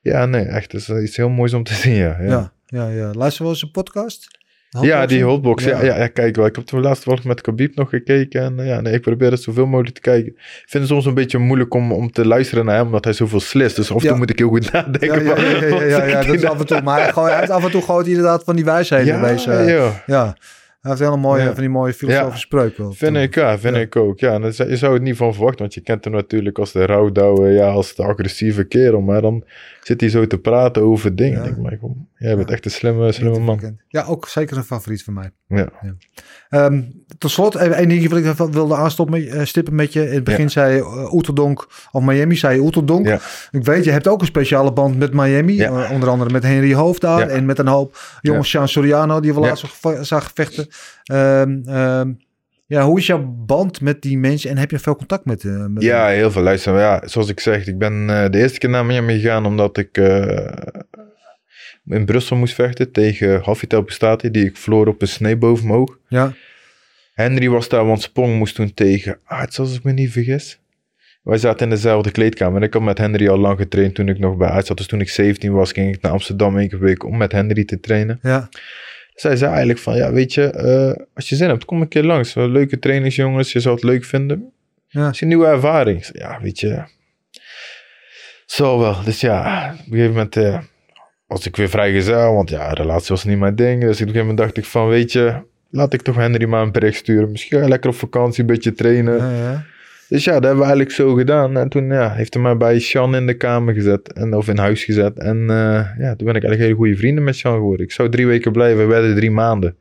[0.02, 2.18] ja, nee, echt, dat is iets heel moois om te zien, ja.
[2.22, 2.28] ja.
[2.28, 3.12] ja, ja, ja.
[3.14, 4.28] Luister wel eens een podcast?
[4.82, 5.64] Ja, die hotbox.
[5.64, 5.84] Ja.
[5.84, 6.46] Ja, ja, kijk wel.
[6.46, 8.42] Ik heb toen laatst wel met Khabib nog gekeken.
[8.42, 10.28] En eh, ja, nee, ik probeer het zoveel mogelijk te kijken.
[10.32, 13.14] Ik vind het soms een beetje moeilijk om, om te luisteren naar hem, omdat hij
[13.14, 13.76] zoveel slist.
[13.76, 15.24] Dus af en toe moet ik heel goed nadenken.
[15.24, 16.82] Ja, ja, ja, ja, dat is die af en toe.
[16.82, 19.46] Maar hij, gooit- hij heeft af en toe gooit inderdaad van die wijsheden Ja, wees.
[19.48, 20.04] eh, ja.
[20.06, 20.36] ja.
[20.84, 21.52] Hij heeft hele mooie, Ja.
[21.52, 22.84] van die mooie filosofische spreuken.
[22.84, 22.92] wel.
[22.92, 23.82] Vind ik, ja, vind Ja.
[23.82, 24.20] ik ook.
[24.20, 26.86] Ja, en je zou het niet van verwachten, want je kent hem natuurlijk als de
[26.86, 29.02] rouwdouwe, ja, als de agressieve kerel.
[29.02, 29.44] Maar dan
[29.84, 31.44] zit hij zo te praten over dingen.
[31.44, 31.50] Ja.
[31.50, 33.80] Ik denk, kom, jij bent echt een slimme, slimme man.
[33.88, 35.32] Ja, ook zeker een favoriet van mij.
[35.48, 35.70] Ja.
[36.50, 36.82] Ehm,
[37.18, 40.08] tot slot, één dingetje wat ik wilde aanstoppen met, eh, met je.
[40.08, 43.08] In het begin zei je uh, Oeterdonk, of Miami zei Oeterdonk.
[43.52, 45.62] Ik weet, je hebt ook een speciale band met Miami.
[45.62, 47.28] Eh, onder andere met Henry Hoofd daar.
[47.28, 49.66] En met een hoop jongens, Sean Soriano, die we laatst
[50.02, 50.68] zag vechten.
[51.04, 52.12] Ehm, ehm,
[52.74, 54.50] ja, hoe is jouw band met die mensen?
[54.50, 56.42] En heb je veel contact met, eh met Ja, heel veel.
[56.42, 59.78] Luister, ja, zoals ik zeg, ik ben eh, de eerste keer naar Miami gegaan omdat
[59.78, 60.48] ik eh,
[61.86, 65.80] in Brussel moest vechten tegen Hafitel Bestati, die ik verloor op een snee boven mijn
[65.80, 65.98] oog.
[66.08, 66.34] Ja,
[67.14, 70.60] Henry was daar, want Sprong moest toen tegen Arts, als ik me niet vergis.
[71.24, 74.20] Wij zaten in dezelfde kleedkamer en ik had met Henry al lang getraind toen ik
[74.20, 74.78] nog bij Arts zat.
[74.78, 77.32] Dus toen ik 17 was, ging ik naar Amsterdam één keer per week om met
[77.32, 78.20] Henry te trainen.
[78.22, 78.50] ja,
[79.24, 82.04] Zij zei eigenlijk van, ja, weet je, eh, als je zin hebt, kom een keer
[82.04, 82.34] langs.
[82.34, 84.52] Leuke trainingsjongens, je zou het leuk vinden.
[84.88, 85.06] ja.
[85.06, 86.10] Het is een nieuwe ervaring.
[86.12, 86.84] Ja, weet je.
[88.46, 89.04] Zo wel.
[89.04, 90.60] Dus ja, op een gegeven moment eh,
[91.28, 92.34] was ik weer vrijgezel.
[92.34, 93.82] Want ja, relatie was niet mijn ding.
[93.82, 96.62] Dus op een gegeven moment dacht ik van, weet je, laat ik toch Henry maar
[96.62, 97.32] een bericht sturen.
[97.32, 99.18] Misschien lekker op vakantie, een beetje trainen.
[99.18, 99.66] ja, ja.
[100.10, 101.58] Dus ja, dat hebben we eigenlijk zo gedaan.
[101.58, 104.14] En toen ja, heeft hij mij bij Sean in de kamer gezet.
[104.14, 105.20] En, of in huis gezet.
[105.20, 107.86] En eh, ja, toen ben ik eigenlijk hele goede vrienden met Sean geworden.
[107.86, 109.76] Ik zou drie weken blijven, we werden drie maanden.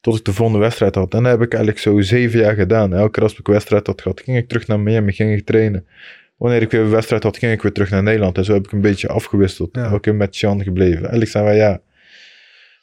[0.00, 1.14] Tot ik de volgende wedstrijd had.
[1.14, 2.94] En dat heb ik eigenlijk zo zeven jaar gedaan.
[2.94, 5.86] Elke keer als ik wedstrijd had gehad, ging ik terug naar Miami, ging ik trainen.
[6.36, 8.38] Wanneer ik weer een wedstrijd had, ging ik weer terug naar Nederland.
[8.38, 9.68] En zo heb ik een beetje afgewisseld.
[9.72, 9.98] Ja.
[9.98, 10.98] Keer met Sean gebleven.
[10.98, 11.80] Eigenlijk zijn wij ja,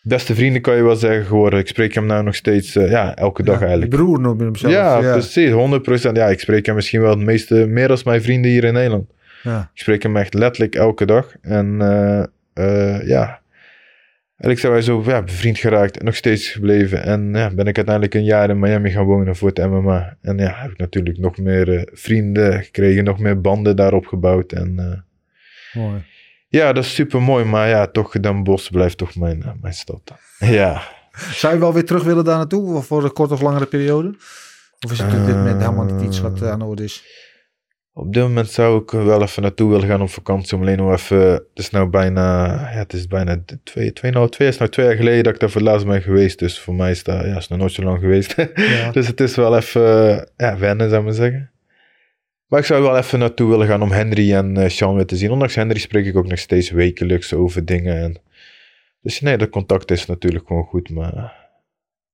[0.06, 1.60] beste vrienden kan je wel zeggen geworden.
[1.60, 3.96] Ik spreek hem nou nog steeds, eh, ja, elke dag Ja, eigenlijk.
[3.96, 4.74] broer noem je hem zelf.
[4.74, 5.12] Ja, ja.
[5.12, 6.16] precies, 100%.
[6.16, 9.10] Ja, ik spreek hem misschien wel het meeste, meer als mijn vrienden hier in Nederland.
[9.44, 9.70] Ja.
[9.74, 11.36] Ik spreek hem echt letterlijk elke dag.
[11.42, 13.40] En eh, eh, ja,
[14.28, 17.04] eigenlijk zijn wij zo ja, bevriend geraakt en nog steeds gebleven.
[17.04, 20.18] En ja, ben ik uiteindelijk een jaar in Miami gaan wonen voor het MMA.
[20.22, 24.52] En ja, heb ik natuurlijk nog meer vrienden gekregen, nog meer banden daarop gebouwd.
[24.52, 25.04] En
[25.74, 26.02] Mooi.
[26.56, 27.46] Ja, dat is super mooi.
[27.46, 30.02] Maar ja, toch, Den Bosch blijft toch mijn, eh, mijn stad.
[30.40, 30.82] Ja.
[31.32, 32.76] Zou je wel weer terug willen daar naartoe?
[32.76, 34.16] Of voor een korte of langere periode?
[34.80, 37.04] Of is het op dit moment helemaal niet iets wat eh, aan de orde is?
[37.94, 40.56] Op dit moment zou ik wel even naartoe willen gaan op vakantie.
[40.56, 41.18] Om alleen nog even.
[41.18, 42.46] Het is nou bijna.
[42.72, 45.40] Ja, het is bijna twee, twee, nou, twee, is nou twee jaar geleden dat ik
[45.40, 46.40] daar voor het laatst ben geweest.
[46.40, 47.26] Dus voor mij is dat.
[47.26, 48.36] Ja, is nog nooit zo lang geweest.
[48.56, 48.92] Ja.
[48.98, 49.82] dus het is wel even.
[50.38, 51.52] Ja, wennen, zou ik maar zeggen.
[52.56, 55.16] Maar ik zou wel even naartoe willen gaan om Henry en eh, Sean weer te
[55.16, 55.32] zien.
[55.32, 57.98] Ondanks Henry spreek ik ook nog steeds wekelijks over dingen.
[57.98, 58.22] En...
[59.02, 60.90] Dus nee, dat contact is natuurlijk gewoon goed.
[60.90, 61.34] Maar.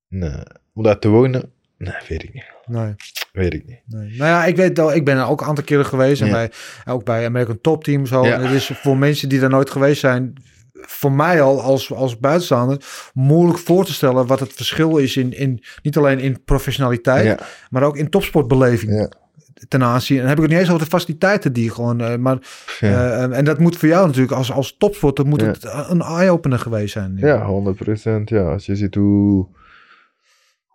[0.08, 0.44] Nee.
[0.74, 1.52] Om daar te wonen.
[1.78, 2.44] Nee, weet ik niet.
[2.66, 2.96] Nee,
[3.32, 3.82] Weet ik niet.
[3.86, 4.10] nee.
[4.18, 6.22] Nou ja, ik weet wel, ik ben er ook een aantal keren geweest.
[6.22, 6.34] En Ja.
[6.34, 6.52] bij,
[6.86, 8.26] ook bij American Top Team zo.
[8.26, 8.34] Ja.
[8.34, 10.34] En het is voor mensen die daar nooit geweest zijn,
[10.74, 12.84] voor mij al als, als buitenstaander,
[13.14, 17.39] moeilijk voor te stellen wat het verschil is in, in niet alleen in professionaliteit, Ja.
[17.70, 18.92] maar ook in topsportbeleving.
[18.92, 19.12] Ja.
[19.68, 20.16] Ten aanzien.
[20.18, 22.01] En dan heb ik het niet eens over de faciliteiten die gewoon.
[22.01, 22.38] eh, maar,
[22.80, 23.12] Ja.
[23.30, 25.47] eh, en dat moet voor jou natuurlijk als, als topsporter moet Ja.
[25.47, 27.14] het een eye-opener geweest zijn.
[27.18, 28.30] Ja, 100%.
[28.30, 29.47] Ja, als je ziet hoe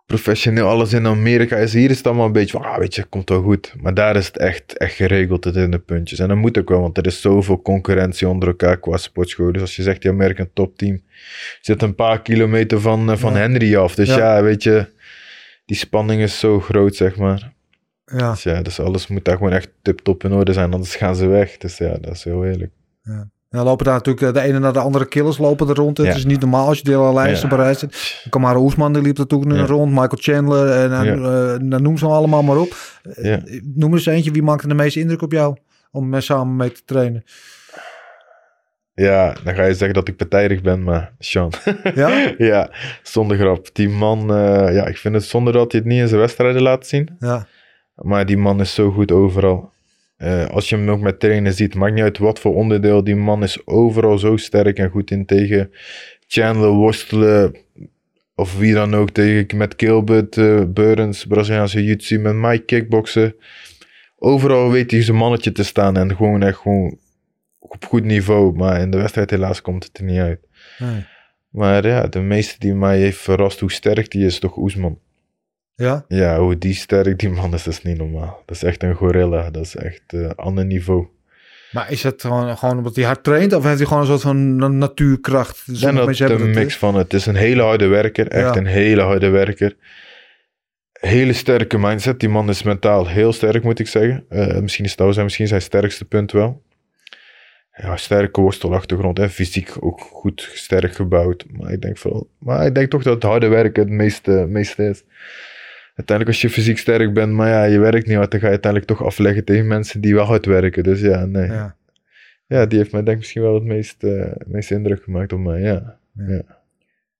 [0.05, 1.73] professioneel alles in Amerika is.
[1.73, 3.73] Hier is het allemaal een beetje van, ah, weet je, komt wel goed.
[3.81, 6.19] Maar daar is het echt, echt geregeld tot in de puntjes.
[6.19, 9.51] En dat moet ook wel, want er is zoveel concurrentie onder elkaar qua sportschool.
[9.51, 11.01] Dus als je zegt, die American top team
[11.61, 13.37] zit een paar kilometer van, eh, van Ja.
[13.39, 13.95] Henry af.
[13.95, 14.17] Dus Ja.
[14.35, 14.43] ja.
[14.43, 14.85] weet je,
[15.65, 17.53] die spanning is zo groot, zeg maar.
[18.15, 18.31] Ja.
[18.31, 21.27] Dus ja, dus alles moet daar gewoon echt tip-top in orde zijn, anders gaan ze
[21.27, 21.57] weg.
[21.57, 22.71] Dus ja, dat is heel eerlijk.
[23.49, 25.97] Ja, lopen daar natuurlijk eh, de ene naar de andere killers lopen er rond.
[25.97, 26.13] Het Ja.
[26.15, 27.55] is niet normaal als je de hele lijsten Ja.
[27.55, 28.25] bereid zit.
[28.29, 29.65] Kamara Oesman die liep er toen Ja.
[29.65, 29.89] rond.
[29.91, 31.13] Michael Chandler en Ja.
[31.13, 32.75] eh, nou, noem ze allemaal maar op.
[33.03, 33.41] Eh, Ja.
[33.75, 35.55] Noem eens eentje, wie maakte de meeste indruk op jou
[35.91, 37.23] om eh, samen mee te trainen?
[38.93, 41.51] Ja, dan ga je zeggen dat ik partijdig ben, maar Sean.
[41.95, 42.31] Ja?
[42.37, 42.69] ja,
[43.03, 43.67] zonder grap.
[43.73, 46.61] Die man, eh, ja, ik vind het zonde dat hij het niet in zijn wedstrijden
[46.61, 47.15] laat zien.
[47.19, 47.47] Ja,
[48.01, 49.71] Maar die man is zo goed overal.
[50.17, 53.03] Eh, als je hem ook met trainen ziet, maakt niet uit wat voor onderdeel.
[53.03, 55.71] Die man is overal zo sterk en goed in tegen
[56.27, 57.55] Chandler worstelen.
[58.35, 63.35] Of wie dan ook tegen met Gilbert, eh Burns, Braziliaanse jiu met Mike kickboksen.
[64.17, 66.97] Overal weet hij zijn mannetje te staan en gewoon echt gewoon
[67.59, 68.55] op goed niveau.
[68.55, 70.39] Maar in de wedstrijd helaas komt het er niet uit.
[70.77, 71.05] nee.
[71.49, 74.99] Maar ja, de meeste die mij heeft verrast hoe sterk die is, toch Oesman.
[75.85, 76.05] Ja?
[76.07, 78.43] Ja, hoe die sterk die man is, dat is niet normaal.
[78.45, 79.49] Dat is echt een gorilla.
[79.49, 81.07] Dat is echt een ander niveau.
[81.71, 83.53] Maar is het gewoon, gewoon omdat hij hard traint?
[83.53, 85.63] Of heeft hij gewoon een soort van na- natuurkracht?
[85.67, 86.95] En Sommige dat een mix van.
[86.95, 88.27] Het is een hele harde werker.
[88.27, 88.55] Echt Ja.
[88.59, 89.75] een hele harde werker.
[90.91, 92.19] Hele sterke mindset.
[92.19, 94.25] Die man is mentaal heel sterk, moet ik zeggen.
[94.29, 96.61] Eh, misschien is dat zijn, misschien zijn sterkste punt wel.
[97.71, 101.45] Ja, sterke worstelachtergrond en fysiek ook goed sterk gebouwd.
[101.51, 104.83] Maar ik denk, vooral, maar ik denk toch dat het harde werken het meeste, meeste
[104.89, 105.03] is.
[105.97, 108.51] Uiteindelijk als je fysiek sterk bent, maar ja, je werkt niet hard, dan ga je
[108.51, 110.83] uiteindelijk toch afleggen tegen mensen die wel hard werken.
[110.83, 111.47] Dus ja, nee.
[111.47, 111.75] Ja,
[112.47, 112.65] Ja.
[112.65, 115.61] die heeft mij denk ik misschien wel het meest, eh, meest indruk gemaakt op mij,
[115.61, 115.97] ja.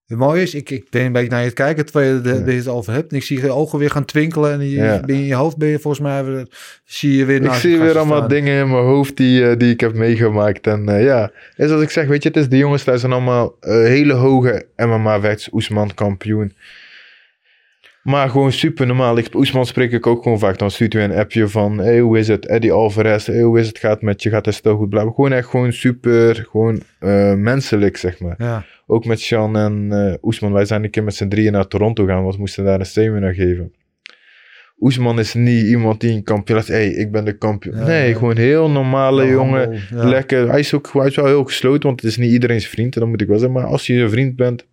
[0.07, 2.30] Het mooie is, ik, ik ben een beetje naar je het kijken terwijl je de-
[2.34, 2.39] Ja.
[2.39, 3.11] de- het over hebt.
[3.11, 4.51] En ik zie je ogen weer gaan twinkelen.
[4.51, 5.01] En je, Ja.
[5.07, 6.47] in je hoofd ben je volgens mij weer,
[6.86, 8.30] zie je weer Ik zie weer allemaal staan.
[8.30, 10.67] dingen in mijn hoofd die, eh, die ik heb meegemaakt.
[10.67, 13.11] En eh, ja, is als ik zeg, weet je, het is de jongens daar zijn
[13.11, 16.53] allemaal hele hoge MMA-vechters, Oesman kampioen.
[18.08, 19.18] Maar gewoon super normaal.
[19.18, 20.58] Ik, Oesman spreek ik ook gewoon vaak.
[20.58, 22.45] Dan stuurt hij een appje van, hey, hoe is het?
[22.45, 23.78] Eddie Alvarez, hey, hoe is het?
[23.78, 24.30] Gaat met je?
[24.30, 25.14] Gaat het stel goed blijven?
[25.14, 28.36] Gewoon echt gewoon super, gewoon eh, menselijk, zeg maar.
[28.38, 30.53] Ja, Ook met Sean en eh Oesman.
[30.53, 32.86] Wij zijn een keer met z'n drieën naar Toronto gaan, want we moesten daar een
[32.86, 33.74] seminar geven.
[34.80, 36.68] Oesman is niet iemand die een kampioen is.
[36.68, 37.76] hey, ik ben de kampioen.
[37.76, 38.18] Ja, nee, ja.
[38.18, 39.80] gewoon heel normale Ja, jongen.
[39.89, 40.49] Lekker.
[40.49, 42.93] Hij is ook hij is wel heel gesloten, want het is niet iedereen's vriend.
[42.93, 43.60] Dat moet ik wel zeggen.
[43.60, 44.66] Maar als je een vriend bent,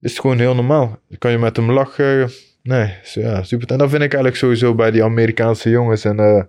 [0.00, 0.98] is het gewoon heel normaal.
[1.08, 2.30] Dan kan je met hem lachen.
[2.62, 3.68] Nee, ja, super.
[3.68, 6.04] En dat vind ik eigenlijk sowieso bij die Amerikaanse jongens.
[6.04, 6.42] En eh,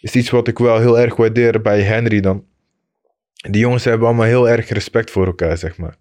[0.00, 2.44] is iets wat ik wel heel erg waardeer bij Henry dan.
[3.50, 5.96] Die jongens hebben allemaal heel erg respect voor elkaar, zeg maar.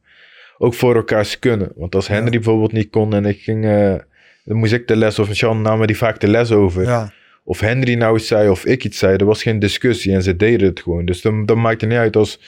[0.58, 1.72] Ook voor elkaars kunnen.
[1.76, 3.66] Want als Henry bijvoorbeeld niet kon en ik ging...
[3.66, 3.96] eh,
[4.44, 6.84] dan moest ik de les, of Sean namen die vaak de les over.
[6.84, 7.14] ja,
[7.44, 10.36] Of Henry nou iets zei of ik iets zei, er was geen discussie en ze
[10.36, 11.06] deden het gewoon.
[11.06, 12.40] Dus dan, dan maakt het niet uit als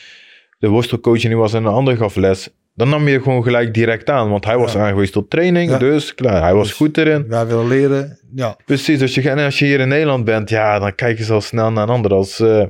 [0.60, 2.50] de worstelcoach niet was en een ander gaf les.
[2.82, 4.80] Dan nam je gewoon gelijk direct aan, want hij was Ja.
[4.80, 5.78] aangewezen tot training, Ja.
[5.78, 7.26] dus klaar, hij was Dus- goed erin.
[7.28, 8.20] wij willen leren.
[8.36, 11.34] Ja, Precies, als je, en als je hier in Nederland bent, ja, dan kijken ze
[11.34, 12.14] al snel naar een ander.
[12.14, 12.64] Als, eh,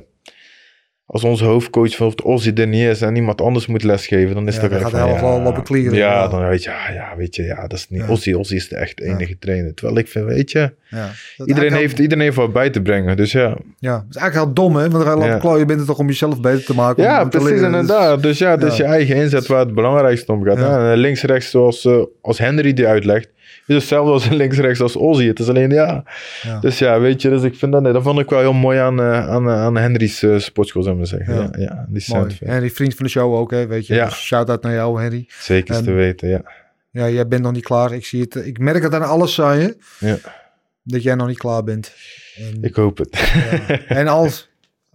[1.12, 4.46] als onze hoofdcoach van of Ozzy er niet is en iemand anders moet lesgeven, dan
[4.46, 6.28] is Ja, dat gaat wel ja, lopen klieren, Ja, ja.
[6.28, 8.08] dan weet je, ja, ja, weet je, ja, dat is niet Ja.
[8.08, 8.32] Ozzy.
[8.32, 9.74] Ozzy is de echt enige trainer.
[9.74, 11.10] Terwijl ik vind, weet je, ja.
[11.36, 13.16] Dat iedereen heeft, iedereen heeft wat bij te brengen.
[13.16, 14.90] Dus ja, Ja, dat is eigenlijk heel dom, hè?
[14.90, 15.58] Want dan lopen klooien.
[15.58, 17.02] Je bent er toch om jezelf beter te maken.
[17.02, 17.70] Ja, precies, leren.
[17.70, 18.22] Dus- inderdaad.
[18.22, 18.84] Dus ja, dus ja.
[18.84, 20.58] je eigen inzet waar het belangrijkste om gaat.
[20.58, 20.90] Ja.
[20.90, 20.94] Ja.
[20.94, 23.28] Links-rechts zoals eh, als Henry die uitlegt.
[23.74, 25.26] Is hetzelfde als links-rechts als Ozzy.
[25.26, 26.04] Het is alleen ja.
[26.42, 26.58] Ja.
[26.60, 28.78] Dus ja, weet je, dus ik vind dat, nee, dat vond ik wel heel mooi
[28.78, 31.34] aan, eh, aan, eh, aan Henry's eh sportschool, zou ik maar zeggen.
[31.34, 31.64] Ja.
[31.64, 33.66] Ja, die sound En die vriend van de show ook, hè?
[33.66, 33.94] Weet je.
[33.94, 34.04] Ja.
[34.04, 35.24] Dus shout-out naar jou, Henry.
[35.28, 36.42] Zeker te weten, ja.
[36.90, 37.92] Ja, jij bent nog niet klaar.
[37.92, 38.34] Ik zie het.
[38.34, 39.76] Ik merk het aan alles aan je.
[39.98, 40.16] ja.
[40.82, 41.92] Dat jij nog niet klaar bent.
[42.36, 43.18] En, Ik hoop het.
[43.68, 43.78] ja.
[43.86, 44.50] en als...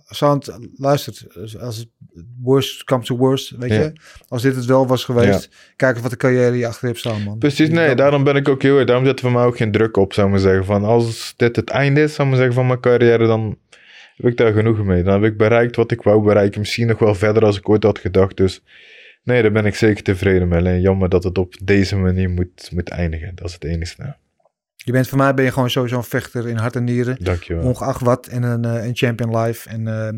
[0.10, 1.26] Sound, luistert,
[1.60, 1.88] als het
[2.42, 3.76] worst comes to worst, weet Ja.
[3.82, 3.94] je.
[4.28, 7.24] Als dit het wel was geweest, kijk eens wat de carrière hier achter hebt staan,
[7.24, 7.38] man.
[7.38, 8.86] Precies, nee, daarom ben ik ook heel erg.
[8.86, 10.66] Daarom zet er voor mij ook geen druk op, zou ik maar zeggen.
[10.66, 13.58] Van als dit het einde is, zou ik maar zeggen, van mijn carrière, dan
[14.16, 15.04] heb ik daar genoeg mee.
[15.04, 16.60] Dan heb ik bereikt wat ik wou bereiken.
[16.60, 18.38] Misschien nog wel verder als ik ooit had gedacht.
[18.38, 18.62] Dus
[19.24, 20.60] nee, daar ben ik zeker tevreden mee.
[20.60, 23.32] Alleen jammer dat het op deze manier moet, moet eindigen.
[23.36, 24.16] Dat is het enige.
[24.88, 27.18] Je bent voor mij ben je gewoon sowieso een vechter in hart en nieren.
[27.20, 27.64] Dankjewel.
[27.64, 28.28] Ongeacht wat.
[28.28, 29.70] En een, eh, een champion life.
[29.70, 30.16] En ehm,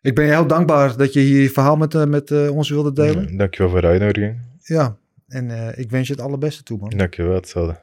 [0.00, 2.70] ik ben je heel dankbaar dat je hier je verhaal met, eh, met eh, ons
[2.70, 3.28] wilde delen.
[3.30, 4.40] Ja, Dankjewel voor de uitnodiging.
[4.62, 4.96] Ja.
[5.28, 6.90] En eh, ik wens je het allerbeste toe, man.
[6.96, 7.76] Dankjewel, hetzelfde.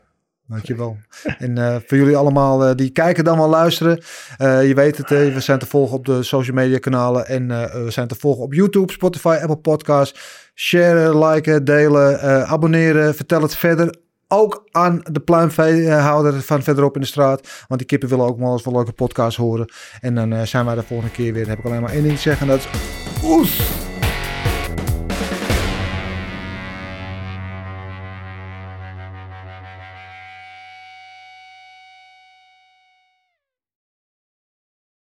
[0.47, 0.97] Dankjewel.
[1.37, 4.01] en eh, voor jullie allemaal eh, die kijken dan wel luisteren.
[4.37, 7.27] eh, je weet het, eh, we zijn te volgen op de social media kanalen.
[7.27, 10.19] En eh, we zijn te volgen op YouTube, Spotify, Apple Podcasts.
[10.55, 13.15] Sharen, liken, delen, eh, abonneren.
[13.15, 13.95] Vertel het verder.
[14.28, 17.65] Ook aan de pluimveehouder van verderop in de straat.
[17.67, 19.71] Want die kippen willen ook wel eens wel leuke podcasts horen.
[20.01, 21.41] En dan eh, zijn wij de volgende keer weer.
[21.41, 22.49] Dan heb ik alleen maar één ding te zeggen.
[22.49, 22.80] En dat is...
[23.24, 23.82] Oes!